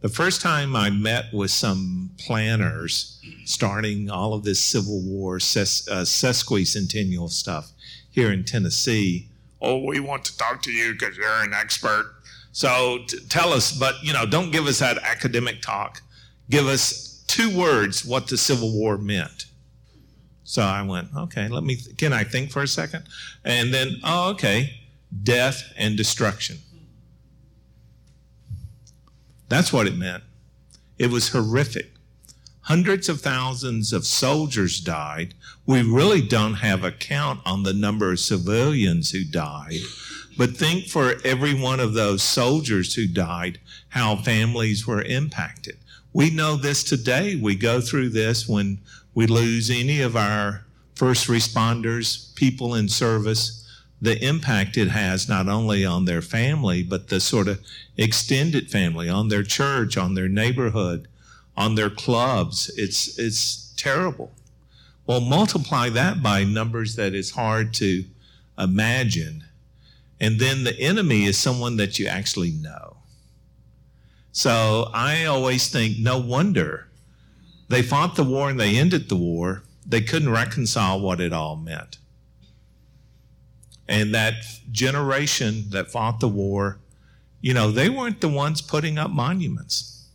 The 0.00 0.08
first 0.08 0.40
time 0.40 0.74
I 0.74 0.90
met 0.90 1.32
with 1.32 1.50
some 1.50 2.10
planners 2.18 3.20
starting 3.44 4.10
all 4.10 4.32
of 4.34 4.44
this 4.44 4.60
Civil 4.60 5.02
War 5.02 5.38
ses- 5.38 5.86
uh, 5.88 6.02
sesquicentennial 6.02 7.28
stuff 7.30 7.72
here 8.10 8.32
in 8.32 8.44
Tennessee, 8.44 9.28
oh, 9.60 9.84
we 9.84 10.00
want 10.00 10.24
to 10.24 10.36
talk 10.36 10.62
to 10.62 10.72
you 10.72 10.92
because 10.92 11.16
you're 11.16 11.42
an 11.42 11.52
expert. 11.54 12.14
So 12.52 13.00
t- 13.06 13.18
tell 13.28 13.52
us, 13.52 13.72
but 13.72 14.02
you 14.02 14.12
know, 14.12 14.26
don't 14.26 14.50
give 14.50 14.66
us 14.66 14.80
that 14.80 14.98
academic 14.98 15.60
talk. 15.62 16.02
Give 16.48 16.66
us 16.66 17.22
two 17.28 17.56
words 17.56 18.04
what 18.04 18.26
the 18.26 18.36
Civil 18.36 18.72
War 18.72 18.98
meant. 18.98 19.46
So 20.44 20.62
I 20.62 20.82
went, 20.82 21.08
okay, 21.16 21.46
let 21.46 21.62
me, 21.62 21.76
th- 21.76 21.96
can 21.96 22.12
I 22.12 22.24
think 22.24 22.50
for 22.50 22.62
a 22.62 22.66
second? 22.66 23.04
And 23.44 23.72
then, 23.72 24.00
oh, 24.02 24.30
okay, 24.30 24.79
death 25.22 25.72
and 25.76 25.96
destruction. 25.96 26.58
That's 29.48 29.72
what 29.72 29.86
it 29.86 29.96
meant. 29.96 30.22
It 30.98 31.10
was 31.10 31.30
horrific. 31.30 31.92
Hundreds 32.62 33.08
of 33.08 33.20
thousands 33.20 33.92
of 33.92 34.06
soldiers 34.06 34.80
died. 34.80 35.34
We 35.66 35.82
really 35.82 36.22
don't 36.22 36.54
have 36.54 36.84
a 36.84 36.92
count 36.92 37.40
on 37.44 37.64
the 37.64 37.72
number 37.72 38.12
of 38.12 38.20
civilians 38.20 39.10
who 39.10 39.24
died. 39.24 39.80
But 40.38 40.56
think 40.56 40.86
for 40.86 41.16
every 41.24 41.52
one 41.52 41.80
of 41.80 41.94
those 41.94 42.22
soldiers 42.22 42.94
who 42.94 43.08
died, 43.08 43.58
how 43.88 44.16
families 44.16 44.86
were 44.86 45.02
impacted. 45.02 45.78
We 46.12 46.30
know 46.30 46.56
this 46.56 46.84
today. 46.84 47.34
We 47.34 47.56
go 47.56 47.80
through 47.80 48.10
this 48.10 48.48
when 48.48 48.78
we 49.14 49.26
lose 49.26 49.70
any 49.70 50.00
of 50.00 50.16
our 50.16 50.64
first 50.94 51.28
responders, 51.28 52.34
people 52.36 52.74
in 52.74 52.88
service 52.88 53.59
the 54.00 54.22
impact 54.24 54.76
it 54.76 54.88
has 54.88 55.28
not 55.28 55.48
only 55.48 55.84
on 55.84 56.04
their 56.04 56.22
family, 56.22 56.82
but 56.82 57.08
the 57.08 57.20
sort 57.20 57.48
of 57.48 57.60
extended 57.96 58.70
family, 58.70 59.08
on 59.08 59.28
their 59.28 59.42
church, 59.42 59.96
on 59.96 60.14
their 60.14 60.28
neighborhood, 60.28 61.06
on 61.56 61.74
their 61.74 61.90
clubs. 61.90 62.70
It's, 62.76 63.18
it's 63.18 63.74
terrible. 63.76 64.32
Well, 65.06 65.20
multiply 65.20 65.88
that 65.90 66.22
by 66.22 66.44
numbers 66.44 66.96
that 66.96 67.14
is 67.14 67.32
hard 67.32 67.74
to 67.74 68.04
imagine. 68.58 69.44
And 70.20 70.38
then 70.38 70.64
the 70.64 70.78
enemy 70.78 71.24
is 71.24 71.38
someone 71.38 71.76
that 71.76 71.98
you 71.98 72.06
actually 72.06 72.52
know. 72.52 72.96
So 74.32 74.90
I 74.94 75.24
always 75.24 75.68
think, 75.68 75.98
no 75.98 76.18
wonder 76.18 76.86
they 77.68 77.82
fought 77.82 78.16
the 78.16 78.24
war 78.24 78.50
and 78.50 78.58
they 78.58 78.76
ended 78.76 79.08
the 79.08 79.16
war. 79.16 79.62
They 79.86 80.00
couldn't 80.00 80.30
reconcile 80.30 81.00
what 81.00 81.20
it 81.20 81.32
all 81.32 81.56
meant. 81.56 81.98
And 83.90 84.14
that 84.14 84.34
generation 84.70 85.64
that 85.70 85.90
fought 85.90 86.20
the 86.20 86.28
war, 86.28 86.78
you 87.40 87.52
know, 87.52 87.72
they 87.72 87.90
weren't 87.90 88.20
the 88.20 88.28
ones 88.28 88.62
putting 88.62 88.98
up 88.98 89.10
monuments. 89.10 90.06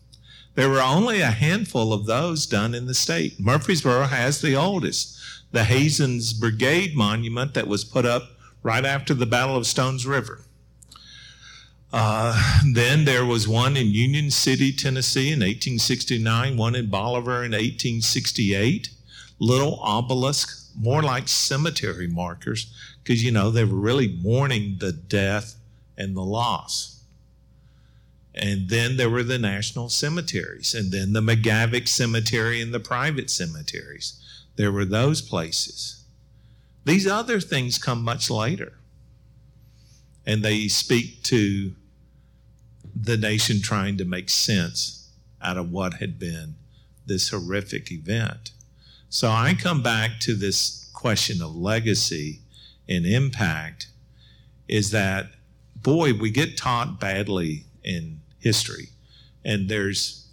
There 0.56 0.70
were 0.70 0.82
only 0.82 1.20
a 1.20 1.32
handful 1.32 1.92
of 1.92 2.06
those 2.06 2.46
done 2.46 2.74
in 2.74 2.86
the 2.88 2.94
state. 2.94 3.38
Murfreesboro 3.38 4.04
has 4.04 4.40
the 4.40 4.56
oldest, 4.56 5.20
the 5.52 5.66
Hazen's 5.66 6.32
Brigade 6.32 6.96
Monument 6.96 7.54
that 7.54 7.68
was 7.68 7.84
put 7.84 8.06
up 8.06 8.24
right 8.64 8.86
after 8.86 9.14
the 9.14 9.26
Battle 9.26 9.58
of 9.58 9.68
Stones 9.68 10.08
River. 10.08 10.46
Uh, 11.92 12.62
then 12.74 13.04
there 13.04 13.26
was 13.26 13.46
one 13.46 13.76
in 13.76 13.88
Union 13.88 14.32
City, 14.32 14.72
Tennessee 14.72 15.34
in 15.34 15.40
1869, 15.40 16.56
one 16.56 16.76
in 16.76 16.90
Bolivar 16.90 17.44
in 17.44 17.52
1868, 17.52 18.90
little 19.40 19.80
obelisk, 19.82 20.62
more 20.78 21.04
like 21.04 21.28
cemetery 21.28 22.08
markers 22.08 22.74
because, 23.06 23.24
you 23.24 23.32
know, 23.32 23.52
they 23.52 23.64
were 23.64 23.76
really 23.76 24.08
mourning 24.08 24.78
the 24.80 24.92
death 24.92 25.58
and 25.96 26.18
the 26.18 26.24
loss. 26.24 27.04
And 28.34 28.68
then 28.68 28.98
there 28.98 29.12
were 29.12 29.22
the 29.22 29.38
national 29.38 29.90
cemeteries, 29.90 30.74
and 30.74 30.92
then 30.92 31.14
the 31.14 31.22
McGavock 31.22 31.88
Cemetery 31.88 32.64
and 32.64 32.74
the 32.74 32.80
private 32.80 33.30
cemeteries. 33.30 34.20
There 34.56 34.72
were 34.72 34.86
those 34.86 35.22
places. 35.22 36.04
These 36.84 37.06
other 37.06 37.40
things 37.40 37.78
come 37.78 38.02
much 38.02 38.32
later. 38.32 38.74
And 40.26 40.44
they 40.44 40.68
speak 40.68 41.22
to 41.24 41.74
the 42.96 43.18
nation 43.18 43.62
trying 43.62 43.98
to 43.98 44.06
make 44.06 44.32
sense 44.32 45.12
out 45.44 45.58
of 45.58 45.72
what 45.72 45.96
had 45.96 46.18
been 46.18 46.56
this 47.06 47.30
horrific 47.30 47.92
event. 47.92 48.52
So 49.10 49.30
I 49.30 49.54
come 49.54 49.84
back 49.84 50.20
to 50.22 50.34
this 50.34 50.90
question 50.94 51.44
of 51.44 51.56
legacy 51.56 52.40
and 52.88 53.06
impact 53.06 53.88
is 54.68 54.92
that, 54.92 55.28
boy, 55.76 56.14
we 56.14 56.30
get 56.32 56.58
taught 56.58 57.00
badly 57.00 57.66
in 57.84 58.20
history. 58.40 58.90
And 59.44 59.70
there's 59.70 60.28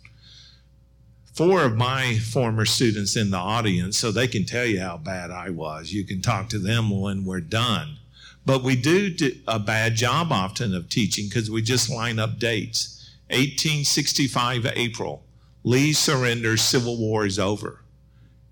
four 1.34 1.62
of 1.64 1.76
my 1.76 2.18
former 2.18 2.64
students 2.64 3.16
in 3.16 3.30
the 3.30 3.38
audience, 3.38 3.96
so 3.96 4.10
they 4.10 4.28
can 4.28 4.44
tell 4.44 4.66
you 4.66 4.80
how 4.80 4.96
bad 4.98 5.30
I 5.30 5.50
was. 5.50 5.92
You 5.92 6.04
can 6.04 6.20
talk 6.20 6.48
to 6.50 6.58
them 6.58 6.90
when 6.90 7.24
we're 7.24 7.40
done. 7.40 7.98
But 8.44 8.62
we 8.62 8.74
do, 8.76 9.10
do 9.10 9.32
a 9.46 9.58
bad 9.58 9.94
job 9.94 10.32
often 10.32 10.74
of 10.74 10.88
teaching 10.88 11.28
because 11.28 11.50
we 11.50 11.62
just 11.62 11.90
line 11.90 12.18
up 12.18 12.38
dates. 12.38 13.10
1865 13.30 14.66
April, 14.74 15.24
Lee 15.64 15.92
surrenders, 15.92 16.60
Civil 16.60 16.98
War 16.98 17.24
is 17.24 17.38
over. 17.38 17.82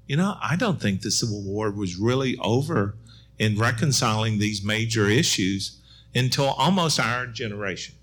You 0.07 0.17
know, 0.17 0.37
I 0.41 0.57
don't 0.57 0.81
think 0.81 1.03
the 1.03 1.11
Civil 1.11 1.43
War 1.43 1.71
was 1.71 1.97
really 1.97 2.37
over 2.39 2.97
in 3.41 3.57
reconciling 3.57 4.39
these 4.39 4.63
major 4.63 5.09
issues 5.09 5.81
until 6.15 6.45
almost 6.45 7.01
our 7.01 7.27
generation. 7.27 7.95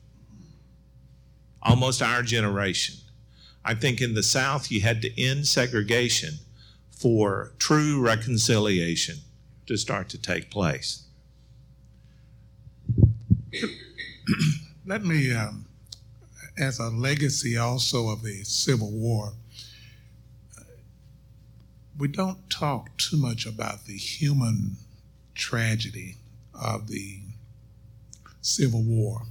Almost 1.61 2.01
our 2.01 2.23
generation. 2.23 2.95
I 3.63 3.75
think 3.75 4.01
in 4.01 4.15
the 4.15 4.23
South, 4.23 4.71
you 4.71 4.81
had 4.81 4.99
to 5.03 5.21
end 5.21 5.45
segregation 5.45 6.39
for 6.89 7.51
true 7.59 8.01
reconciliation 8.01 9.17
to 9.67 9.77
start 9.77 10.09
to 10.09 10.17
take 10.17 10.49
place. 10.49 11.03
Let 14.87 15.05
me, 15.05 15.31
um, 15.35 15.67
as 16.57 16.79
a 16.79 16.89
legacy 16.89 17.57
also 17.57 18.09
of 18.09 18.23
the 18.23 18.43
Civil 18.43 18.89
War, 18.89 19.33
we 21.95 22.07
don't 22.07 22.49
talk 22.49 22.97
too 22.97 23.17
much 23.17 23.45
about 23.45 23.85
the 23.85 23.97
human 23.97 24.77
tragedy 25.37 26.17
of 26.53 26.87
the 26.87 27.19
Civil 28.41 28.81
War. 28.81 29.21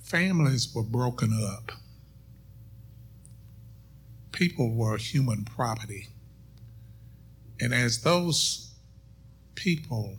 Families 0.00 0.74
were 0.74 0.82
broken 0.82 1.32
up. 1.32 1.72
People 4.32 4.74
were 4.74 4.96
human 4.96 5.44
property. 5.44 6.08
And 7.60 7.74
as 7.74 8.02
those 8.02 8.72
people 9.54 10.16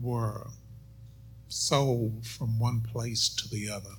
were 0.00 0.46
sold 1.48 2.26
from 2.26 2.58
one 2.58 2.80
place 2.80 3.28
to 3.28 3.48
the 3.48 3.68
other, 3.68 3.96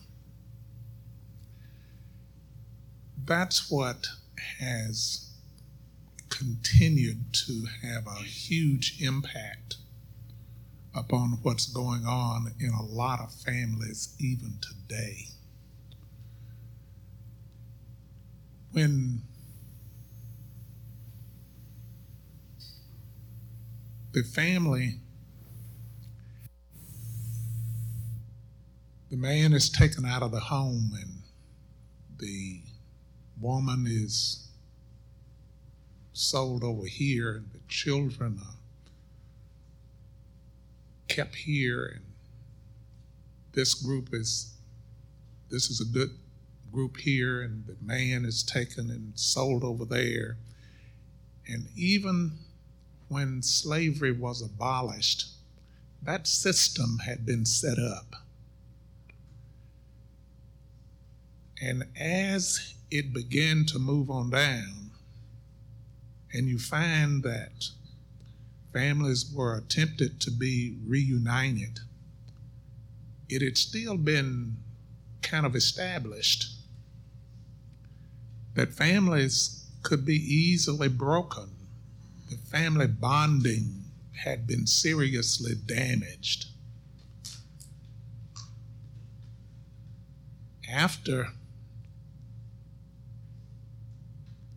that's 3.26 3.70
what 3.70 4.08
has 4.60 5.30
continued 6.30 7.34
to 7.34 7.68
have 7.84 8.08
a 8.08 8.24
huge 8.24 9.00
impact 9.02 9.76
upon 10.94 11.40
what's 11.42 11.68
going 11.68 12.06
on 12.06 12.54
in 12.60 12.72
a 12.74 12.84
lot 12.84 13.20
of 13.20 13.34
families 13.34 14.16
even 14.20 14.58
today. 14.62 15.28
When 18.72 19.22
the 24.14 24.24
family, 24.24 25.00
the 29.10 29.18
man 29.18 29.54
is 29.54 29.70
taken 29.70 30.06
out 30.06 30.24
of 30.24 30.32
the 30.32 30.40
home 30.40 30.92
and 31.00 31.22
the 32.18 32.62
woman 33.40 33.86
is 33.88 34.48
sold 36.14 36.64
over 36.64 36.86
here 36.86 37.36
and 37.38 37.52
the 37.52 37.60
children 37.68 38.40
are 38.42 38.61
kept 41.12 41.36
here 41.36 41.86
and 41.96 42.06
this 43.54 43.74
group 43.74 44.10
is 44.14 44.54
this 45.50 45.70
is 45.70 45.82
a 45.82 45.86
good 45.86 46.12
group 46.72 46.98
here 46.98 47.42
and 47.42 47.66
the 47.66 47.76
man 47.82 48.24
is 48.24 48.44
taken 48.44 48.90
and 48.90 49.12
sold 49.16 49.64
over 49.64 49.84
there. 49.84 50.38
And 51.46 51.68
even 51.76 52.32
when 53.10 53.42
slavery 53.42 54.14
was 54.14 54.42
abolished 54.42 55.28
that 56.04 56.26
system 56.26 57.00
had 57.06 57.26
been 57.26 57.46
set 57.46 57.78
up. 57.78 58.16
And 61.62 61.86
as 62.00 62.74
it 62.90 63.14
began 63.14 63.66
to 63.68 63.78
move 63.78 64.10
on 64.10 64.32
down 64.32 64.92
and 66.34 66.48
you 66.48 66.58
find 66.58 67.22
that 67.24 67.70
families 68.74 69.32
were 69.34 69.56
attempted 69.58 70.20
to 70.22 70.32
be 70.32 70.78
reunited, 70.86 71.80
it 73.30 73.42
had 73.42 73.58
still 73.58 73.98
been 73.98 74.58
kind 75.22 75.46
of 75.46 75.56
established 75.56 76.56
that 78.56 78.74
families 78.74 79.66
could 79.84 80.06
be 80.06 80.16
easily 80.16 80.90
broken. 80.90 81.50
The 82.30 82.36
family 82.36 82.88
bonding 82.88 83.86
had 84.24 84.46
been 84.46 84.68
seriously 84.68 85.54
damaged. 85.66 86.48
After 90.70 91.30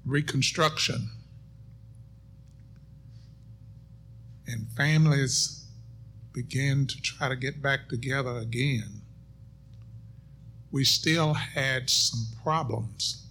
Reconstruction, 0.05 1.11
and 4.47 4.69
families 4.77 5.65
began 6.33 6.87
to 6.87 7.01
try 7.01 7.29
to 7.29 7.37
get 7.37 7.63
back 7.63 7.89
together 7.89 8.37
again, 8.39 9.03
we 10.71 10.85
still 10.85 11.35
had 11.35 11.89
some 11.89 12.27
problems 12.43 13.25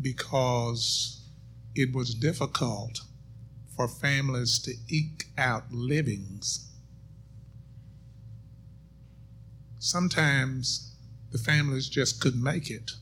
because 0.00 1.20
it 1.74 1.92
was 1.92 2.14
difficult 2.14 3.00
for 3.74 3.88
families 3.88 4.58
to 4.60 4.74
eke 4.88 5.24
out 5.36 5.72
livings. 5.72 6.70
Sometimes 9.80 10.94
the 11.32 11.38
families 11.38 11.88
just 11.88 12.20
couldn't 12.20 12.42
make 12.42 12.70
it. 12.70 12.92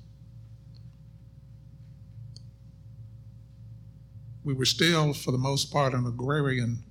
We 4.45 4.55
were 4.55 4.65
still, 4.65 5.13
for 5.15 5.31
the 5.31 5.39
most 5.39 5.73
part, 5.73 5.95
an 5.95 6.07
agrarian 6.07 6.83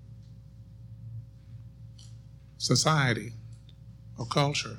society 2.58 3.34
or 4.18 4.26
culture. 4.26 4.78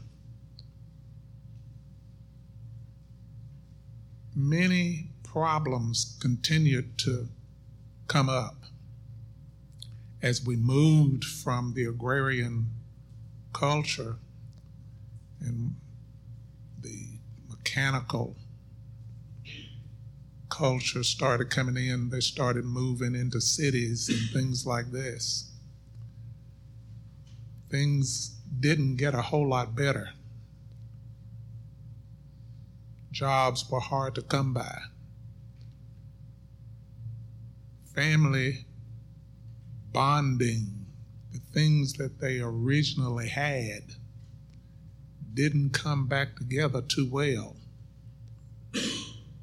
Many 4.35 5.11
problems 5.23 6.17
continued 6.21 6.97
to 6.99 7.29
come 8.09 8.29
up 8.29 8.57
as 10.23 10.45
we 10.45 10.57
moved 10.57 11.25
from 11.25 11.75
the 11.75 11.85
agrarian 11.85 12.71
culture 13.53 14.17
and 15.41 15.75
the 16.81 17.19
mechanical 17.49 18.37
culture 20.53 21.03
started 21.03 21.49
coming 21.49 21.79
in, 21.79 22.11
they 22.11 22.21
started 22.21 22.63
moving 22.63 23.15
into 23.15 23.41
cities 23.41 24.11
and 24.11 24.31
things 24.31 24.67
like 24.67 24.91
this. 24.93 25.51
Things 27.71 28.37
didn't 28.61 28.97
get 28.97 29.15
a 29.15 29.23
whole 29.23 29.49
lot 29.49 29.75
better. 29.75 30.11
Jobs 33.11 33.65
were 33.71 33.81
hard 33.81 34.15
to 34.17 34.23
come 34.23 34.53
by. 34.53 34.79
Family 37.95 38.67
bonding, 39.91 40.85
the 41.33 41.39
things 41.39 41.95
that 41.95 42.21
they 42.21 42.41
originally 42.41 43.29
had, 43.29 43.95
didn't 45.33 45.71
come 45.71 46.07
back 46.07 46.37
together 46.37 46.83
too 46.83 47.09
well. 47.11 47.57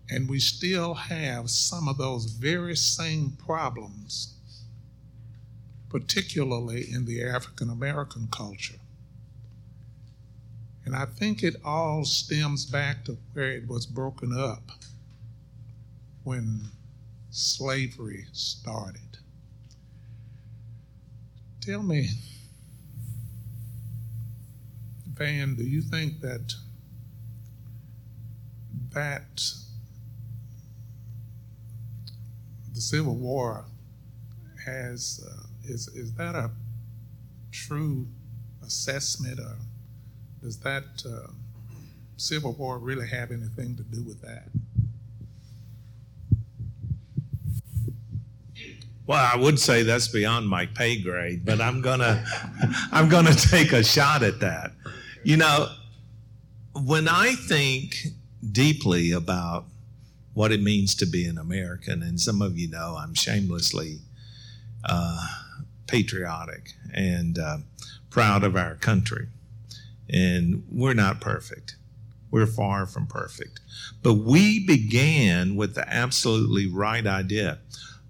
And 0.09 0.27
we 0.27 0.39
still 0.39 0.95
have 0.95 1.49
some 1.49 1.87
of 1.87 1.97
those 1.97 2.25
very 2.25 2.75
same 2.75 3.31
problems, 3.31 4.33
particularly 5.89 6.91
in 6.91 7.05
the 7.05 7.23
African 7.23 7.69
American 7.69 8.27
culture. 8.31 8.79
And 10.85 10.95
I 10.95 11.05
think 11.05 11.43
it 11.43 11.57
all 11.63 12.03
stems 12.05 12.65
back 12.65 13.05
to 13.05 13.17
where 13.33 13.51
it 13.51 13.67
was 13.67 13.85
broken 13.85 14.35
up 14.35 14.71
when 16.23 16.69
slavery 17.29 18.25
started. 18.31 19.17
Tell 21.61 21.83
me, 21.83 22.09
Van, 25.13 25.53
do 25.55 25.63
you 25.63 25.81
think 25.81 26.21
that 26.21 26.53
that 28.93 29.43
the 32.79 32.83
Civil 32.83 33.15
War 33.15 33.65
has 34.65 35.19
uh, 35.29 35.47
is 35.65 35.89
is 35.89 36.13
that 36.13 36.33
a 36.33 36.49
true 37.51 38.07
assessment, 38.63 39.37
or 39.37 39.57
does 40.41 40.59
that 40.59 40.85
uh, 41.05 41.27
Civil 42.15 42.53
War 42.53 42.77
really 42.77 43.05
have 43.09 43.31
anything 43.31 43.75
to 43.75 43.83
do 43.83 44.01
with 44.03 44.21
that? 44.21 44.47
Well, 49.05 49.29
I 49.33 49.35
would 49.35 49.59
say 49.59 49.83
that's 49.83 50.07
beyond 50.07 50.47
my 50.47 50.65
pay 50.65 51.01
grade, 51.01 51.43
but 51.43 51.59
I'm 51.59 51.81
gonna 51.81 52.23
I'm 52.93 53.09
gonna 53.09 53.35
take 53.35 53.73
a 53.73 53.83
shot 53.83 54.23
at 54.23 54.39
that. 54.39 54.71
You 55.25 55.35
know, 55.35 55.67
when 56.85 57.09
I 57.09 57.33
think 57.33 57.97
deeply 58.53 59.11
about 59.11 59.65
what 60.33 60.51
it 60.51 60.61
means 60.61 60.95
to 60.95 61.05
be 61.05 61.25
an 61.25 61.37
American. 61.37 62.01
And 62.03 62.19
some 62.19 62.41
of 62.41 62.57
you 62.57 62.69
know 62.69 62.97
I'm 62.99 63.13
shamelessly 63.13 63.99
uh, 64.83 65.27
patriotic 65.87 66.73
and 66.93 67.37
uh, 67.37 67.57
proud 68.09 68.43
of 68.43 68.55
our 68.55 68.75
country. 68.75 69.27
And 70.09 70.63
we're 70.71 70.93
not 70.93 71.21
perfect. 71.21 71.75
We're 72.31 72.47
far 72.47 72.85
from 72.85 73.07
perfect. 73.07 73.59
But 74.01 74.15
we 74.15 74.65
began 74.65 75.55
with 75.55 75.75
the 75.75 75.87
absolutely 75.91 76.67
right 76.67 77.05
idea 77.05 77.59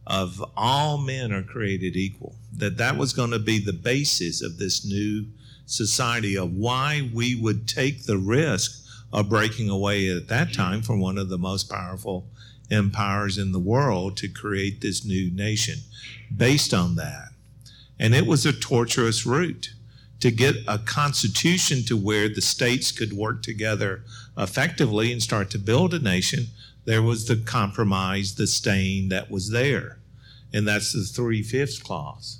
of 0.05 0.43
all 0.58 0.97
men 0.97 1.32
are 1.32 1.43
created 1.43 1.95
equal, 1.95 2.36
that 2.51 2.77
that 2.77 2.97
was 2.97 3.13
going 3.13 3.32
to 3.32 3.39
be 3.39 3.60
the 3.60 3.73
basis 3.73 4.41
of 4.41 4.58
this 4.58 4.86
new 4.86 5.27
society 5.65 6.36
of 6.36 6.51
why 6.51 7.10
we 7.13 7.36
would 7.36 7.67
take 7.67 8.05
the 8.05 8.17
risk 8.17 8.84
of 9.11 9.29
breaking 9.29 9.69
away 9.69 10.09
at 10.09 10.27
that 10.27 10.47
mm-hmm. 10.47 10.61
time 10.61 10.81
from 10.81 10.99
one 10.99 11.17
of 11.17 11.29
the 11.29 11.37
most 11.37 11.69
powerful 11.69 12.27
empires 12.71 13.37
in 13.37 13.51
the 13.51 13.59
world 13.59 14.15
to 14.17 14.27
create 14.27 14.81
this 14.81 15.05
new 15.05 15.31
nation 15.31 15.79
based 16.35 16.73
on 16.73 16.95
that. 16.95 17.29
And 17.99 18.13
it 18.13 18.25
was 18.25 18.45
a 18.45 18.53
torturous 18.53 19.25
route 19.25 19.73
to 20.19 20.31
get 20.31 20.55
a 20.67 20.77
constitution 20.77 21.83
to 21.85 21.97
where 21.97 22.29
the 22.29 22.41
states 22.41 22.91
could 22.91 23.13
work 23.13 23.41
together 23.41 24.03
effectively 24.37 25.11
and 25.11 25.21
start 25.21 25.49
to 25.51 25.59
build 25.59 25.93
a 25.93 25.99
nation. 25.99 26.47
There 26.85 27.01
was 27.01 27.27
the 27.27 27.37
compromise, 27.37 28.35
the 28.35 28.47
stain 28.47 29.09
that 29.09 29.31
was 29.31 29.51
there. 29.51 29.99
And 30.53 30.67
that's 30.67 30.93
the 30.93 31.03
three 31.03 31.43
fifths 31.43 31.79
clause. 31.79 32.39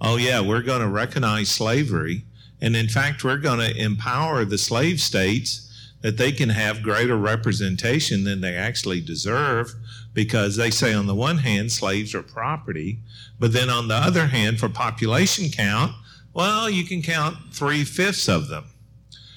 Oh, 0.00 0.16
yeah, 0.16 0.40
we're 0.40 0.62
going 0.62 0.82
to 0.82 0.88
recognize 0.88 1.48
slavery. 1.48 2.24
And 2.60 2.76
in 2.76 2.88
fact, 2.88 3.24
we're 3.24 3.38
going 3.38 3.60
to 3.60 3.76
empower 3.76 4.44
the 4.44 4.58
slave 4.58 5.00
states 5.00 5.65
that 6.02 6.18
they 6.18 6.32
can 6.32 6.50
have 6.50 6.82
greater 6.82 7.16
representation 7.16 8.24
than 8.24 8.40
they 8.40 8.54
actually 8.54 9.00
deserve 9.00 9.74
because 10.12 10.56
they 10.56 10.70
say, 10.70 10.94
on 10.94 11.06
the 11.06 11.14
one 11.14 11.38
hand, 11.38 11.72
slaves 11.72 12.14
are 12.14 12.22
property, 12.22 13.00
but 13.38 13.52
then 13.52 13.68
on 13.68 13.88
the 13.88 13.94
other 13.94 14.26
hand, 14.26 14.58
for 14.58 14.68
population 14.68 15.50
count, 15.50 15.92
well, 16.32 16.68
you 16.68 16.84
can 16.84 17.02
count 17.02 17.36
three 17.52 17.84
fifths 17.84 18.28
of 18.28 18.48
them. 18.48 18.64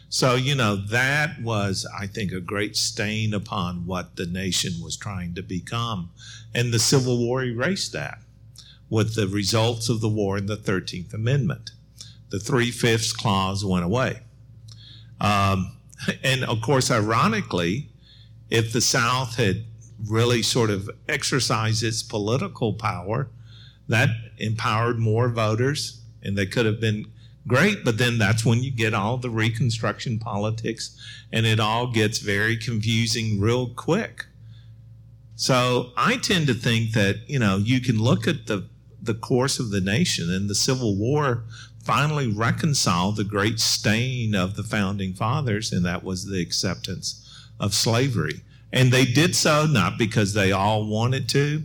So, 0.09 0.35
you 0.35 0.55
know, 0.55 0.75
that 0.75 1.41
was, 1.41 1.87
I 1.97 2.07
think, 2.07 2.31
a 2.31 2.39
great 2.39 2.75
stain 2.75 3.33
upon 3.33 3.85
what 3.85 4.15
the 4.15 4.25
nation 4.25 4.73
was 4.81 4.97
trying 4.97 5.35
to 5.35 5.43
become. 5.43 6.09
And 6.53 6.73
the 6.73 6.79
Civil 6.79 7.19
War 7.19 7.43
erased 7.43 7.93
that 7.93 8.19
with 8.89 9.15
the 9.15 9.27
results 9.27 9.87
of 9.87 10.01
the 10.01 10.09
war 10.09 10.37
in 10.37 10.47
the 10.47 10.57
13th 10.57 11.13
Amendment. 11.13 11.71
The 12.29 12.39
three 12.39 12.71
fifths 12.71 13.13
clause 13.13 13.63
went 13.63 13.85
away. 13.85 14.21
Um, 15.21 15.77
and 16.23 16.43
of 16.43 16.61
course, 16.61 16.91
ironically, 16.91 17.89
if 18.49 18.73
the 18.73 18.81
South 18.81 19.35
had 19.35 19.65
really 20.07 20.41
sort 20.41 20.69
of 20.69 20.89
exercised 21.07 21.83
its 21.83 22.01
political 22.01 22.73
power, 22.73 23.29
that 23.87 24.09
empowered 24.37 24.99
more 24.99 25.29
voters 25.29 26.01
and 26.21 26.37
they 26.37 26.45
could 26.45 26.65
have 26.65 26.79
been 26.79 27.05
great. 27.47 27.83
But 27.83 27.97
then 27.97 28.17
that's 28.17 28.45
when 28.45 28.63
you 28.63 28.71
get 28.71 28.93
all 28.93 29.17
the 29.17 29.29
Reconstruction 29.29 30.19
politics 30.19 30.95
and 31.31 31.45
it 31.45 31.59
all 31.59 31.87
gets 31.87 32.19
very 32.19 32.55
confusing 32.55 33.39
real 33.39 33.67
quick. 33.69 34.25
So 35.35 35.91
I 35.95 36.17
tend 36.17 36.47
to 36.47 36.53
think 36.53 36.91
that, 36.93 37.21
you 37.27 37.39
know, 37.39 37.57
you 37.57 37.79
can 37.79 37.97
look 37.97 38.27
at 38.27 38.47
the, 38.47 38.67
the 39.01 39.13
course 39.13 39.57
of 39.57 39.71
the 39.71 39.81
nation 39.81 40.29
and 40.29 40.49
the 40.49 40.55
Civil 40.55 40.97
War 40.97 41.43
finally 41.83 42.27
reconciled 42.27 43.15
the 43.15 43.23
great 43.23 43.59
stain 43.59 44.35
of 44.35 44.55
the 44.55 44.63
founding 44.63 45.13
fathers, 45.13 45.71
and 45.71 45.85
that 45.85 46.03
was 46.03 46.25
the 46.25 46.41
acceptance 46.41 47.25
of 47.59 47.73
slavery. 47.73 48.41
And 48.71 48.91
they 48.91 49.05
did 49.05 49.35
so 49.35 49.65
not 49.65 49.97
because 49.97 50.33
they 50.33 50.51
all 50.51 50.85
wanted 50.85 51.27
to, 51.29 51.63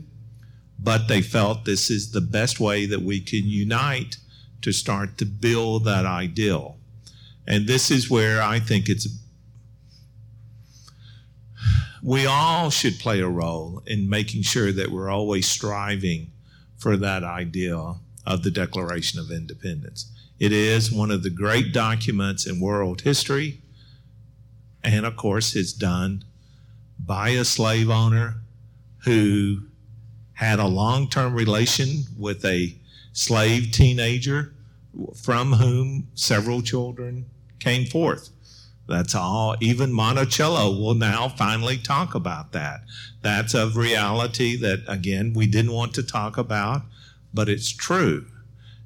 but 0.79 1.09
they 1.09 1.23
felt 1.23 1.65
this 1.65 1.91
is 1.91 2.13
the 2.13 2.21
best 2.21 2.61
way 2.61 2.87
that 2.87 3.03
we 3.03 3.21
can 3.21 3.45
unite 3.45 4.17
to 4.63 4.73
start 4.73 5.19
to 5.19 5.27
build 5.27 5.85
that 5.85 6.07
ideal. 6.07 6.79
And 7.47 7.67
this 7.67 7.91
is 7.91 8.11
where 8.11 8.43
I 8.43 8.59
think 8.61 8.89
it's 8.89 9.07
we 12.03 12.27
all 12.27 12.69
should 12.69 12.99
play 12.99 13.21
a 13.21 13.29
role 13.29 13.83
in 13.87 14.11
making 14.11 14.43
sure 14.43 14.73
that 14.73 14.91
we're 14.91 15.09
always 15.09 15.47
striving 15.47 16.31
for 16.77 16.99
that 16.99 17.25
ideal 17.25 18.01
of 18.27 18.43
the 18.43 18.51
Declaration 18.51 19.21
of 19.21 19.31
Independence. 19.31 20.11
It 20.39 20.53
is 20.53 20.91
one 20.91 21.11
of 21.11 21.23
the 21.23 21.31
great 21.31 21.73
documents 21.73 22.47
in 22.47 22.61
world 22.61 23.03
history, 23.03 23.61
and 24.83 25.07
of 25.07 25.17
course, 25.17 25.55
it's 25.55 25.73
done 25.73 26.25
by 26.99 27.31
a 27.31 27.45
slave 27.45 27.91
owner 27.91 28.37
who 29.05 29.63
had 30.35 30.59
a 30.59 30.67
long 30.67 31.09
term 31.09 31.35
relation 31.35 32.05
with 32.19 32.45
a 32.45 32.75
slave 33.13 33.71
teenager 33.71 34.53
from 35.15 35.53
whom 35.53 36.09
several 36.15 36.63
children 36.63 37.27
came 37.59 37.87
forth. 37.87 38.31
That's 38.87 39.15
all. 39.15 39.57
Even 39.61 39.93
Monticello 39.93 40.79
will 40.79 40.95
now 40.95 41.29
finally 41.29 41.79
talk 41.79 42.15
about 42.15 42.53
that. 42.53 42.83
That's 43.23 43.55
a 43.55 43.69
reality 43.69 44.57
that, 44.57 44.85
again, 44.87 45.33
we 45.33 45.47
didn't 45.47 45.73
want 45.73 45.95
to 45.95 46.03
talk 46.03 46.37
about, 46.37 46.83
but 47.35 47.49
it's 47.49 47.71
true. 47.71 48.27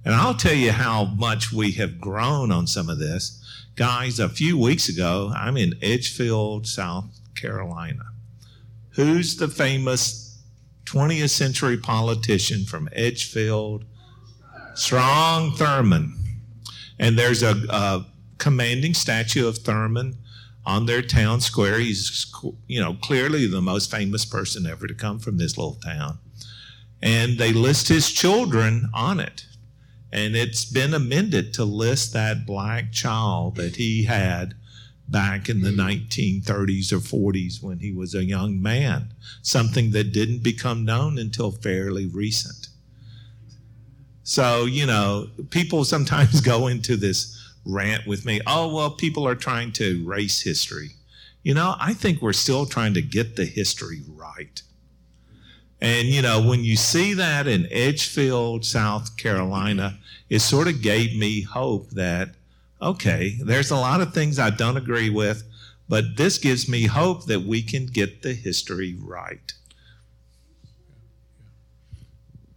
And 0.05 0.15
I'll 0.15 0.35
tell 0.35 0.55
you 0.55 0.73
how 0.73 1.05
much 1.05 1.53
we 1.53 1.73
have 1.73 2.01
grown 2.01 2.51
on 2.51 2.67
some 2.67 2.89
of 2.89 2.99
this. 2.99 3.45
Guys, 3.77 4.19
a 4.19 4.29
few 4.29 4.59
weeks 4.59 4.89
ago, 4.89 5.33
I'm 5.37 5.57
in 5.57 5.75
Edgefield, 5.83 6.67
South 6.67 7.21
Carolina. 7.35 8.07
Who's 8.91 9.37
the 9.37 9.49
famous 9.49 10.43
20th 10.87 11.31
century 11.31 11.77
politician 11.77 12.65
from 12.65 12.89
Edgefield? 12.93 13.85
Strom 14.75 15.53
Thurmond. 15.53 16.15
And 16.99 17.19
there's 17.19 17.43
a, 17.43 17.55
a 17.69 18.07
commanding 18.39 18.95
statue 18.95 19.47
of 19.47 19.59
Thurmond 19.59 20.17
on 20.65 20.87
their 20.87 21.03
town 21.03 21.41
square. 21.41 21.79
He's, 21.79 22.33
you 22.67 22.81
know, 22.81 22.95
clearly 22.95 23.47
the 23.47 23.61
most 23.61 23.91
famous 23.91 24.25
person 24.25 24.67
ever 24.67 24.87
to 24.87 24.95
come 24.95 25.19
from 25.19 25.37
this 25.37 25.57
little 25.57 25.75
town. 25.75 26.19
And 27.03 27.39
they 27.39 27.53
list 27.53 27.89
his 27.89 28.11
children 28.11 28.89
on 28.93 29.21
it. 29.21 29.47
And 30.13 30.35
it's 30.35 30.65
been 30.65 30.95
amended 30.95 31.53
to 31.55 31.65
list 31.65 32.13
that 32.13 32.47
black 32.47 32.93
child 32.93 33.57
that 33.57 33.77
he 33.77 34.05
had 34.05 34.55
back 35.09 35.49
in 35.49 35.63
the 35.63 35.71
1930s 35.71 36.93
or 36.93 36.99
40s 36.99 37.63
when 37.63 37.79
he 37.79 37.93
was 37.93 38.15
a 38.15 38.25
young 38.25 38.61
man, 38.61 39.15
something 39.43 39.91
that 39.93 40.13
didn't 40.13 40.43
become 40.43 40.85
known 40.85 41.19
until 41.19 41.51
fairly 41.51 42.07
recent. 42.07 42.69
So, 44.23 44.67
you 44.67 44.85
know, 44.85 45.29
people 45.51 45.85
sometimes 45.85 46.41
go 46.43 46.67
into 46.67 46.97
this 46.97 47.35
rant 47.65 48.07
with 48.07 48.27
me, 48.27 48.41
oh, 48.47 48.75
well, 48.75 48.91
people 48.91 49.27
are 49.27 49.35
trying 49.35 49.73
to 49.73 50.03
erase 50.03 50.43
history. 50.43 50.91
You 51.43 51.55
know, 51.55 51.77
I 51.79 51.95
think 51.95 52.21
we're 52.21 52.35
still 52.35 52.67
trying 52.67 52.95
to 52.95 53.03
get 53.03 53.37
the 53.37 53.47
history 53.47 54.03
right. 54.07 54.61
And, 55.81 56.09
you 56.09 56.22
know, 56.22 56.43
when 56.43 56.64
you 56.64 56.76
see 56.76 57.14
that 57.14 57.47
in 57.47 57.68
Edgefield, 57.70 58.64
South 58.64 59.16
Carolina, 59.16 59.99
it 60.29 60.41
sort 60.41 60.66
of 60.68 60.83
gave 60.83 61.16
me 61.16 61.43
hope 61.43 61.91
that, 61.91 62.31
okay, 62.83 63.39
there's 63.41 63.70
a 63.70 63.76
lot 63.76 64.01
of 64.01 64.12
things 64.12 64.39
I 64.39 64.51
don't 64.51 64.76
agree 64.76 65.11
with, 65.11 65.45
but 65.89 66.16
this 66.16 66.39
gives 66.39 66.68
me 66.68 66.87
hope 66.87 67.26
that 67.26 67.43
we 67.43 67.62
can 67.62 67.87
get 67.87 68.22
the 68.22 68.35
history 68.35 68.97
right. 69.01 69.53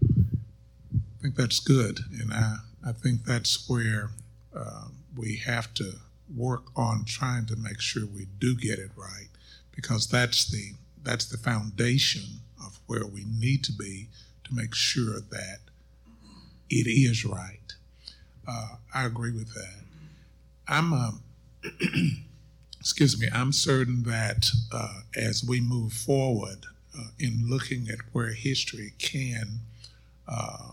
I 0.04 1.22
think 1.22 1.36
that's 1.36 1.60
good. 1.60 2.00
And 2.20 2.34
I, 2.34 2.58
I 2.88 2.92
think 2.92 3.26
that's 3.26 3.70
where 3.70 4.10
um, 4.56 4.96
we 5.16 5.38
have 5.46 5.74
to 5.76 5.94
work 6.36 6.64
on 6.76 7.06
trying 7.06 7.46
to 7.46 7.56
make 7.56 7.80
sure 7.80 8.06
we 8.06 8.26
do 8.40 8.56
get 8.56 8.80
it 8.80 8.92
right 8.96 9.28
because 9.76 10.08
that's 10.08 10.50
the 10.50 10.74
that's 11.04 11.26
the 11.26 11.38
foundation 11.38 12.41
where 12.92 13.06
we 13.06 13.24
need 13.40 13.64
to 13.64 13.72
be 13.72 14.10
to 14.44 14.54
make 14.54 14.76
sure 14.76 15.22
that 15.22 15.60
it 16.70 16.88
is 16.88 17.24
right. 17.24 17.74
Uh, 18.46 18.76
I 18.94 19.06
agree 19.06 19.32
with 19.32 19.54
that. 19.54 19.80
I'm 20.68 20.92
um, 20.92 21.24
excuse 22.82 23.18
me. 23.18 23.28
I'm 23.34 23.54
certain 23.54 24.04
that 24.04 24.50
uh, 24.74 25.02
as 25.16 25.42
we 25.42 25.62
move 25.62 25.94
forward 25.94 26.66
uh, 26.98 27.08
in 27.18 27.50
looking 27.50 27.88
at 27.88 28.00
where 28.12 28.34
history 28.34 28.92
can 29.00 29.60
uh, 30.28 30.72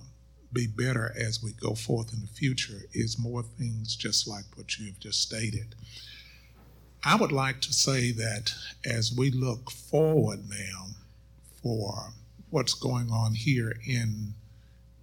be 0.53 0.67
better 0.67 1.15
as 1.17 1.41
we 1.41 1.53
go 1.53 1.75
forth 1.77 2.13
in 2.13 2.21
the 2.21 2.27
future 2.27 2.83
is 2.93 3.17
more 3.17 3.45
things 3.45 3.95
just 3.95 4.27
like 4.27 4.45
what 4.57 4.77
you 4.77 4.87
have 4.87 4.99
just 4.99 5.23
stated. 5.23 5.77
I 7.05 7.15
would 7.15 7.31
like 7.31 7.61
to 7.61 7.73
say 7.73 8.11
that 8.11 8.55
as 8.85 9.15
we 9.17 9.31
look 9.31 9.71
forward 9.71 10.49
now 10.49 10.87
for 11.63 12.13
what's 12.51 12.75
going 12.75 13.11
on 13.11 13.35
here 13.35 13.75
in 13.87 14.35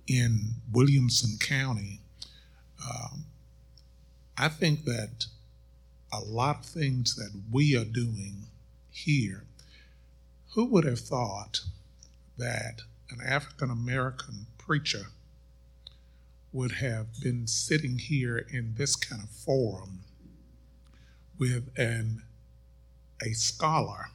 in 0.08 0.56
Williamson 0.72 1.38
County, 1.40 2.00
um, 2.84 3.26
I 4.38 4.50
think 4.50 4.84
that 4.86 5.26
a 6.14 6.20
lot 6.20 6.60
of 6.60 6.66
things 6.66 7.16
that 7.16 7.32
we 7.52 7.76
are 7.76 7.86
doing 7.86 8.46
here, 8.92 9.46
who 10.54 10.66
would 10.66 10.86
have 10.86 11.00
thought 11.00 11.62
that 12.38 12.82
an 13.10 13.20
African 13.26 13.70
American 13.70 14.48
preacher 14.58 15.08
would 16.52 16.74
have 16.74 17.08
been 17.22 17.48
sitting 17.48 17.98
here 17.98 18.38
in 18.38 18.76
this 18.78 18.96
kind 18.96 19.22
of 19.22 19.30
forum 19.30 20.00
with 21.38 21.70
an 21.78 22.24
a 23.22 23.32
scholar 23.34 24.10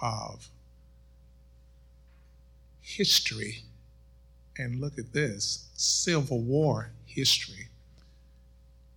of 0.00 0.48
history. 2.86 3.64
And 4.56 4.80
look 4.80 4.98
at 4.98 5.12
this 5.12 5.68
Civil 5.74 6.40
War 6.40 6.92
history. 7.04 7.68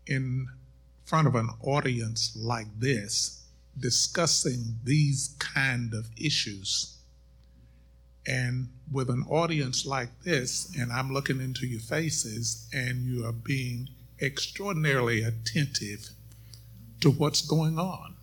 In 0.05 0.47
front 1.03 1.27
of 1.27 1.35
an 1.35 1.49
audience 1.61 2.37
like 2.39 2.67
this 2.79 3.43
discussing 3.77 4.75
these 4.83 5.35
kind 5.39 5.93
of 5.93 6.09
issues. 6.17 6.97
And 8.27 8.69
with 8.91 9.09
an 9.09 9.23
audience 9.27 9.85
like 9.85 10.09
this, 10.23 10.71
and 10.77 10.91
I'm 10.91 11.11
looking 11.11 11.41
into 11.41 11.65
your 11.65 11.79
faces, 11.79 12.67
and 12.73 13.05
you 13.05 13.25
are 13.25 13.31
being 13.31 13.89
extraordinarily 14.21 15.23
attentive 15.23 16.09
to 17.01 17.09
what's 17.09 17.41
going 17.41 17.79
on. 17.79 18.15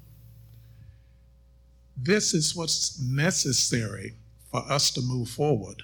This 1.96 2.34
is 2.34 2.54
what's 2.54 3.00
necessary 3.00 4.14
for 4.56 4.72
us 4.72 4.90
to 4.90 5.02
move 5.02 5.28
forward 5.28 5.82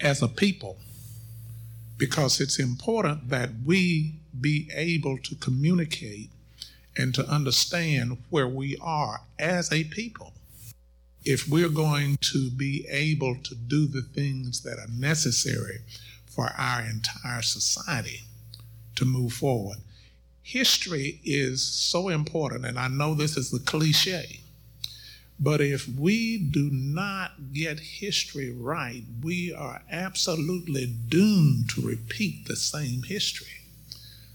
as 0.00 0.22
a 0.22 0.28
people 0.28 0.78
because 1.98 2.40
it's 2.40 2.58
important 2.58 3.28
that 3.28 3.50
we 3.66 4.14
be 4.40 4.70
able 4.74 5.18
to 5.18 5.34
communicate 5.34 6.30
and 6.96 7.14
to 7.14 7.26
understand 7.28 8.16
where 8.30 8.48
we 8.48 8.74
are 8.80 9.20
as 9.38 9.70
a 9.70 9.84
people 9.84 10.32
if 11.26 11.46
we're 11.46 11.68
going 11.68 12.16
to 12.22 12.48
be 12.50 12.86
able 12.88 13.36
to 13.42 13.54
do 13.54 13.86
the 13.86 14.00
things 14.00 14.62
that 14.62 14.78
are 14.78 14.98
necessary 14.98 15.80
for 16.24 16.50
our 16.56 16.80
entire 16.80 17.42
society 17.42 18.22
to 18.94 19.04
move 19.04 19.34
forward. 19.34 19.76
History 20.42 21.20
is 21.22 21.62
so 21.62 22.08
important, 22.08 22.64
and 22.64 22.78
I 22.78 22.88
know 22.88 23.12
this 23.12 23.36
is 23.36 23.50
the 23.50 23.58
cliche, 23.58 24.40
but 25.38 25.60
if 25.60 25.86
we 25.86 26.38
do 26.38 26.70
not 26.72 27.52
get 27.52 27.78
history 27.78 28.50
right, 28.50 29.02
we 29.22 29.52
are 29.52 29.82
absolutely 29.90 30.86
doomed 30.86 31.68
to 31.70 31.82
repeat 31.82 32.46
the 32.46 32.56
same 32.56 33.02
history. 33.02 33.60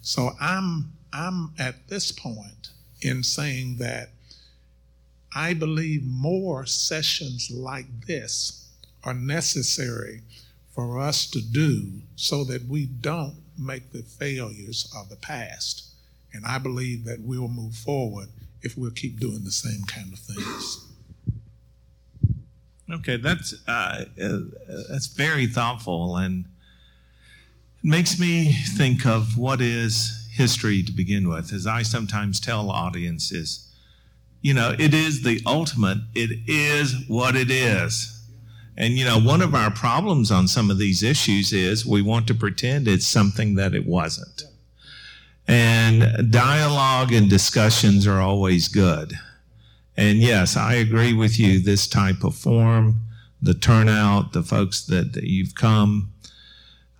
So 0.01 0.31
I'm 0.39 0.93
I'm 1.13 1.51
at 1.57 1.87
this 1.89 2.11
point 2.11 2.69
in 3.01 3.23
saying 3.23 3.77
that 3.77 4.09
I 5.35 5.53
believe 5.53 6.03
more 6.05 6.65
sessions 6.65 7.49
like 7.51 8.05
this 8.05 8.69
are 9.03 9.13
necessary 9.13 10.21
for 10.73 10.99
us 10.99 11.29
to 11.31 11.41
do 11.41 12.01
so 12.15 12.43
that 12.45 12.67
we 12.67 12.85
don't 12.85 13.35
make 13.57 13.91
the 13.91 14.03
failures 14.03 14.91
of 14.95 15.09
the 15.09 15.15
past. 15.15 15.87
And 16.33 16.45
I 16.45 16.59
believe 16.59 17.03
that 17.05 17.21
we'll 17.21 17.47
move 17.47 17.75
forward 17.75 18.29
if 18.61 18.77
we'll 18.77 18.91
keep 18.91 19.19
doing 19.19 19.43
the 19.43 19.51
same 19.51 19.83
kind 19.83 20.13
of 20.13 20.19
things. 20.19 20.90
Okay, 22.91 23.17
that's 23.17 23.53
uh, 23.67 24.05
uh, 24.21 24.39
that's 24.89 25.07
very 25.07 25.47
thoughtful, 25.47 26.17
and 26.17 26.45
it 27.83 27.87
makes 27.87 28.19
me 28.19 28.51
think 28.51 29.05
of 29.05 29.37
what 29.37 29.61
is 29.61 30.29
history 30.33 30.83
to 30.83 30.91
begin 30.91 31.29
with. 31.29 31.53
As 31.53 31.65
I 31.65 31.83
sometimes 31.83 32.39
tell 32.39 32.69
audiences, 32.69 33.71
you 34.41 34.53
know, 34.53 34.75
it 34.77 34.93
is 34.93 35.23
the 35.23 35.41
ultimate. 35.45 35.99
It 36.15 36.31
is 36.47 37.05
what 37.07 37.35
it 37.35 37.49
is. 37.49 38.17
And 38.77 38.95
you 38.95 39.05
know, 39.05 39.19
one 39.19 39.41
of 39.41 39.55
our 39.55 39.71
problems 39.71 40.31
on 40.31 40.47
some 40.47 40.69
of 40.69 40.77
these 40.77 41.03
issues 41.03 41.53
is 41.53 41.85
we 41.85 42.01
want 42.01 42.27
to 42.27 42.33
pretend 42.33 42.87
it's 42.87 43.07
something 43.07 43.55
that 43.55 43.73
it 43.73 43.85
wasn't. 43.85 44.43
And 45.47 46.31
dialogue 46.31 47.13
and 47.13 47.29
discussions 47.29 48.07
are 48.07 48.19
always 48.19 48.67
good. 48.67 49.13
And 50.01 50.17
yes, 50.17 50.57
I 50.57 50.73
agree 50.73 51.13
with 51.13 51.39
you. 51.39 51.59
This 51.59 51.85
type 51.85 52.23
of 52.23 52.33
forum, 52.33 53.01
the 53.39 53.53
turnout, 53.53 54.33
the 54.33 54.41
folks 54.41 54.83
that, 54.85 55.13
that 55.13 55.25
you've 55.25 55.53
come, 55.53 56.11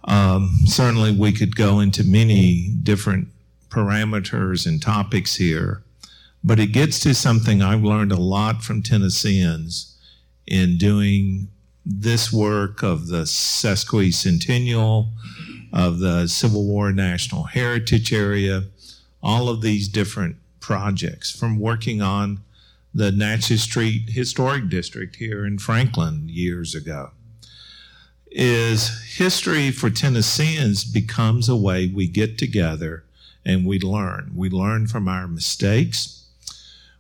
um, 0.04 0.52
certainly 0.66 1.12
we 1.12 1.32
could 1.32 1.56
go 1.56 1.80
into 1.80 2.04
many 2.04 2.70
different 2.84 3.30
parameters 3.70 4.68
and 4.68 4.80
topics 4.80 5.38
here, 5.38 5.82
but 6.44 6.60
it 6.60 6.74
gets 6.74 7.00
to 7.00 7.16
something 7.16 7.64
I've 7.64 7.84
learned 7.84 8.12
a 8.12 8.22
lot 8.22 8.62
from 8.62 8.84
Tennesseans 8.84 9.98
in 10.46 10.78
doing 10.78 11.48
this 11.84 12.32
work 12.32 12.84
of 12.84 13.08
the 13.08 13.24
sesquicentennial, 13.24 15.10
of 15.74 15.98
the 15.98 16.28
Civil 16.28 16.68
War 16.68 16.92
National 16.92 17.46
Heritage 17.46 18.14
Area, 18.14 18.66
all 19.24 19.50
of 19.50 19.62
these 19.62 19.88
different 19.88 20.36
projects 20.60 21.32
from 21.32 21.60
working 21.60 22.04
on 22.04 22.42
the 22.94 23.12
Natchez 23.12 23.64
Street 23.64 24.10
Historic 24.10 24.70
District 24.70 25.16
here 25.16 25.46
in 25.46 25.58
Franklin 25.58 26.28
years 26.28 26.76
ago. 26.76 27.12
Is 28.30 29.16
history 29.18 29.72
for 29.72 29.90
Tennesseans 29.90 30.84
becomes 30.84 31.50
a 31.50 31.56
way 31.56 31.88
we 31.88 32.08
get 32.08 32.38
together 32.38 33.04
and 33.46 33.66
we 33.66 33.80
learn. 33.80 34.32
We 34.36 34.50
learn 34.50 34.88
from 34.88 35.08
our 35.08 35.28
mistakes. 35.28 36.26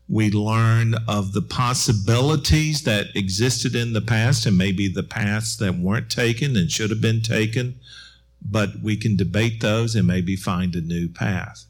We 0.08 0.30
learn 0.30 0.96
of 1.08 1.34
the 1.34 1.42
possibilities 1.42 2.84
that 2.84 3.16
existed 3.16 3.76
in 3.76 3.94
the 3.94 4.02
past 4.02 4.46
and 4.46 4.58
maybe 4.58 4.88
the 4.88 5.04
paths 5.04 5.56
that 5.58 5.76
weren't 5.76 6.10
taken 6.10 6.58
and 6.58 6.70
should 6.70 6.90
have 6.90 7.02
been 7.02 7.22
taken, 7.22 7.80
but 8.42 8.82
we 8.82 8.98
can 8.98 9.16
debate 9.16 9.62
those 9.62 9.96
and 9.96 10.08
maybe 10.08 10.36
find 10.36 10.76
a 10.76 10.82
new 10.82 11.08
path. 11.08 11.66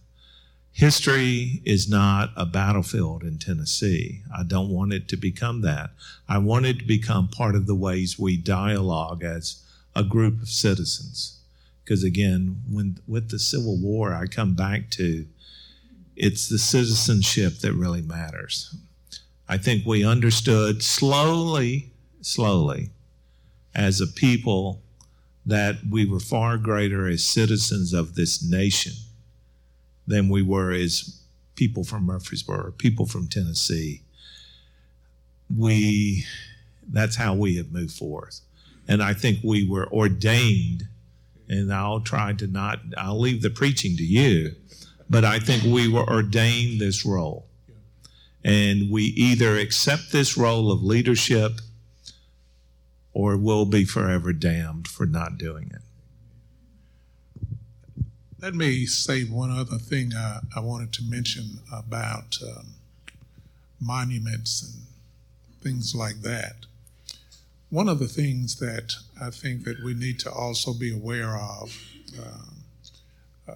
History 0.74 1.62
is 1.66 1.90
not 1.90 2.32
a 2.36 2.46
battlefield 2.46 3.24
in 3.24 3.38
Tennessee. 3.38 4.22
I 4.36 4.44
don't 4.44 4.70
want 4.70 4.94
it 4.94 5.08
to 5.10 5.18
become 5.18 5.62
that. 5.62 5.92
I 6.30 6.38
want 6.38 6.66
it 6.66 6.80
to 6.80 6.86
become 6.86 7.28
part 7.28 7.56
of 7.56 7.68
the 7.68 7.76
ways 7.76 8.18
we 8.18 8.38
dialogue 8.38 9.24
as 9.24 9.64
a 9.96 10.04
group 10.04 10.42
of 10.42 10.50
citizens. 10.50 11.40
Because 11.84 12.04
again, 12.04 12.62
when 12.70 13.00
with 13.06 13.30
the 13.30 13.40
Civil 13.40 13.78
War, 13.78 14.14
I 14.14 14.28
come 14.28 14.54
back 14.54 14.90
to 14.92 15.26
it's 16.16 16.48
the 16.48 16.60
citizenship 16.60 17.60
that 17.60 17.74
really 17.74 18.02
matters. 18.02 18.76
I 19.50 19.58
think 19.58 19.86
we 19.86 20.06
understood 20.06 20.84
slowly, 20.84 21.92
slowly, 22.22 22.92
as 23.76 24.00
a 24.00 24.08
people, 24.08 24.82
that 25.46 25.78
we 25.90 26.06
were 26.06 26.20
far 26.20 26.58
greater 26.58 27.08
as 27.08 27.24
citizens 27.24 27.92
of 27.92 28.16
this 28.16 28.42
nation 28.42 28.94
than 30.08 30.30
we 30.30 30.42
were 30.42 30.72
as 30.72 31.22
people 31.56 31.84
from 31.84 32.06
Murfreesboro, 32.06 32.72
people 32.78 33.06
from 33.06 33.28
Tennessee. 33.28 34.02
We, 35.56 36.26
that's 36.88 37.16
how 37.16 37.36
we 37.36 37.58
have 37.58 37.72
moved 37.72 37.96
forth. 37.96 38.42
And 38.88 39.02
I 39.04 39.14
think 39.14 39.40
we 39.44 39.68
were 39.68 39.88
ordained, 39.92 40.88
and 41.48 41.74
I'll 41.74 42.00
try 42.00 42.34
to 42.34 42.48
not, 42.48 42.80
I'll 42.98 43.20
leave 43.20 43.42
the 43.42 43.50
preaching 43.50 43.96
to 43.98 44.04
you, 44.04 44.56
but 45.10 45.24
I 45.24 45.40
think 45.40 45.64
we 45.64 45.88
were 45.88 46.10
ordained 46.10 46.80
this 46.80 47.06
role. 47.06 47.48
And 48.44 48.90
we 48.90 49.04
either 49.04 49.58
accept 49.58 50.12
this 50.12 50.36
role 50.36 50.72
of 50.72 50.82
leadership 50.82 51.62
or 53.14 53.38
we'll 53.38 53.66
be 53.66 53.86
forever 53.86 54.34
damned 54.34 54.88
for 54.88 55.06
not 55.06 55.38
doing 55.38 55.70
it. 55.74 55.82
Let 58.42 58.56
me 58.56 58.88
say 58.88 59.24
one 59.24 59.52
other 59.52 59.78
thing 59.78 60.14
I, 60.16 60.40
I 60.56 60.62
wanted 60.62 60.92
to 60.94 61.04
mention 61.04 61.60
about 61.72 62.40
um, 62.42 62.66
monuments 63.80 64.64
and 64.64 64.82
things 65.62 65.94
like 65.94 66.22
that. 66.24 66.66
One 67.70 67.88
of 67.88 68.00
the 68.00 68.08
things 68.08 68.56
that 68.56 68.96
I 69.22 69.30
think 69.30 69.64
that 69.66 69.84
we 69.84 69.94
need 69.94 70.18
to 70.22 70.32
also 70.32 70.74
be 70.74 70.92
aware 70.92 71.38
of, 71.38 71.80
uh, 72.20 73.52
uh, 73.52 73.56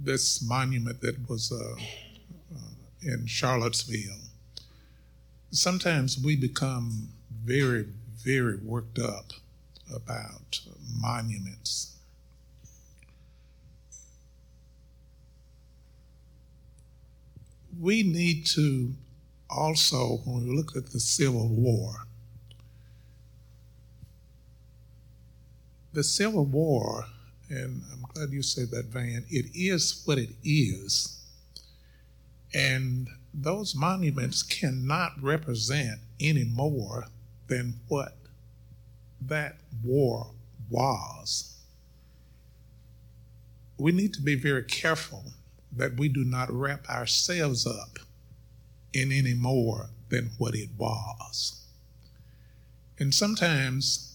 this 0.00 0.40
monument 0.40 1.00
that 1.00 1.28
was 1.28 1.50
uh, 1.50 1.74
uh 2.54 2.58
in 3.02 3.26
Charlottesville, 3.26 4.20
sometimes 5.50 6.16
we 6.16 6.36
become 6.36 7.08
very, 7.44 7.86
very 8.24 8.56
worked 8.58 9.00
up 9.00 9.32
about 9.92 10.60
monuments 11.00 11.91
we 17.80 18.02
need 18.02 18.46
to 18.46 18.92
also, 19.50 20.20
when 20.24 20.48
we 20.48 20.56
look 20.56 20.76
at 20.76 20.86
the 20.86 21.00
Civil 21.00 21.48
War, 21.48 22.06
the 25.92 26.02
Civil 26.04 26.46
War, 26.46 27.04
and 27.50 27.82
I'm 27.92 28.02
glad 28.02 28.30
you 28.30 28.42
said 28.42 28.70
that, 28.70 28.86
Van, 28.86 29.24
it 29.28 29.46
is 29.54 30.02
what 30.06 30.18
it 30.18 30.30
is. 30.42 31.20
And 32.54 33.08
those 33.34 33.74
monuments 33.74 34.42
cannot 34.42 35.12
represent 35.22 36.00
any 36.20 36.44
more 36.44 37.06
than 37.48 37.74
what 37.88 38.16
that 39.20 39.56
war 39.84 40.30
was. 40.70 41.58
We 43.78 43.92
need 43.92 44.14
to 44.14 44.22
be 44.22 44.34
very 44.34 44.62
careful 44.64 45.24
that 45.76 45.96
we 45.96 46.08
do 46.08 46.24
not 46.24 46.52
wrap 46.52 46.88
ourselves 46.88 47.66
up 47.66 47.98
in 48.92 49.10
any 49.10 49.34
more 49.34 49.90
than 50.10 50.30
what 50.38 50.54
it 50.54 50.68
was. 50.76 51.64
And 52.98 53.14
sometimes 53.14 54.12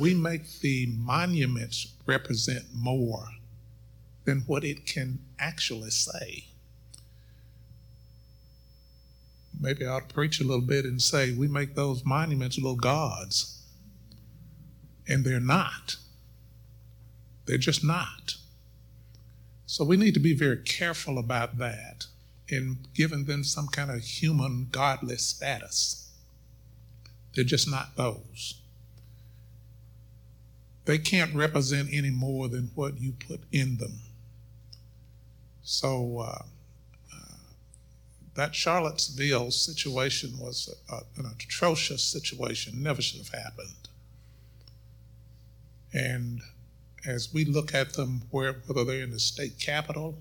we 0.00 0.14
make 0.14 0.60
the 0.60 0.86
monuments 0.96 1.94
represent 2.06 2.64
more 2.74 3.28
than 4.24 4.40
what 4.46 4.64
it 4.64 4.86
can 4.86 5.18
actually 5.38 5.90
say. 5.90 6.44
Maybe 9.60 9.86
I 9.86 9.94
will 9.94 10.00
preach 10.02 10.40
a 10.40 10.44
little 10.44 10.60
bit 10.62 10.84
and 10.84 11.00
say 11.02 11.32
we 11.32 11.48
make 11.48 11.74
those 11.74 12.04
monuments 12.04 12.56
little 12.56 12.76
gods. 12.76 13.62
And 15.08 15.24
they're 15.24 15.40
not. 15.40 15.96
They're 17.46 17.58
just 17.58 17.82
not. 17.82 18.34
So 19.68 19.84
we 19.84 19.98
need 19.98 20.14
to 20.14 20.20
be 20.20 20.32
very 20.32 20.56
careful 20.56 21.18
about 21.18 21.58
that 21.58 22.06
in 22.48 22.78
giving 22.94 23.26
them 23.26 23.44
some 23.44 23.66
kind 23.68 23.90
of 23.90 24.00
human 24.00 24.68
godly 24.72 25.18
status. 25.18 26.10
They're 27.34 27.44
just 27.44 27.70
not 27.70 27.94
those. 27.94 28.62
They 30.86 30.96
can't 30.96 31.34
represent 31.34 31.90
any 31.92 32.08
more 32.08 32.48
than 32.48 32.70
what 32.74 32.98
you 32.98 33.12
put 33.12 33.42
in 33.52 33.76
them. 33.76 34.00
So 35.62 36.20
uh, 36.20 36.42
uh, 37.14 37.34
that 38.36 38.54
Charlottesville 38.54 39.50
situation 39.50 40.38
was 40.38 40.74
a, 40.90 41.20
an 41.20 41.26
atrocious 41.26 42.02
situation, 42.02 42.82
never 42.82 43.02
should 43.02 43.18
have 43.18 43.38
happened. 43.38 43.88
And 45.92 46.40
as 47.06 47.32
we 47.32 47.44
look 47.44 47.74
at 47.74 47.94
them, 47.94 48.22
where, 48.30 48.54
whether 48.66 48.84
they're 48.84 49.04
in 49.04 49.10
the 49.10 49.20
state 49.20 49.58
capitol, 49.58 50.18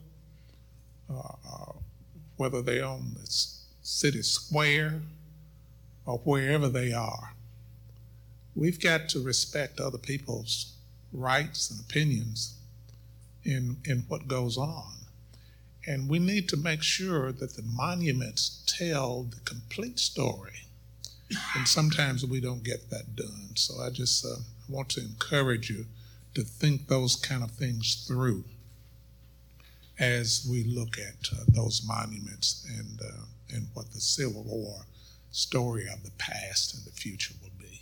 uh, 1.10 1.34
uh, 1.50 1.74
whether 2.38 2.62
they're 2.62 2.86
on 2.86 3.14
the 3.16 3.28
city 3.82 4.22
square, 4.22 5.02
or 6.06 6.20
wherever 6.20 6.70
they 6.70 6.94
are, 6.94 7.34
we've 8.56 8.80
got 8.80 9.10
to 9.10 9.24
respect 9.24 9.80
other 9.80 9.98
people's 9.98 10.74
rights 11.12 11.70
and 11.70 11.80
opinions 11.80 12.58
in, 13.44 13.78
in 13.86 14.04
what 14.08 14.28
goes 14.28 14.58
on. 14.58 14.94
And 15.86 16.10
we 16.10 16.20
need 16.20 16.50
to 16.50 16.58
make 16.58 16.84
sure 16.84 17.32
that 17.32 17.56
the 17.56 17.64
monuments 17.64 18.64
tell 18.68 19.24
the 19.24 19.40
complete 19.46 20.00
story. 20.00 20.68
And 21.56 21.68
sometimes 21.68 22.26
we 22.26 22.42
don't 22.42 22.64
get 22.64 22.90
that 22.90 23.16
done. 23.16 23.56
So 23.56 23.82
I 23.82 23.90
just 23.90 24.26
uh, 24.26 24.42
want 24.70 24.90
to 24.90 25.02
encourage 25.02 25.70
you 25.70 25.86
to 26.38 26.44
think 26.44 26.88
those 26.88 27.16
kind 27.16 27.44
of 27.44 27.50
things 27.50 28.06
through 28.08 28.44
as 30.00 30.48
we 30.48 30.64
look 30.66 31.00
at 31.00 31.34
uh, 31.34 31.44
those 31.48 31.82
monuments 31.88 32.64
and 32.78 33.00
uh, 33.02 33.24
and 33.56 33.66
what 33.74 33.92
the 33.92 34.00
Civil 34.00 34.44
War 34.44 34.86
story 35.32 35.88
of 35.92 36.04
the 36.04 36.12
past 36.20 36.76
and 36.76 36.86
the 36.86 36.92
future 36.92 37.34
will 37.42 37.50
be. 37.58 37.82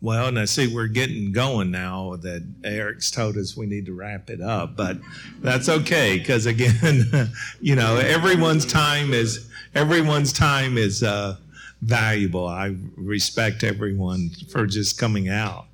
Well, 0.00 0.26
and 0.26 0.36
I 0.36 0.46
see, 0.46 0.66
we're 0.74 0.88
getting 0.88 1.30
going 1.30 1.70
now 1.70 2.16
that 2.16 2.42
Eric's 2.64 3.12
told 3.12 3.36
us 3.36 3.56
we 3.56 3.66
need 3.66 3.86
to 3.86 3.92
wrap 3.92 4.30
it 4.30 4.40
up, 4.40 4.74
but 4.74 4.98
that's 5.42 5.68
okay 5.68 6.18
because 6.18 6.46
again, 6.46 7.30
you 7.60 7.76
know, 7.76 7.98
everyone's 7.98 8.66
time 8.66 9.14
is 9.14 9.48
everyone's 9.76 10.32
time 10.32 10.76
is 10.76 11.04
uh, 11.04 11.36
valuable. 11.80 12.46
I 12.46 12.76
respect 12.96 13.64
everyone 13.64 14.30
for 14.50 14.66
just 14.66 14.98
coming 14.98 15.28
out. 15.28 15.66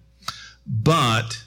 But, 0.67 1.43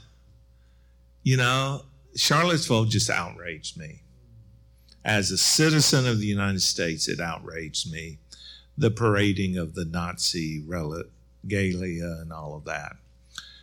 you 1.24 1.38
know, 1.38 1.84
Charlottesville 2.16 2.86
just 2.86 3.10
outraged 3.10 3.78
me. 3.78 4.02
As 5.04 5.32
a 5.32 5.38
citizen 5.38 6.08
of 6.08 6.20
the 6.20 6.26
United 6.26 6.62
States, 6.62 7.08
it 7.08 7.20
outraged 7.20 7.92
me. 7.92 8.18
The 8.78 8.92
parading 8.92 9.58
of 9.58 9.74
the 9.74 9.86
Nazi 9.86 10.64
regalia 10.68 12.18
and 12.22 12.32
all 12.32 12.56
of 12.56 12.66
that. 12.66 12.98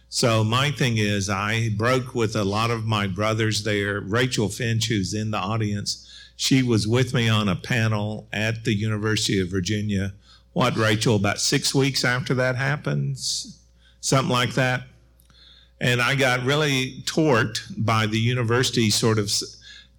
So 0.08 0.44
my 0.44 0.70
thing 0.70 0.96
is, 0.96 1.28
I 1.28 1.70
broke 1.76 2.14
with 2.14 2.36
a 2.36 2.44
lot 2.44 2.70
of 2.70 2.84
my 2.84 3.06
brothers 3.08 3.64
there. 3.64 4.00
Rachel 4.00 4.48
Finch, 4.48 4.86
who's 4.86 5.12
in 5.12 5.32
the 5.32 5.38
audience, 5.38 6.08
she 6.36 6.62
was 6.62 6.86
with 6.86 7.12
me 7.14 7.28
on 7.28 7.48
a 7.48 7.56
panel 7.56 8.28
at 8.32 8.64
the 8.64 8.74
University 8.74 9.40
of 9.40 9.48
Virginia. 9.48 10.14
What, 10.54 10.76
Rachel, 10.76 11.16
about 11.16 11.40
six 11.40 11.74
weeks 11.74 12.04
after 12.04 12.32
that 12.34 12.56
happens? 12.56 13.60
Something 14.00 14.32
like 14.32 14.54
that. 14.54 14.84
And 15.80 16.00
I 16.00 16.14
got 16.14 16.44
really 16.44 17.02
torqued 17.04 17.84
by 17.84 18.06
the 18.06 18.18
university 18.18 18.88
sort 18.88 19.18
of 19.18 19.30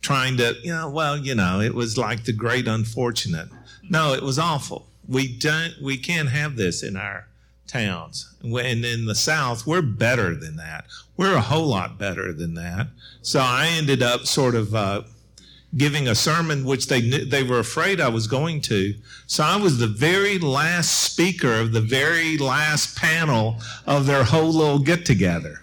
trying 0.01 0.38
to, 0.38 0.56
you 0.64 0.74
know, 0.74 0.89
well, 0.89 1.18
you 1.18 1.36
know, 1.36 1.60
it 1.60 1.76
was 1.76 1.97
like 1.97 2.24
the 2.24 2.34
great 2.34 2.68
unfortunate. 2.68 3.49
No, 3.89 4.14
it 4.14 4.24
was 4.24 4.39
awful. 4.39 4.88
We 5.08 5.28
don't, 5.38 5.74
we 5.84 5.97
can't 5.97 6.30
have 6.30 6.56
this 6.56 6.82
in 6.82 6.95
our 6.95 7.28
towns. 7.68 8.34
And 8.41 8.86
in 8.86 9.06
the 9.06 9.16
South, 9.16 9.68
we're 9.68 9.82
better 9.82 10.36
than 10.36 10.56
that. 10.56 10.86
We're 11.18 11.36
a 11.36 11.41
whole 11.41 11.68
lot 11.68 11.97
better 11.97 12.32
than 12.32 12.53
that. 12.56 12.88
So 13.22 13.39
I 13.41 13.68
ended 13.68 14.01
up 14.01 14.26
sort 14.26 14.56
of 14.56 14.74
uh, 14.74 15.01
giving 15.78 16.07
a 16.07 16.15
sermon 16.15 16.65
which 16.65 16.88
they 16.88 17.01
knew, 17.01 17.26
they 17.26 17.43
were 17.43 17.59
afraid 17.59 17.99
I 17.99 18.09
was 18.09 18.28
going 18.28 18.61
to. 18.61 18.93
So 19.28 19.43
I 19.43 19.57
was 19.57 19.78
the 19.78 19.88
very 19.88 20.39
last 20.39 21.03
speaker 21.03 21.53
of 21.53 21.73
the 21.73 21.82
very 21.82 22.38
last 22.38 22.97
panel 22.97 23.57
of 23.86 24.05
their 24.05 24.23
whole 24.23 24.51
little 24.53 24.80
get 24.80 25.05
together. 25.05 25.61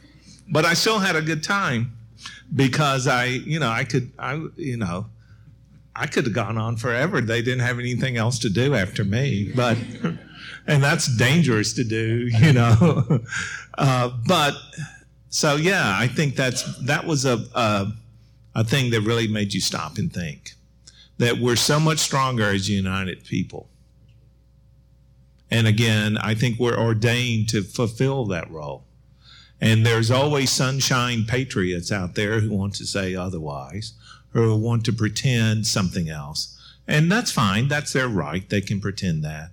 But 0.50 0.64
I 0.64 0.74
still 0.74 0.98
had 0.98 1.16
a 1.16 1.22
good 1.22 1.42
time 1.42 1.96
because 2.54 3.06
I, 3.06 3.24
you 3.24 3.58
know, 3.58 3.70
I 3.70 3.84
could, 3.84 4.12
I, 4.18 4.44
you 4.56 4.76
know, 4.76 5.06
I 5.96 6.06
could 6.06 6.24
have 6.24 6.34
gone 6.34 6.58
on 6.58 6.76
forever. 6.76 7.20
They 7.20 7.42
didn't 7.42 7.60
have 7.60 7.78
anything 7.78 8.16
else 8.16 8.38
to 8.40 8.50
do 8.50 8.74
after 8.74 9.04
me, 9.04 9.52
but, 9.54 9.78
and 10.66 10.82
that's 10.82 11.06
dangerous 11.16 11.72
to 11.74 11.84
do, 11.84 12.28
you 12.40 12.52
know. 12.52 13.20
Uh, 13.78 14.10
but 14.26 14.54
so 15.30 15.56
yeah, 15.56 15.96
I 15.98 16.08
think 16.08 16.36
that's 16.36 16.62
that 16.84 17.06
was 17.06 17.24
a, 17.24 17.42
a 17.54 17.92
a 18.54 18.64
thing 18.64 18.90
that 18.90 19.00
really 19.00 19.28
made 19.28 19.54
you 19.54 19.60
stop 19.60 19.98
and 19.98 20.12
think 20.12 20.52
that 21.18 21.38
we're 21.38 21.56
so 21.56 21.78
much 21.78 21.98
stronger 21.98 22.50
as 22.50 22.68
united 22.68 23.24
people. 23.24 23.68
And 25.50 25.66
again, 25.66 26.16
I 26.18 26.34
think 26.34 26.58
we're 26.58 26.78
ordained 26.78 27.48
to 27.50 27.62
fulfill 27.62 28.24
that 28.26 28.50
role. 28.50 28.84
And 29.60 29.86
there's 29.86 30.10
always 30.10 30.50
sunshine 30.50 31.24
patriots 31.24 31.92
out 31.92 32.14
there 32.14 32.40
who 32.40 32.50
want 32.50 32.74
to 32.76 32.86
say 32.86 33.14
otherwise 33.14 33.92
or 34.34 34.58
want 34.58 34.84
to 34.86 34.92
pretend 34.92 35.66
something 35.66 36.08
else. 36.08 36.58
And 36.88 37.12
that's 37.12 37.30
fine. 37.30 37.68
That's 37.68 37.92
their 37.92 38.08
right. 38.08 38.48
They 38.48 38.60
can 38.60 38.80
pretend 38.80 39.22
that. 39.24 39.50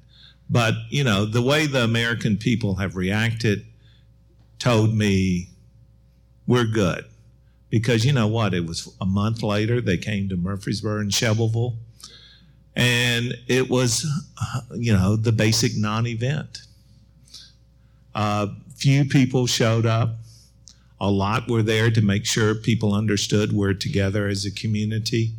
But, 0.49 0.73
you 0.89 1.03
know, 1.03 1.25
the 1.25 1.43
way 1.43 1.67
the 1.67 1.83
American 1.83 2.37
people 2.37 2.75
have 2.75 2.95
reacted 2.95 3.65
told 4.57 4.95
me 4.95 5.49
we're 6.47 6.65
good. 6.65 7.05
Because 7.69 8.03
you 8.03 8.13
know 8.13 8.27
what? 8.27 8.53
It 8.53 8.65
was 8.65 8.93
a 8.99 9.05
month 9.05 9.43
later, 9.43 9.79
they 9.81 9.97
came 9.97 10.29
to 10.29 10.37
Murfreesboro 10.37 10.99
and 10.99 11.13
Shelbyville. 11.13 11.75
And 12.75 13.35
it 13.47 13.69
was, 13.69 14.05
you 14.75 14.93
know, 14.93 15.15
the 15.15 15.31
basic 15.31 15.75
non 15.75 16.07
event. 16.07 16.59
Uh, 18.15 18.47
few 18.75 19.05
people 19.05 19.47
showed 19.47 19.85
up. 19.85 20.15
A 21.01 21.09
lot 21.09 21.49
were 21.49 21.63
there 21.63 21.91
to 21.91 22.01
make 22.01 22.25
sure 22.25 22.55
people 22.55 22.93
understood 22.93 23.53
we're 23.53 23.73
together 23.73 24.27
as 24.27 24.45
a 24.45 24.51
community. 24.51 25.31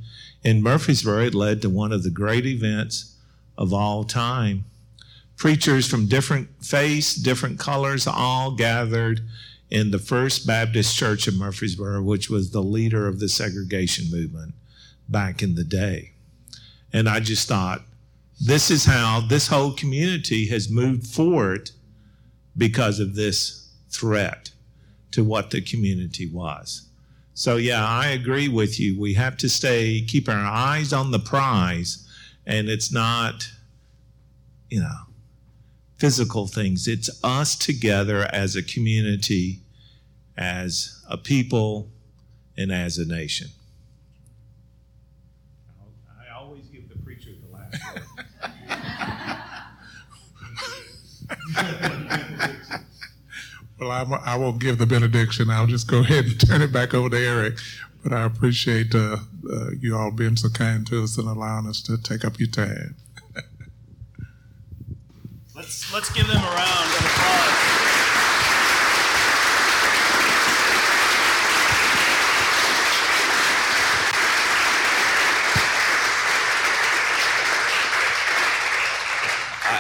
In 0.43 0.63
Murfreesboro, 0.63 1.25
it 1.25 1.35
led 1.35 1.61
to 1.63 1.69
one 1.69 1.93
of 1.93 2.03
the 2.03 2.11
great 2.11 2.47
events 2.47 3.17
of 3.59 3.73
all 3.75 4.05
time. 4.05 4.65
Preachers 5.37 5.87
from 5.87 6.07
different 6.07 6.49
faiths, 6.61 7.15
different 7.15 7.59
colors, 7.59 8.07
all 8.07 8.53
gathered 8.53 9.21
in 9.71 9.91
the 9.91 9.99
First 9.99 10.47
Baptist 10.47 10.97
Church 10.97 11.29
of 11.29 11.37
Murfreesboro, 11.37 12.03
which 12.03 12.29
was 12.29 12.51
the 12.51 12.63
leader 12.63 13.07
of 13.07 13.21
the 13.21 13.29
segregation 13.29 14.11
movement 14.11 14.55
back 15.09 15.43
in 15.43 15.55
the 15.55 15.65
day. 15.65 16.13
And 16.93 17.09
I 17.09 17.21
just 17.21 17.47
thought, 17.47 17.83
this 18.41 18.71
is 18.71 18.85
how 18.85 19.21
this 19.21 19.49
whole 19.49 19.73
community 19.73 20.47
has 20.49 20.71
moved 20.71 21.07
forward 21.07 21.71
because 22.57 22.99
of 22.99 23.15
this 23.15 23.69
threat 23.91 24.51
to 25.13 25.23
what 25.23 25.51
the 25.51 25.61
community 25.61 26.27
was. 26.27 26.89
So 27.35 27.57
yeah, 27.57 27.87
I 27.87 28.09
agree 28.09 28.49
with 28.49 28.81
you. 28.81 28.99
We 28.99 29.15
have 29.15 29.37
to 29.39 29.49
stay 29.49 30.03
keep 30.03 30.29
our 30.29 30.35
eyes 30.35 30.93
on 30.93 31.11
the 31.11 31.19
prize 31.19 32.07
and 32.47 32.69
it's 32.69 32.93
not 32.93 33.49
you 34.69 34.81
know 34.81 34.97
physical 36.01 36.47
things. 36.47 36.89
It's 36.89 37.11
us 37.23 37.55
together 37.55 38.27
as 38.33 38.57
a 38.57 38.63
community, 38.63 39.61
as 40.37 41.05
a 41.09 41.19
people, 41.19 41.91
and 42.57 42.73
as 42.73 42.99
a 42.99 43.07
nation. 43.07 43.49
I 46.19 46.35
always 46.37 46.65
give 46.69 46.89
the 46.89 46.99
preacher 46.99 47.31
the 47.43 47.53
last 47.53 47.77
word. 47.95 48.03
Well, 53.81 53.93
I'm, 53.93 54.13
I 54.13 54.37
won't 54.37 54.61
give 54.61 54.77
the 54.77 54.85
benediction. 54.85 55.49
I'll 55.49 55.67
just 55.67 55.89
go 55.89 56.01
ahead 56.01 56.27
and 56.27 56.39
turn 56.39 56.61
it 56.61 56.71
back 56.71 56.93
over 56.93 57.09
to 57.09 57.17
Eric. 57.17 57.55
But 58.03 58.13
I 58.13 58.25
appreciate 58.25 58.95
uh, 58.95 59.17
uh, 59.51 59.71
you 59.79 59.97
all 59.97 60.11
being 60.11 60.37
so 60.37 60.51
kind 60.51 60.87
to 60.89 61.03
us 61.03 61.17
and 61.17 61.27
allowing 61.27 61.67
us 61.67 61.81
to 61.85 61.97
take 61.97 62.23
up 62.23 62.39
your 62.39 62.51
time. 62.51 62.95
Let's 65.71 65.93
let's 65.95 66.11
give 66.11 66.27
them 66.27 66.37
a 66.37 66.41
round 66.41 66.91
of 66.91 67.05
applause. 67.05 67.57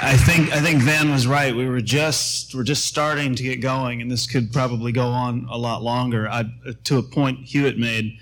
I 0.03 0.17
think 0.17 0.53
I 0.53 0.61
think 0.61 0.81
Van 0.83 1.11
was 1.11 1.27
right. 1.27 1.57
We 1.57 1.67
were 1.67 1.81
just 1.81 2.55
we're 2.55 2.63
just 2.63 2.85
starting 2.85 3.35
to 3.35 3.43
get 3.43 3.61
going, 3.61 4.01
and 4.01 4.09
this 4.09 4.29
could 4.29 4.53
probably 4.53 4.93
go 4.93 5.09
on 5.09 5.49
a 5.51 5.59
lot 5.59 5.83
longer. 5.83 6.29
I, 6.29 6.45
to 6.85 6.99
a 6.99 7.03
point 7.03 7.41
Hewitt 7.41 7.79
made, 7.79 8.17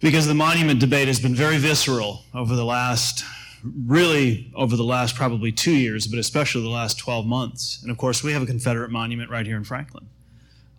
because 0.00 0.26
the 0.26 0.34
monument 0.34 0.80
debate 0.80 1.06
has 1.06 1.20
been 1.20 1.36
very 1.36 1.58
visceral 1.58 2.24
over 2.34 2.56
the 2.56 2.64
last, 2.64 3.24
really 3.62 4.52
over 4.54 4.76
the 4.76 4.84
last 4.84 5.14
probably 5.14 5.52
two 5.52 5.74
years, 5.74 6.06
but 6.06 6.18
especially 6.18 6.62
the 6.62 6.68
last 6.68 6.98
12 6.98 7.26
months. 7.26 7.80
And 7.82 7.90
of 7.90 7.98
course, 7.98 8.22
we 8.22 8.32
have 8.32 8.42
a 8.42 8.46
Confederate 8.46 8.90
monument 8.90 9.30
right 9.30 9.46
here 9.46 9.56
in 9.56 9.64
Franklin. 9.64 10.08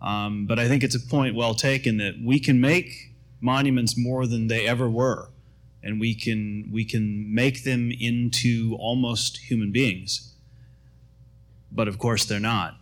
Um, 0.00 0.46
but 0.46 0.58
I 0.58 0.66
think 0.66 0.82
it's 0.82 0.94
a 0.94 1.00
point 1.00 1.34
well 1.34 1.54
taken 1.54 1.98
that 1.98 2.14
we 2.22 2.40
can 2.40 2.60
make 2.60 3.12
monuments 3.40 3.96
more 3.96 4.26
than 4.26 4.48
they 4.48 4.66
ever 4.66 4.88
were 4.88 5.30
and 5.82 6.00
we 6.00 6.14
can 6.14 6.68
we 6.70 6.84
can 6.84 7.32
make 7.34 7.64
them 7.64 7.90
into 7.90 8.76
almost 8.78 9.38
human 9.38 9.72
beings 9.72 10.34
but 11.72 11.88
of 11.88 11.98
course 11.98 12.24
they're 12.24 12.40
not 12.40 12.76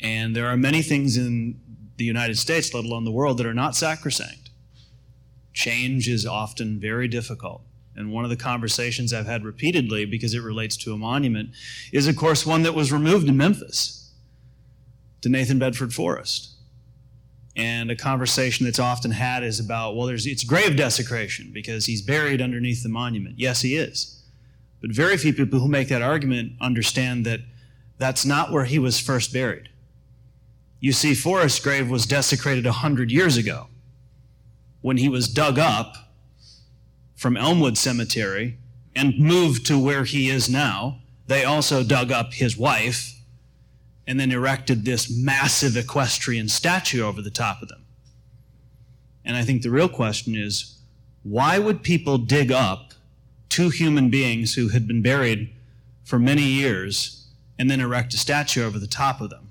and 0.00 0.34
there 0.34 0.46
are 0.46 0.56
many 0.56 0.82
things 0.82 1.16
in 1.16 1.58
the 1.96 2.04
united 2.04 2.36
states 2.36 2.74
let 2.74 2.84
alone 2.84 3.04
the 3.04 3.10
world 3.10 3.38
that 3.38 3.46
are 3.46 3.54
not 3.54 3.74
sacrosanct 3.74 4.50
change 5.52 6.08
is 6.08 6.26
often 6.26 6.78
very 6.78 7.08
difficult 7.08 7.62
and 7.96 8.12
one 8.12 8.24
of 8.24 8.30
the 8.30 8.36
conversations 8.36 9.12
i've 9.12 9.26
had 9.26 9.44
repeatedly 9.44 10.04
because 10.04 10.34
it 10.34 10.42
relates 10.42 10.76
to 10.76 10.92
a 10.92 10.98
monument 10.98 11.50
is 11.92 12.06
of 12.06 12.16
course 12.16 12.46
one 12.46 12.62
that 12.62 12.74
was 12.74 12.92
removed 12.92 13.28
in 13.28 13.36
memphis 13.36 14.12
to 15.20 15.28
nathan 15.28 15.58
bedford 15.58 15.92
forrest 15.92 16.50
and 17.56 17.90
a 17.90 17.96
conversation 17.96 18.64
that's 18.64 18.78
often 18.78 19.10
had 19.10 19.42
is 19.42 19.58
about, 19.58 19.96
well, 19.96 20.06
there's 20.06 20.26
it's 20.26 20.44
grave 20.44 20.76
desecration 20.76 21.50
because 21.52 21.86
he's 21.86 22.00
buried 22.00 22.40
underneath 22.40 22.82
the 22.82 22.88
monument. 22.88 23.38
Yes, 23.38 23.60
he 23.60 23.76
is. 23.76 24.22
But 24.80 24.92
very 24.92 25.16
few 25.16 25.34
people 25.34 25.60
who 25.60 25.68
make 25.68 25.88
that 25.88 26.00
argument 26.00 26.52
understand 26.60 27.26
that 27.26 27.40
that's 27.98 28.24
not 28.24 28.50
where 28.50 28.64
he 28.64 28.78
was 28.78 28.98
first 28.98 29.32
buried. 29.32 29.68
You 30.78 30.92
see, 30.92 31.14
Forrest's 31.14 31.60
grave 31.60 31.90
was 31.90 32.06
desecrated 32.06 32.64
100 32.64 33.10
years 33.10 33.36
ago 33.36 33.66
when 34.80 34.96
he 34.96 35.08
was 35.10 35.28
dug 35.28 35.58
up 35.58 36.09
from 37.20 37.36
Elmwood 37.36 37.76
Cemetery 37.76 38.56
and 38.96 39.18
moved 39.18 39.66
to 39.66 39.78
where 39.78 40.04
he 40.04 40.30
is 40.30 40.48
now. 40.48 41.02
They 41.26 41.44
also 41.44 41.84
dug 41.84 42.10
up 42.10 42.32
his 42.32 42.56
wife 42.56 43.12
and 44.06 44.18
then 44.18 44.32
erected 44.32 44.86
this 44.86 45.14
massive 45.14 45.76
equestrian 45.76 46.48
statue 46.48 47.02
over 47.02 47.20
the 47.20 47.30
top 47.30 47.60
of 47.60 47.68
them. 47.68 47.84
And 49.22 49.36
I 49.36 49.42
think 49.42 49.60
the 49.60 49.70
real 49.70 49.86
question 49.86 50.34
is 50.34 50.78
why 51.22 51.58
would 51.58 51.82
people 51.82 52.16
dig 52.16 52.50
up 52.50 52.94
two 53.50 53.68
human 53.68 54.08
beings 54.08 54.54
who 54.54 54.68
had 54.68 54.88
been 54.88 55.02
buried 55.02 55.54
for 56.02 56.18
many 56.18 56.44
years 56.44 57.26
and 57.58 57.70
then 57.70 57.80
erect 57.80 58.14
a 58.14 58.16
statue 58.16 58.64
over 58.64 58.78
the 58.78 58.86
top 58.86 59.20
of 59.20 59.28
them? 59.28 59.50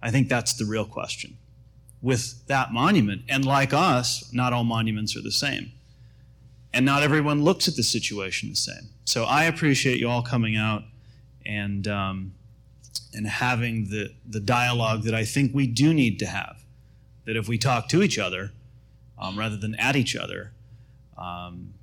I 0.00 0.12
think 0.12 0.28
that's 0.28 0.52
the 0.52 0.66
real 0.66 0.86
question. 0.86 1.36
With 2.00 2.46
that 2.46 2.72
monument, 2.72 3.22
and 3.28 3.44
like 3.44 3.72
us, 3.72 4.32
not 4.32 4.52
all 4.52 4.62
monuments 4.62 5.16
are 5.16 5.22
the 5.22 5.32
same. 5.32 5.72
And 6.74 6.86
not 6.86 7.02
everyone 7.02 7.42
looks 7.42 7.68
at 7.68 7.76
the 7.76 7.82
situation 7.82 8.48
the 8.48 8.56
same. 8.56 8.88
So 9.04 9.24
I 9.24 9.44
appreciate 9.44 9.98
you 9.98 10.08
all 10.08 10.22
coming 10.22 10.56
out 10.56 10.82
and, 11.44 11.86
um, 11.86 12.32
and 13.12 13.26
having 13.26 13.88
the, 13.90 14.14
the 14.26 14.40
dialogue 14.40 15.02
that 15.02 15.14
I 15.14 15.24
think 15.24 15.54
we 15.54 15.66
do 15.66 15.92
need 15.92 16.18
to 16.20 16.26
have. 16.26 16.56
That 17.24 17.36
if 17.36 17.46
we 17.46 17.58
talk 17.58 17.88
to 17.88 18.02
each 18.02 18.18
other 18.18 18.52
um, 19.18 19.38
rather 19.38 19.56
than 19.56 19.74
at 19.76 19.96
each 19.96 20.16
other, 20.16 20.52
um, 21.16 21.74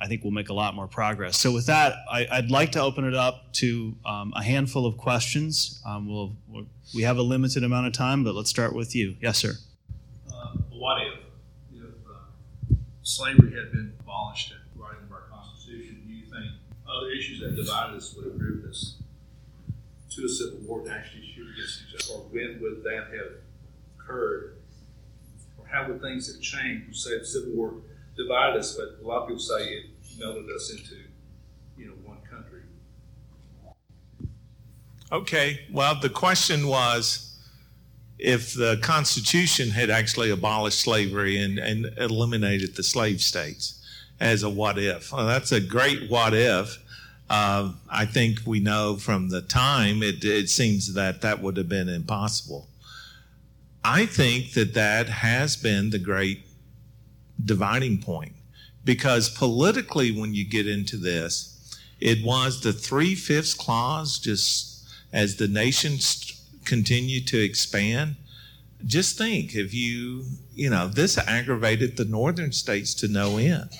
I 0.00 0.06
think 0.06 0.22
we'll 0.22 0.32
make 0.32 0.48
a 0.48 0.54
lot 0.54 0.74
more 0.74 0.86
progress. 0.86 1.38
So 1.38 1.50
with 1.52 1.66
that, 1.66 1.96
I, 2.10 2.26
would 2.40 2.50
like 2.50 2.72
to 2.72 2.80
open 2.80 3.04
it 3.04 3.14
up 3.14 3.52
to 3.54 3.96
um, 4.06 4.32
a 4.36 4.42
handful 4.42 4.86
of 4.86 4.96
questions. 4.96 5.82
Um, 5.84 6.08
we'll, 6.08 6.36
we'll, 6.46 6.66
we 6.94 7.02
have 7.02 7.18
a 7.18 7.22
limited 7.22 7.64
amount 7.64 7.88
of 7.88 7.92
time, 7.92 8.22
but 8.22 8.34
let's 8.34 8.48
start 8.48 8.74
with 8.74 8.94
you. 8.94 9.16
Yes, 9.20 9.38
sir. 9.38 9.54
Uh, 10.32 10.52
what 10.70 11.02
if, 11.02 11.14
if 11.74 11.82
uh, 12.08 12.74
slavery 13.08 13.54
had 13.54 13.72
been 13.72 13.94
abolished 14.00 14.52
at 14.52 14.58
the 14.72 14.82
writing 14.82 15.04
of 15.04 15.12
our 15.12 15.22
Constitution? 15.30 16.02
Do 16.06 16.12
you 16.12 16.26
think 16.26 16.44
other 16.86 17.10
issues 17.10 17.40
that 17.40 17.56
divided 17.56 17.96
us 17.96 18.14
would 18.14 18.26
have 18.26 18.38
driven 18.38 18.68
us 18.68 18.96
to 20.10 20.24
a 20.24 20.28
civil 20.28 20.58
war 20.60 20.82
to 20.84 20.90
actually 20.90 21.26
shoot 21.26 21.46
against 21.50 21.82
each 21.88 21.94
other? 21.94 22.18
Or 22.20 22.26
when 22.28 22.60
would 22.60 22.84
that 22.84 23.06
have 23.16 23.32
occurred? 23.98 24.58
Or 25.56 25.66
how 25.66 25.88
would 25.88 26.02
things 26.02 26.30
have 26.32 26.42
changed? 26.42 26.88
You 26.88 26.94
say 26.94 27.18
the 27.18 27.24
Civil 27.24 27.52
War 27.52 27.74
divided 28.16 28.58
us, 28.58 28.76
but 28.76 29.02
a 29.02 29.06
lot 29.06 29.22
of 29.22 29.28
people 29.28 29.40
say 29.40 29.64
it 29.64 29.86
melded 30.18 30.54
us 30.54 30.70
into, 30.70 30.96
you 31.78 31.86
know, 31.86 31.94
one 32.04 32.18
country. 32.30 32.62
Okay, 35.10 35.60
well, 35.72 35.98
the 35.98 36.10
question 36.10 36.66
was 36.66 37.27
if 38.18 38.54
the 38.54 38.78
Constitution 38.82 39.70
had 39.70 39.90
actually 39.90 40.30
abolished 40.30 40.80
slavery 40.80 41.40
and, 41.40 41.58
and 41.58 41.86
eliminated 41.98 42.74
the 42.74 42.82
slave 42.82 43.20
states 43.20 43.80
as 44.20 44.42
a 44.42 44.50
what 44.50 44.78
if. 44.78 45.12
Well, 45.12 45.26
that's 45.26 45.52
a 45.52 45.60
great 45.60 46.10
what 46.10 46.34
if. 46.34 46.78
Uh, 47.30 47.72
I 47.90 48.06
think 48.06 48.40
we 48.46 48.58
know 48.58 48.96
from 48.96 49.28
the 49.28 49.42
time 49.42 50.02
it, 50.02 50.24
it 50.24 50.48
seems 50.48 50.94
that 50.94 51.20
that 51.20 51.40
would 51.42 51.56
have 51.56 51.68
been 51.68 51.88
impossible. 51.88 52.68
I 53.84 54.06
think 54.06 54.52
that 54.52 54.74
that 54.74 55.08
has 55.08 55.56
been 55.56 55.90
the 55.90 55.98
great 55.98 56.40
dividing 57.44 58.00
point 58.00 58.32
because 58.84 59.28
politically, 59.28 60.10
when 60.10 60.34
you 60.34 60.48
get 60.48 60.66
into 60.66 60.96
this, 60.96 61.78
it 62.00 62.24
was 62.24 62.62
the 62.62 62.72
three 62.72 63.14
fifths 63.14 63.54
clause 63.54 64.18
just 64.18 64.88
as 65.12 65.36
the 65.36 65.48
nations 65.48 66.37
continue 66.68 67.20
to 67.22 67.42
expand. 67.42 68.16
Just 68.86 69.18
think 69.18 69.56
if 69.56 69.74
you, 69.74 70.24
you 70.54 70.70
know, 70.70 70.86
this 70.86 71.18
aggravated 71.18 71.96
the 71.96 72.04
northern 72.04 72.52
states 72.52 72.94
to 72.94 73.08
no 73.08 73.38
end, 73.38 73.70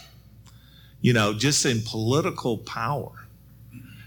you 1.00 1.12
know, 1.12 1.32
just 1.32 1.64
in 1.64 1.82
political 1.82 2.58
power. 2.58 3.26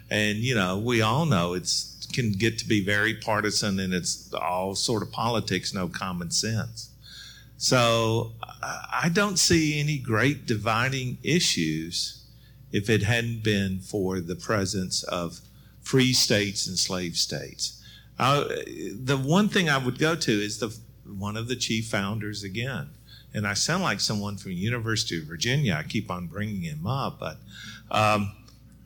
And, 0.09 0.39
you 0.39 0.53
know, 0.53 0.77
we 0.77 1.01
all 1.01 1.25
know 1.25 1.53
it's 1.53 1.87
can 2.11 2.33
get 2.33 2.57
to 2.59 2.67
be 2.67 2.83
very 2.83 3.13
partisan 3.13 3.79
and 3.79 3.93
it's 3.93 4.33
all 4.33 4.75
sort 4.75 5.01
of 5.01 5.11
politics, 5.11 5.73
no 5.73 5.87
common 5.87 6.29
sense. 6.29 6.89
So 7.57 8.33
I 8.61 9.09
don't 9.13 9.39
see 9.39 9.79
any 9.79 9.97
great 9.97 10.45
dividing 10.45 11.19
issues 11.23 12.23
if 12.71 12.89
it 12.89 13.03
hadn't 13.03 13.43
been 13.43 13.79
for 13.79 14.19
the 14.19 14.35
presence 14.35 15.03
of 15.03 15.41
free 15.81 16.13
states 16.13 16.67
and 16.67 16.77
slave 16.77 17.15
states. 17.15 17.80
Uh, 18.19 18.45
the 19.03 19.17
one 19.17 19.49
thing 19.49 19.69
I 19.69 19.77
would 19.77 19.97
go 19.97 20.15
to 20.15 20.31
is 20.31 20.59
the 20.59 20.75
one 21.05 21.35
of 21.35 21.47
the 21.47 21.55
chief 21.55 21.87
founders 21.87 22.43
again, 22.43 22.89
and 23.33 23.47
I 23.47 23.53
sound 23.53 23.83
like 23.83 23.99
someone 23.99 24.37
from 24.37 24.51
University 24.51 25.17
of 25.17 25.25
Virginia. 25.25 25.75
I 25.79 25.83
keep 25.83 26.11
on 26.11 26.27
bringing 26.27 26.61
him 26.61 26.85
up, 26.85 27.19
but 27.19 27.37
um, 27.89 28.31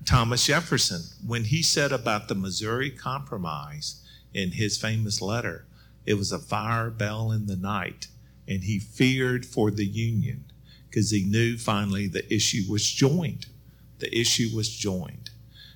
Thomas 0.05 0.45
Jefferson, 0.45 1.01
when 1.25 1.45
he 1.45 1.61
said 1.61 1.91
about 1.91 2.27
the 2.27 2.35
Missouri 2.35 2.89
Compromise 2.89 4.01
in 4.33 4.51
his 4.51 4.77
famous 4.77 5.21
letter, 5.21 5.65
it 6.05 6.13
was 6.15 6.31
a 6.31 6.39
fire 6.39 6.89
bell 6.89 7.31
in 7.31 7.47
the 7.47 7.55
night 7.55 8.07
and 8.47 8.63
he 8.63 8.79
feared 8.79 9.45
for 9.45 9.71
the 9.71 9.85
Union 9.85 10.45
because 10.89 11.11
he 11.11 11.23
knew 11.23 11.57
finally 11.57 12.07
the 12.07 12.31
issue 12.33 12.63
was 12.69 12.89
joined. 12.89 13.47
The 13.99 14.15
issue 14.17 14.55
was 14.55 14.69
joined. 14.69 15.24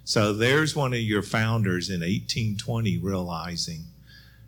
So 0.10 0.34
there's 0.34 0.76
one 0.76 0.92
of 0.94 1.02
your 1.02 1.22
founders 1.22 1.92
in 1.92 2.00
1820 2.00 2.98
realizing 2.98 3.84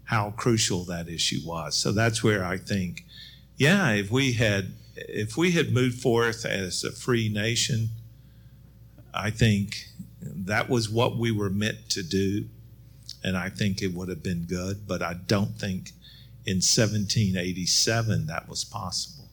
how 0.05 0.31
crucial 0.31 0.85
that 0.85 1.07
issue 1.07 1.37
was. 1.45 1.75
So 1.75 1.91
that's 1.91 2.23
where 2.23 2.43
I 2.43 2.57
think, 2.57 3.05
yeah, 3.57 3.91
if 3.91 4.09
we 4.09 4.33
had 4.33 4.73
if 4.95 5.37
we 5.37 5.51
had 5.51 5.71
moved 5.71 6.01
forth 6.01 6.45
as 6.47 6.83
a 6.83 6.91
free 6.91 7.29
nation, 7.29 7.89
I 9.13 9.29
think 9.29 9.85
that 10.19 10.67
was 10.67 10.89
what 10.89 11.17
we 11.17 11.31
were 11.31 11.51
meant 11.51 11.91
to 11.91 12.01
do, 12.01 12.45
and 13.23 13.37
I 13.37 13.49
think 13.49 13.83
it 13.83 13.93
would 13.93 14.09
have 14.09 14.23
been 14.23 14.45
good. 14.49 14.87
But 14.87 15.03
I 15.03 15.13
don't 15.13 15.59
think 15.59 15.91
in 16.43 16.57
1787 16.57 18.25
that 18.25 18.49
was 18.49 18.63
possible. 18.63 19.29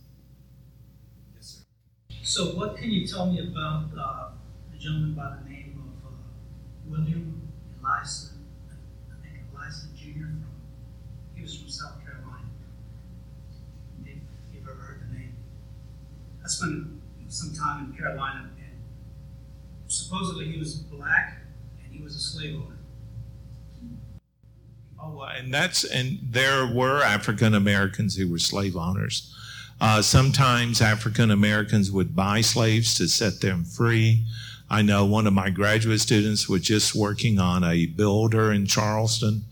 Yes, 1.36 1.64
sir. 2.10 2.16
So, 2.22 2.44
what 2.48 2.76
can 2.76 2.90
you 2.90 3.06
tell 3.06 3.32
me 3.32 3.38
about 3.40 3.84
uh, 3.98 4.28
the 4.70 4.76
gentleman 4.76 5.14
by 5.14 5.34
the 5.42 5.48
name 5.48 5.57
William 6.90 7.48
Ellison? 7.84 8.44
I 9.10 9.22
think 9.22 9.40
Ellison 9.54 9.90
Jr. 9.96 10.20
From, 10.20 10.44
he 11.34 11.42
was 11.42 11.58
from 11.58 11.68
South 11.68 12.02
Carolina. 12.04 12.48
If 14.04 14.14
you've 14.54 14.68
ever 14.68 14.74
heard 14.74 15.02
the 15.08 15.18
name, 15.18 15.34
I 16.44 16.48
spent 16.48 16.86
some 17.28 17.52
time 17.52 17.86
in 17.86 17.96
Carolina, 17.96 18.50
and 18.58 18.78
supposedly 19.86 20.50
he 20.50 20.58
was 20.58 20.74
black 20.74 21.42
and 21.84 21.92
he 21.92 22.02
was 22.02 22.16
a 22.16 22.20
slave 22.20 22.56
owner. 22.56 22.78
Oh, 25.00 25.22
and 25.22 25.54
that's 25.54 25.84
and 25.84 26.18
there 26.22 26.66
were 26.66 27.02
African 27.02 27.54
Americans 27.54 28.16
who 28.16 28.30
were 28.30 28.38
slave 28.38 28.76
owners. 28.76 29.34
Uh, 29.80 30.02
sometimes 30.02 30.80
African 30.82 31.30
Americans 31.30 31.92
would 31.92 32.16
buy 32.16 32.40
slaves 32.40 32.96
to 32.96 33.06
set 33.06 33.40
them 33.40 33.64
free. 33.64 34.24
I 34.70 34.82
know 34.82 35.04
one 35.04 35.26
of 35.26 35.32
my 35.32 35.50
graduate 35.50 36.00
students 36.00 36.48
was 36.48 36.62
just 36.62 36.94
working 36.94 37.38
on 37.38 37.64
a 37.64 37.86
builder 37.86 38.52
in 38.52 38.66
Charleston 38.66 39.44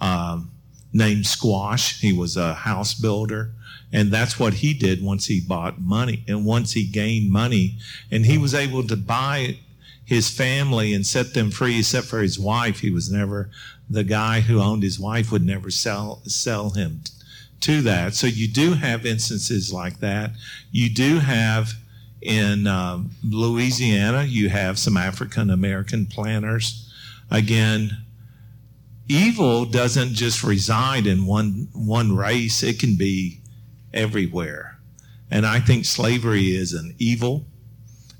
um, 0.00 0.50
named 0.92 1.26
Squash. 1.26 2.00
He 2.00 2.12
was 2.12 2.36
a 2.36 2.54
house 2.54 2.94
builder. 2.94 3.52
And 3.92 4.12
that's 4.12 4.38
what 4.38 4.54
he 4.54 4.74
did 4.74 5.02
once 5.02 5.26
he 5.26 5.40
bought 5.40 5.80
money 5.80 6.22
and 6.28 6.44
once 6.44 6.72
he 6.72 6.84
gained 6.84 7.30
money 7.30 7.78
and 8.10 8.26
he 8.26 8.36
was 8.36 8.54
able 8.54 8.86
to 8.86 8.96
buy 8.96 9.56
his 10.04 10.30
family 10.30 10.92
and 10.92 11.06
set 11.06 11.32
them 11.34 11.50
free 11.50 11.78
except 11.78 12.06
for 12.06 12.20
his 12.20 12.38
wife. 12.38 12.80
He 12.80 12.90
was 12.90 13.10
never 13.10 13.50
the 13.88 14.04
guy 14.04 14.40
who 14.40 14.60
owned 14.60 14.82
his 14.82 15.00
wife 15.00 15.32
would 15.32 15.44
never 15.44 15.70
sell 15.70 16.20
sell 16.24 16.70
him 16.70 17.00
to 17.60 17.80
that. 17.82 18.14
So 18.14 18.26
you 18.26 18.46
do 18.46 18.74
have 18.74 19.06
instances 19.06 19.72
like 19.72 20.00
that. 20.00 20.32
You 20.70 20.90
do 20.90 21.18
have 21.20 21.72
in 22.20 22.66
um, 22.66 23.10
Louisiana, 23.22 24.24
you 24.24 24.48
have 24.48 24.78
some 24.78 24.96
African 24.96 25.50
American 25.50 26.06
planters. 26.06 26.92
Again, 27.30 27.98
evil 29.08 29.64
doesn't 29.64 30.14
just 30.14 30.42
reside 30.42 31.06
in 31.06 31.26
one 31.26 31.68
one 31.72 32.16
race; 32.16 32.62
it 32.62 32.78
can 32.78 32.96
be 32.96 33.40
everywhere. 33.92 34.78
And 35.30 35.46
I 35.46 35.60
think 35.60 35.84
slavery 35.84 36.56
is 36.56 36.72
an 36.72 36.94
evil, 36.98 37.46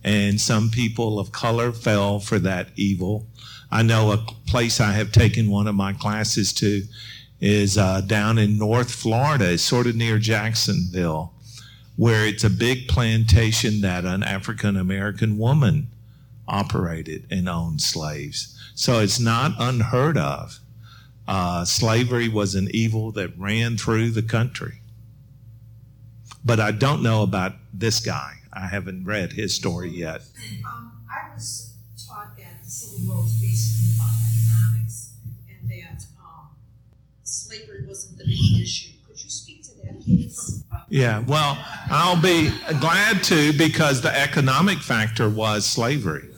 and 0.05 0.41
some 0.41 0.71
people 0.71 1.19
of 1.19 1.33
color 1.33 1.73
fell 1.73 2.21
for 2.21 2.39
that 2.41 2.69
evil. 2.77 3.27
I 3.71 3.83
know 3.83 4.13
a 4.13 4.19
place 4.47 4.81
I 4.81 4.93
have 4.93 5.13
taken 5.13 5.51
one 5.51 5.67
of 5.67 5.75
my 5.75 5.93
classes 5.93 6.53
to 6.55 6.83
is 7.41 7.79
uh, 7.79 8.01
down 8.03 8.39
in 8.39 8.59
North 8.59 8.91
Florida. 8.91 9.57
Sort 9.59 9.87
of 9.87 9.97
near 9.97 10.19
Jacksonville, 10.19 11.33
where 11.99 12.25
it's 12.25 12.45
a 12.45 12.51
big 12.51 12.87
plantation 12.87 13.81
that 13.81 14.05
an 14.05 14.23
African 14.23 14.77
American 14.77 15.37
woman 15.37 15.89
operated 16.47 17.27
and 17.29 17.49
owned 17.49 17.83
slaves. 17.83 18.57
So 18.77 19.01
it's 19.01 19.19
not 19.19 19.51
unheard 19.59 20.17
of. 20.17 20.61
Uh, 21.27 21.65
slavery 21.65 22.29
was 22.29 22.55
an 22.55 22.69
evil 22.73 23.11
that 23.13 23.37
ran 23.37 23.77
through 23.77 24.11
the 24.11 24.23
country. 24.23 24.81
But 26.45 26.61
I 26.61 26.71
don't 26.71 27.03
know 27.03 27.25
about 27.25 27.55
this 27.75 27.99
guy. 27.99 28.35
I 28.53 28.69
haven't 28.69 29.05
read 29.05 29.33
his 29.33 29.53
story 29.53 29.91
yet. 29.91 30.23
Um, 30.65 31.05
I 31.11 31.35
was 31.35 31.75
taught 32.07 32.37
that 32.37 32.63
the 32.63 32.71
Civil 32.71 33.09
War 33.09 33.25
was 33.25 33.35
basically 33.41 33.97
about 33.97 34.15
economics 34.37 35.15
and 35.49 35.69
that 35.69 36.07
um, 36.17 36.51
slavery 37.25 37.85
wasn't 37.89 38.19
the 38.19 38.25
main 38.25 38.63
issue. 38.63 38.98
Could 39.19 39.25
you 39.25 39.31
speak 39.31 39.63
to 39.65 39.71
that, 39.83 40.01
please? 40.01 40.63
Yeah, 40.89 41.25
well, 41.27 41.59
I'll 41.91 42.21
be 42.21 42.53
glad 42.79 43.25
to 43.25 43.53
because 43.59 44.01
the 44.01 44.17
economic 44.17 44.79
factor 44.79 45.29
was 45.29 45.67
slavery. 45.67 46.29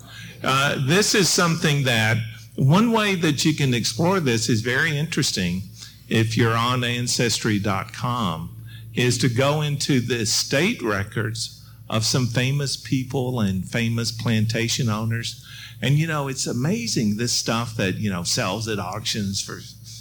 uh, 0.43 0.78
this 0.87 1.14
is 1.14 1.28
something 1.28 1.85
that 1.85 2.16
one 2.57 2.91
way 2.91 3.16
that 3.16 3.45
you 3.45 3.55
can 3.55 3.74
explore 3.74 4.18
this 4.18 4.49
is 4.49 4.62
very 4.62 4.97
interesting 4.97 5.62
if 6.09 6.39
you're 6.39 6.57
on 6.57 6.83
ancestry.com 6.83 8.57
is 8.95 9.18
to 9.18 9.28
go 9.28 9.61
into 9.61 10.01
the 10.01 10.20
estate 10.20 10.81
records 10.81 11.62
of 11.91 12.07
some 12.07 12.26
famous 12.26 12.78
people 12.78 13.41
and 13.41 13.68
famous 13.68 14.11
plantation 14.11 14.89
owners 14.89 15.45
and 15.83 15.97
you 15.97 16.07
know 16.07 16.28
it's 16.28 16.47
amazing 16.47 17.16
this 17.16 17.33
stuff 17.33 17.76
that 17.76 17.97
you 17.97 18.11
know 18.11 18.22
sells 18.22 18.68
at 18.68 18.78
auctions 18.78 19.41
for 19.43 19.61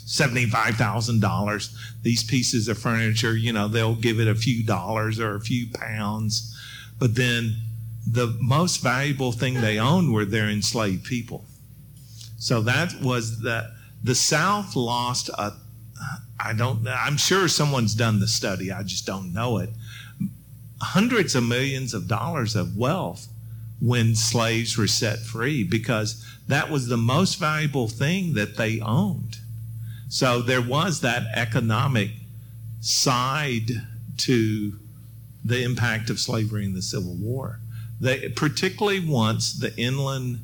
$75,000 0.10 1.76
these 2.02 2.24
pieces 2.24 2.68
of 2.68 2.78
furniture 2.78 3.36
you 3.36 3.54
know 3.54 3.68
they'll 3.68 3.96
give 3.96 4.20
it 4.20 4.28
a 4.28 4.34
few 4.36 4.64
dollars 4.66 5.20
or 5.20 5.36
a 5.36 5.42
few 5.42 5.68
pounds 5.72 6.56
but 6.98 7.16
then 7.16 7.56
the 8.08 8.36
most 8.42 8.78
valuable 8.78 9.32
thing 9.32 9.62
they 9.62 9.78
owned 9.78 10.12
were 10.12 10.26
their 10.26 10.50
enslaved 10.50 11.04
people 11.04 11.46
so 12.40 12.62
that 12.62 13.02
was 13.02 13.42
the 13.42 13.72
the 14.04 14.16
South 14.16 14.76
lost 14.76 15.30
a. 15.30 15.54
I 16.40 16.54
don't. 16.54 16.88
I'm 16.88 17.18
sure 17.18 17.50
someone's 17.50 17.94
done 17.94 18.22
the 18.22 18.28
study. 18.28 18.72
I 18.72 18.84
just 18.84 19.06
don't 19.06 19.34
know 19.34 19.58
it. 19.58 19.70
Hundreds 20.82 21.36
of 21.36 21.44
millions 21.44 21.94
of 21.94 22.08
dollars 22.08 22.56
of 22.56 22.78
wealth 22.78 23.28
when 23.82 24.16
slaves 24.16 24.78
were 24.78 24.88
set 24.88 25.20
free 25.20 25.66
because 25.66 26.26
that 26.48 26.70
was 26.70 26.88
the 26.88 26.98
most 26.98 27.36
valuable 27.36 27.90
thing 27.90 28.34
that 28.36 28.56
they 28.56 28.80
owned. 28.80 29.39
So 30.10 30.42
there 30.42 30.62
was 30.62 31.02
that 31.02 31.28
economic 31.36 32.12
side 32.82 33.70
to 34.18 34.74
the 35.46 35.64
impact 35.64 36.10
of 36.10 36.20
slavery 36.20 36.66
in 36.66 36.74
the 36.74 36.82
Civil 36.82 37.16
War. 37.16 37.60
They, 38.02 38.30
particularly 38.30 39.00
once 39.00 39.54
the 39.54 39.76
inland 39.78 40.40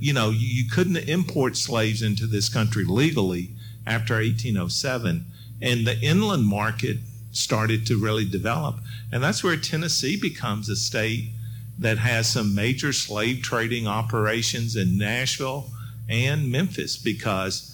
you 0.00 0.12
know, 0.12 0.30
you 0.30 0.68
couldn't 0.68 0.96
import 0.96 1.56
slaves 1.56 2.02
into 2.02 2.26
this 2.26 2.48
country 2.48 2.84
legally 2.84 3.50
after 3.86 4.14
1807. 4.14 5.26
And 5.60 5.86
the 5.86 5.98
inland 6.00 6.46
market 6.46 6.98
started 7.32 7.86
to 7.86 8.00
really 8.00 8.24
develop. 8.24 8.76
And 9.12 9.22
that's 9.22 9.44
where 9.44 9.56
Tennessee 9.56 10.18
becomes 10.18 10.68
a 10.68 10.76
state 10.76 11.30
that 11.78 11.98
has 11.98 12.28
some 12.28 12.54
major 12.54 12.92
slave 12.92 13.42
trading 13.42 13.86
operations 13.86 14.74
in 14.74 14.98
Nashville 14.98 15.70
and 16.08 16.50
Memphis 16.50 16.96
because 16.96 17.67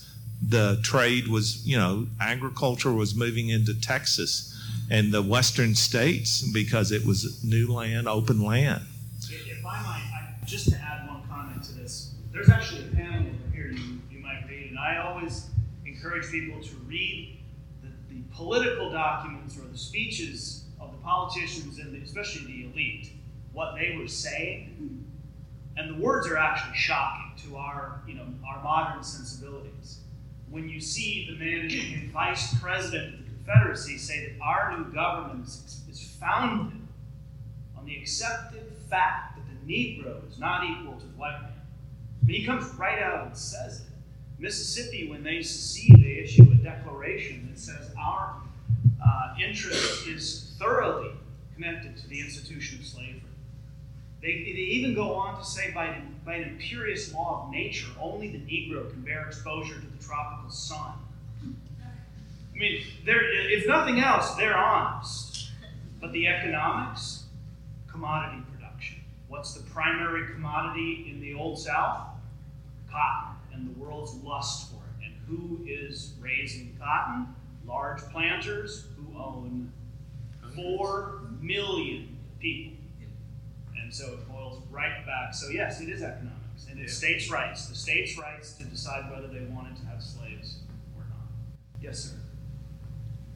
the 0.49 0.78
trade 0.82 1.28
was, 1.28 1.66
you 1.66 1.76
know, 1.76 2.07
agriculture 2.20 2.92
was 2.92 3.14
moving 3.14 3.49
into 3.49 3.78
Texas 3.80 4.51
and 4.90 5.12
the 5.12 5.22
western 5.22 5.74
states 5.74 6.42
because 6.42 6.92
it 6.92 7.07
was 7.07 7.42
new 7.42 7.72
land, 7.72 8.07
open 8.09 8.42
land. 8.42 8.82
If 9.30 9.64
I 9.64 9.82
might, 9.82 10.03
I, 10.14 10.45
just 10.45 10.68
to 10.70 10.76
add 10.76 11.09
one 11.09 11.22
comment 11.28 11.62
to 11.64 11.72
this, 11.72 12.12
there's 12.32 12.51
actually 12.51 12.82
a 12.82 12.95
panel 12.95 13.20
over 13.20 13.57
here 13.57 13.70
you, 13.70 14.01
you 14.11 14.18
might 14.18 14.45
read, 14.49 14.70
and 14.70 14.78
I 14.78 14.99
always 14.99 15.47
encourage 15.86 16.30
people 16.30 16.62
to 16.62 16.74
read 16.86 17.38
the, 17.82 17.88
the 18.14 18.20
political 18.34 18.90
documents 18.90 19.57
or 19.57 19.62
the 19.62 19.78
speeches 19.78 20.64
of 20.78 20.92
the 20.92 20.99
politicians 20.99 21.78
and 21.78 21.95
the, 21.95 22.05
especially 22.05 22.45
the 22.47 22.70
elite, 22.70 23.12
what 23.53 23.76
they 23.76 23.97
were 23.99 24.09
saying, 24.09 25.07
and 25.76 25.90
the 25.90 26.03
words 26.03 26.26
are 26.26 26.36
actually 26.36 26.76
shocking 26.76 27.32
to 27.49 27.57
our, 27.57 28.03
you 28.07 28.14
know, 28.14 28.26
our 28.47 28.62
modern 28.62 29.03
sensibilities. 29.03 30.01
When 30.51 30.68
you 30.68 30.80
see 30.80 31.26
the 31.26 31.36
man 31.36 31.70
and 31.70 32.12
vice 32.12 32.59
president 32.61 33.14
of 33.14 33.20
the 33.20 33.30
Confederacy 33.45 33.99
say 33.99 34.26
that 34.26 34.45
our 34.45 34.76
new 34.78 34.84
government 34.92 35.47
is, 35.47 35.70
founded 36.20 36.80
on 37.76 37.84
the 37.84 37.97
accepted 37.97 38.72
fact 38.88 39.36
that 39.36 39.45
the 39.47 39.70
Negro 39.70 40.26
is 40.30 40.38
not 40.38 40.64
equal 40.64 40.95
to 40.99 41.07
the 41.07 41.12
white 41.18 41.42
man 41.42 41.55
but 42.24 42.34
he 42.34 42.45
comes 42.45 42.64
right 42.74 43.03
out 43.03 43.26
and 43.26 43.36
says 43.36 43.80
it. 43.80 43.86
Mississippi, 44.38 45.09
when 45.09 45.22
they 45.22 45.42
secede, 45.42 46.03
they 46.03 46.22
issue 46.22 46.51
a 46.51 46.55
declaration 46.55 47.49
that 47.51 47.59
says 47.59 47.90
our 48.01 48.34
uh, 49.07 49.34
interest 49.42 50.07
is 50.07 50.55
thoroughly 50.59 51.11
connected 51.55 51.97
to 51.99 52.09
the 52.09 52.20
institution 52.20 52.80
of 52.80 52.86
slavery. 52.86 53.20
They, 54.25 54.43
they 54.43 54.59
even 54.59 54.95
go 54.95 55.14
on 55.14 55.39
to 55.39 55.45
say, 55.45 55.70
by, 55.72 55.97
by 56.25 56.37
an 56.37 56.49
imperious 56.49 57.12
law 57.12 57.45
of 57.45 57.53
nature, 57.53 57.89
only 58.01 58.29
the 58.29 58.39
Negro 58.39 58.91
can 58.91 59.03
bear 59.03 59.27
exposure 59.27 59.75
to 59.75 59.87
the 59.87 60.03
tropical 60.03 60.51
sun. 60.51 60.95
I 61.45 62.59
mean, 62.59 62.83
if 63.05 63.66
nothing 63.68 64.01
else, 64.01 64.35
they're 64.35 64.57
honest. 64.57 65.51
But 66.01 66.12
the 66.12 66.27
economics, 66.27 67.25
commodity 67.87 68.43
production. 68.53 68.99
What's 69.29 69.55
the 69.55 69.62
primary 69.70 70.33
commodity 70.33 71.07
in 71.11 71.20
the 71.20 71.35
Old 71.35 71.59
South? 71.59 72.09
cotton 72.95 73.37
and 73.53 73.75
the 73.75 73.81
world's 73.81 74.14
lust 74.22 74.70
for 74.70 74.77
it. 74.77 75.07
And 75.07 75.14
who 75.27 75.61
is 75.66 76.14
raising 76.20 76.77
cotton? 76.79 77.35
Large 77.66 78.03
planters 78.12 78.87
who 78.97 79.18
own 79.18 79.72
4 80.55 81.20
million 81.41 82.16
people. 82.41 82.79
And 83.85 83.93
so 83.93 84.14
it 84.14 84.26
boils 84.26 84.62
right 84.70 85.05
back. 85.05 85.35
So, 85.35 85.51
yes, 85.51 85.82
it 85.82 85.91
is 85.91 86.03
economics. 86.03 86.66
And 86.70 86.80
it's 86.80 86.95
states' 86.95 87.30
rights. 87.30 87.66
The 87.66 87.74
states' 87.74 88.18
rights 88.18 88.55
to 88.55 88.64
decide 88.64 89.11
whether 89.11 89.28
they 89.28 89.45
wanted 89.45 89.76
to 89.76 89.85
have 89.85 90.03
slaves 90.03 90.61
or 90.97 91.05
not. 91.11 91.28
Yes, 91.82 91.99
sir. 91.99 92.16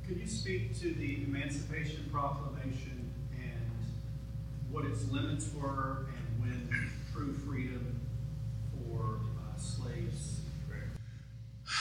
Could 0.07 0.17
you 0.17 0.27
speak 0.27 0.75
to 0.81 0.95
the 0.95 1.23
Emancipation 1.25 2.09
Proclamation 2.11 3.13
and 3.31 3.71
what 4.71 4.87
its 4.87 5.11
limits 5.11 5.51
were 5.55 6.07
and 6.17 6.41
when 6.41 6.91
true 7.13 7.35
freedom 7.35 8.01
for 8.73 9.21
uh, 9.37 9.59
slaves? 9.59 10.41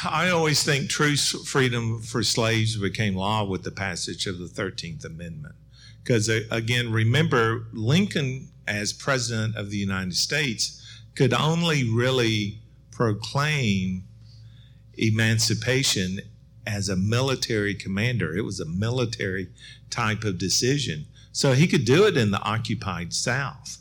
I 0.03 0.29
always 0.29 0.61
think 0.61 0.89
true 0.89 1.15
freedom 1.15 2.01
for 2.01 2.21
slaves 2.21 2.75
became 2.75 3.15
law 3.15 3.45
with 3.45 3.63
the 3.63 3.71
passage 3.71 4.27
of 4.27 4.39
the 4.39 4.47
13th 4.47 5.05
Amendment. 5.05 5.55
Because, 6.07 6.29
uh, 6.29 6.39
again, 6.51 6.89
remember, 6.89 7.67
Lincoln, 7.73 8.47
as 8.65 8.93
President 8.93 9.57
of 9.57 9.71
the 9.71 9.77
United 9.77 10.15
States, 10.15 10.81
could 11.15 11.33
only 11.33 11.83
really 11.83 12.61
proclaim 12.91 14.05
emancipation 14.93 16.21
as 16.65 16.87
a 16.87 16.95
military 16.95 17.75
commander. 17.75 18.33
It 18.33 18.45
was 18.45 18.61
a 18.61 18.65
military 18.65 19.49
type 19.89 20.23
of 20.23 20.37
decision. 20.37 21.07
So 21.33 21.51
he 21.51 21.67
could 21.67 21.83
do 21.83 22.07
it 22.07 22.15
in 22.15 22.31
the 22.31 22.41
occupied 22.41 23.11
South, 23.11 23.79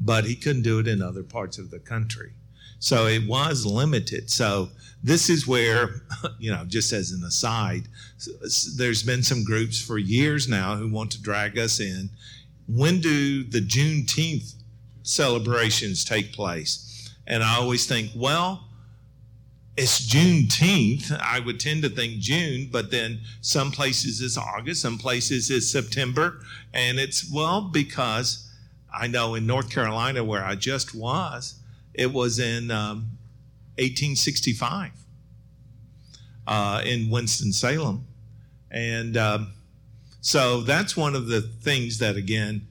but 0.00 0.26
he 0.26 0.36
couldn't 0.36 0.62
do 0.62 0.78
it 0.78 0.86
in 0.86 1.02
other 1.02 1.24
parts 1.24 1.58
of 1.58 1.72
the 1.72 1.80
country. 1.80 2.34
So 2.78 3.06
it 3.06 3.26
was 3.26 3.64
limited. 3.64 4.30
So 4.30 4.68
this 5.02 5.28
is 5.30 5.46
where, 5.46 6.02
you 6.38 6.50
know, 6.50 6.64
just 6.66 6.92
as 6.92 7.12
an 7.12 7.24
aside, 7.24 7.88
there's 8.76 9.02
been 9.02 9.22
some 9.22 9.44
groups 9.44 9.80
for 9.80 9.98
years 9.98 10.48
now 10.48 10.76
who 10.76 10.90
want 10.90 11.10
to 11.12 11.22
drag 11.22 11.58
us 11.58 11.80
in. 11.80 12.10
When 12.68 13.00
do 13.00 13.44
the 13.44 13.60
Juneteenth 13.60 14.54
celebrations 15.02 16.04
take 16.04 16.32
place? 16.32 17.12
And 17.26 17.42
I 17.42 17.56
always 17.56 17.86
think, 17.86 18.10
well, 18.16 18.64
it's 19.76 20.00
Juneteenth. 20.06 21.16
I 21.20 21.40
would 21.40 21.60
tend 21.60 21.82
to 21.82 21.88
think 21.88 22.18
June, 22.18 22.68
but 22.72 22.90
then 22.90 23.20
some 23.42 23.70
places 23.70 24.20
it's 24.20 24.38
August, 24.38 24.82
some 24.82 24.98
places 24.98 25.50
it's 25.50 25.68
September. 25.68 26.40
And 26.72 26.98
it's, 26.98 27.30
well, 27.30 27.60
because 27.60 28.50
I 28.92 29.06
know 29.06 29.34
in 29.34 29.46
North 29.46 29.70
Carolina, 29.70 30.24
where 30.24 30.44
I 30.44 30.54
just 30.54 30.94
was, 30.94 31.60
it 31.96 32.12
was 32.12 32.38
in 32.38 32.70
um, 32.70 33.18
1865 33.78 34.92
uh, 36.46 36.82
in 36.84 37.10
Winston-Salem. 37.10 38.06
And 38.70 39.16
um, 39.16 39.52
so 40.20 40.60
that's 40.60 40.96
one 40.96 41.14
of 41.14 41.28
the 41.28 41.40
things 41.40 41.98
that, 41.98 42.16
again, 42.16 42.68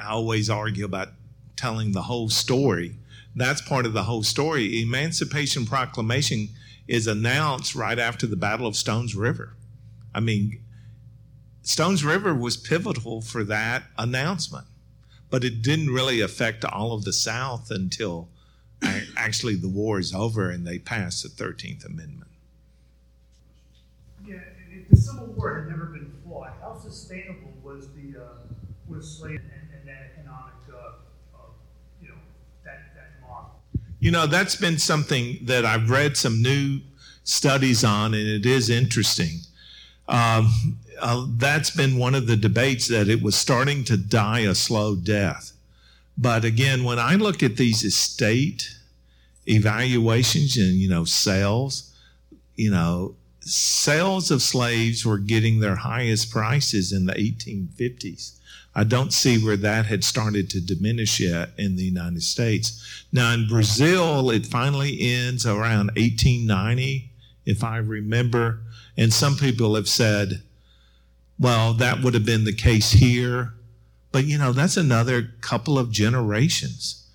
I 0.00 0.10
always 0.10 0.50
argue 0.50 0.84
about 0.84 1.08
telling 1.56 1.92
the 1.92 2.02
whole 2.02 2.28
story. 2.28 2.96
That's 3.34 3.62
part 3.62 3.86
of 3.86 3.94
the 3.94 4.02
whole 4.02 4.22
story. 4.22 4.82
Emancipation 4.82 5.64
Proclamation 5.64 6.48
is 6.86 7.06
announced 7.06 7.74
right 7.74 7.98
after 7.98 8.26
the 8.26 8.36
Battle 8.36 8.66
of 8.66 8.76
Stones 8.76 9.14
River. 9.14 9.54
I 10.14 10.20
mean, 10.20 10.60
Stones 11.62 12.04
River 12.04 12.34
was 12.34 12.56
pivotal 12.56 13.22
for 13.22 13.44
that 13.44 13.84
announcement, 13.96 14.66
but 15.30 15.44
it 15.44 15.62
didn't 15.62 15.90
really 15.90 16.20
affect 16.20 16.64
all 16.64 16.92
of 16.92 17.04
the 17.04 17.12
South 17.12 17.70
until 17.70 18.28
actually 19.16 19.56
the 19.56 19.68
war 19.68 19.98
is 19.98 20.14
over 20.14 20.50
and 20.50 20.66
they 20.66 20.78
pass 20.78 21.22
the 21.22 21.28
13th 21.28 21.84
Amendment. 21.84 22.30
Yeah, 24.26 24.36
if 24.70 24.88
the 24.88 24.96
Civil 24.96 25.26
War 25.26 25.60
had 25.60 25.68
never 25.68 25.86
been 25.86 26.12
fought, 26.26 26.54
how 26.60 26.78
sustainable 26.78 27.52
was 27.62 27.88
the 27.88 28.20
uh, 28.20 28.28
was 28.88 29.18
slavery 29.18 29.36
and, 29.36 29.68
and, 29.78 29.88
that 29.88 30.12
economic, 30.12 30.54
uh, 30.72 31.36
uh, 31.36 31.40
you 32.00 32.08
know, 32.08 32.14
that, 32.64 32.94
that 32.94 33.26
model? 33.26 33.50
You 34.00 34.10
know, 34.10 34.26
that's 34.26 34.56
been 34.56 34.78
something 34.78 35.38
that 35.42 35.64
I've 35.64 35.90
read 35.90 36.16
some 36.16 36.42
new 36.42 36.80
studies 37.24 37.84
on, 37.84 38.14
and 38.14 38.26
it 38.26 38.46
is 38.46 38.70
interesting. 38.70 39.40
Um, 40.08 40.78
uh, 41.00 41.26
that's 41.36 41.70
been 41.70 41.98
one 41.98 42.14
of 42.14 42.26
the 42.26 42.36
debates 42.36 42.88
that 42.88 43.08
it 43.08 43.22
was 43.22 43.36
starting 43.36 43.84
to 43.84 43.96
die 43.96 44.40
a 44.40 44.54
slow 44.54 44.96
death 44.96 45.52
But 46.20 46.44
again, 46.44 46.82
when 46.82 46.98
I 46.98 47.14
look 47.14 47.44
at 47.44 47.56
these 47.56 47.84
estate 47.84 48.74
evaluations 49.46 50.56
and, 50.56 50.74
you 50.74 50.88
know, 50.88 51.04
sales, 51.04 51.94
you 52.56 52.70
know, 52.70 53.14
sales 53.40 54.30
of 54.30 54.42
slaves 54.42 55.06
were 55.06 55.18
getting 55.18 55.60
their 55.60 55.76
highest 55.76 56.30
prices 56.30 56.92
in 56.92 57.06
the 57.06 57.14
1850s. 57.14 58.34
I 58.74 58.84
don't 58.84 59.12
see 59.12 59.42
where 59.42 59.56
that 59.56 59.86
had 59.86 60.04
started 60.04 60.50
to 60.50 60.60
diminish 60.60 61.18
yet 61.18 61.50
in 61.56 61.76
the 61.76 61.84
United 61.84 62.22
States. 62.22 63.04
Now, 63.12 63.32
in 63.32 63.48
Brazil, 63.48 64.30
it 64.30 64.46
finally 64.46 65.00
ends 65.00 65.46
around 65.46 65.92
1890, 65.96 67.10
if 67.46 67.64
I 67.64 67.78
remember. 67.78 68.60
And 68.96 69.12
some 69.12 69.36
people 69.36 69.74
have 69.74 69.88
said, 69.88 70.42
well, 71.40 71.72
that 71.74 72.02
would 72.02 72.14
have 72.14 72.26
been 72.26 72.44
the 72.44 72.52
case 72.52 72.90
here. 72.90 73.54
But, 74.10 74.24
you 74.24 74.38
know, 74.38 74.52
that's 74.52 74.76
another 74.76 75.34
couple 75.40 75.78
of 75.78 75.90
generations. 75.90 77.06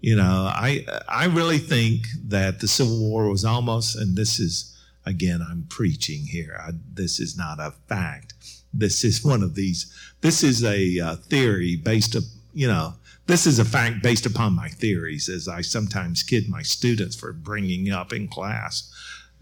You 0.00 0.16
know, 0.16 0.50
I, 0.50 0.86
I 1.08 1.26
really 1.26 1.58
think 1.58 2.06
that 2.24 2.60
the 2.60 2.68
Civil 2.68 2.98
War 2.98 3.28
was 3.28 3.44
almost, 3.44 3.96
and 3.96 4.16
this 4.16 4.40
is, 4.40 4.76
again, 5.04 5.40
I'm 5.48 5.66
preaching 5.68 6.22
here. 6.22 6.58
I, 6.58 6.70
this 6.94 7.20
is 7.20 7.36
not 7.36 7.60
a 7.60 7.74
fact. 7.88 8.34
This 8.72 9.04
is 9.04 9.24
one 9.24 9.42
of 9.42 9.54
these, 9.54 9.92
this 10.22 10.42
is 10.42 10.64
a 10.64 10.98
uh, 11.00 11.16
theory 11.16 11.76
based, 11.76 12.16
up, 12.16 12.24
you 12.54 12.66
know, 12.66 12.94
this 13.26 13.46
is 13.46 13.58
a 13.58 13.64
fact 13.64 14.02
based 14.02 14.26
upon 14.26 14.54
my 14.54 14.68
theories, 14.68 15.28
as 15.28 15.46
I 15.48 15.60
sometimes 15.60 16.22
kid 16.22 16.48
my 16.48 16.62
students 16.62 17.14
for 17.14 17.32
bringing 17.32 17.90
up 17.90 18.12
in 18.12 18.26
class. 18.26 18.90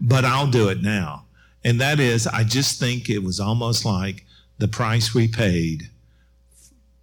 But 0.01 0.25
I'll 0.25 0.51
do 0.51 0.69
it 0.69 0.81
now. 0.81 1.25
And 1.63 1.79
that 1.81 1.99
is, 1.99 2.27
I 2.27 2.43
just 2.43 2.79
think 2.79 3.09
it 3.09 3.23
was 3.23 3.39
almost 3.39 3.85
like 3.85 4.25
the 4.57 4.67
price 4.67 5.13
we 5.13 5.27
paid 5.27 5.89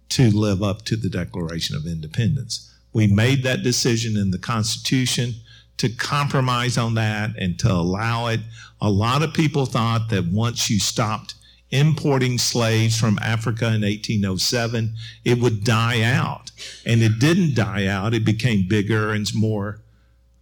to 0.09 0.29
live 0.29 0.63
up 0.63 0.83
to 0.85 0.95
the 0.95 1.09
Declaration 1.09 1.75
of 1.75 1.85
Independence. 1.85 2.73
We 2.93 3.07
made 3.07 3.43
that 3.43 3.63
decision 3.63 4.17
in 4.17 4.31
the 4.31 4.39
Constitution 4.39 5.33
to 5.77 5.89
compromise 5.89 6.77
on 6.77 6.95
that 6.95 7.31
and 7.37 7.57
to 7.59 7.71
allow 7.71 8.27
it. 8.27 8.39
A 8.81 8.89
lot 8.89 9.21
of 9.21 9.33
people 9.33 9.65
thought 9.65 10.09
that 10.09 10.25
once 10.25 10.69
you 10.69 10.79
stopped 10.79 11.35
importing 11.69 12.37
slaves 12.37 12.97
from 12.97 13.19
Africa 13.21 13.65
in 13.65 13.81
1807, 13.81 14.95
it 15.25 15.39
would 15.39 15.63
die 15.63 16.01
out. 16.01 16.51
And 16.85 17.01
it 17.01 17.19
didn't 17.19 17.55
die 17.55 17.87
out, 17.87 18.13
it 18.13 18.25
became 18.25 18.67
bigger 18.67 19.11
and 19.11 19.29
more 19.35 19.81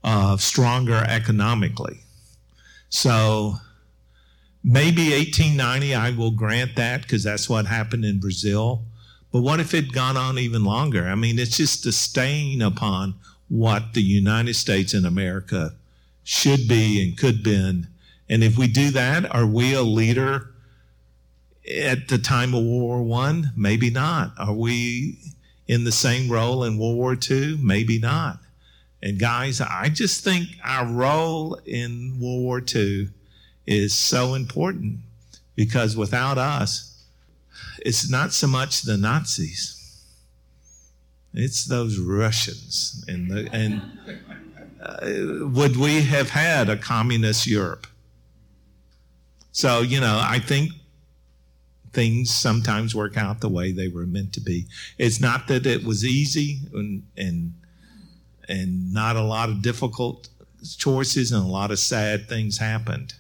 uh, 0.04 0.38
stronger 0.38 1.04
economically. 1.08 2.00
So 2.90 3.56
maybe 4.64 5.12
1890, 5.12 5.96
I 5.96 6.12
will 6.12 6.32
grant 6.32 6.76
that 6.76 7.02
because 7.02 7.24
that's 7.24 7.50
what 7.50 7.66
happened 7.66 8.06
in 8.06 8.20
Brazil. 8.20 8.84
But 9.36 9.42
what 9.42 9.60
if 9.60 9.74
it 9.74 9.92
gone 9.92 10.16
on 10.16 10.40
even 10.40 10.64
longer? 10.64 11.10
I 11.10 11.16
mean, 11.16 11.40
it's 11.40 11.58
just 11.58 11.86
a 11.86 11.92
stain 11.92 12.62
upon 12.62 13.16
what 13.50 13.94
the 13.94 14.02
United 14.02 14.54
States 14.54 14.94
and 14.94 15.06
America 15.06 15.74
should 16.24 16.70
be 16.70 17.04
and 17.04 17.18
could 17.18 17.44
been. 17.44 17.88
And 18.30 18.46
if 18.46 18.58
we 18.58 18.70
do 18.70 18.92
that, 18.92 19.30
are 19.36 19.46
we 19.46 19.74
a 19.74 19.82
leader 19.82 20.52
at 21.70 22.08
the 22.08 22.18
time 22.18 22.54
of 22.54 22.64
World 22.64 22.82
War 22.82 23.04
One? 23.04 23.52
Maybe 23.58 23.90
not. 23.90 24.32
Are 24.38 24.54
we 24.54 25.20
in 25.68 25.84
the 25.84 25.92
same 25.92 26.32
role 26.32 26.64
in 26.64 26.78
World 26.78 26.96
War 26.96 27.18
II? 27.30 27.60
Maybe 27.62 28.00
not. 28.00 28.40
And 29.04 29.20
guys, 29.20 29.60
I 29.60 29.90
just 29.90 30.24
think 30.24 30.48
our 30.64 30.86
role 30.86 31.60
in 31.66 32.22
World 32.22 32.42
War 32.42 32.62
II 32.74 33.10
is 33.68 33.94
so 33.94 34.34
important 34.34 35.00
because 35.58 35.98
without 35.98 36.38
us, 36.38 36.95
it's 37.86 38.10
not 38.10 38.34
so 38.34 38.48
much 38.48 38.82
the 38.82 38.98
Nazis. 38.98 40.04
It's 41.34 41.66
those 41.66 42.00
Russians 42.00 43.06
and 43.08 43.30
the, 43.30 43.48
and 43.54 43.82
uh, 44.82 45.48
would 45.52 45.78
we 45.78 46.02
have 46.02 46.32
had 46.32 46.68
a 46.68 46.78
communist 46.78 47.46
Europe? 47.46 47.86
So, 49.52 49.82
you 49.82 50.00
know, 50.00 50.20
I 50.20 50.40
think 50.40 50.72
things 51.94 52.34
sometimes 52.34 52.96
work 52.96 53.18
out 53.18 53.40
the 53.40 53.50
way 53.50 53.72
they 53.72 53.88
were 53.88 54.08
meant 54.08 54.34
to 54.34 54.42
be. 54.42 54.66
It's 54.98 55.22
not 55.22 55.48
that 55.48 55.68
it 55.68 55.84
was 55.84 56.04
easy 56.04 56.62
and 56.74 57.04
and 57.16 57.54
and 58.50 58.94
not 58.94 59.16
a 59.16 59.22
lot 59.22 59.50
of 59.50 59.62
difficult 59.62 60.30
choices 60.78 61.32
and 61.32 61.44
a 61.44 61.48
lot 61.48 61.70
of 61.70 61.78
sad 61.78 62.28
things 62.28 62.58
happened, 62.58 63.14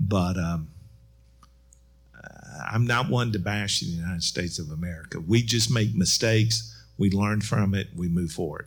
but 0.00 0.38
um, 0.38 0.68
I'm 2.72 2.86
not 2.86 3.10
one 3.10 3.32
to 3.32 3.38
bash 3.38 3.80
the 3.80 3.86
United 3.86 4.22
States 4.22 4.58
of 4.58 4.70
America. 4.70 5.20
We 5.20 5.42
just 5.42 5.70
make 5.70 5.94
mistakes, 5.94 6.74
we 6.96 7.10
learn 7.10 7.42
from 7.42 7.74
it, 7.74 7.88
we 7.94 8.08
move 8.08 8.32
forward. 8.32 8.66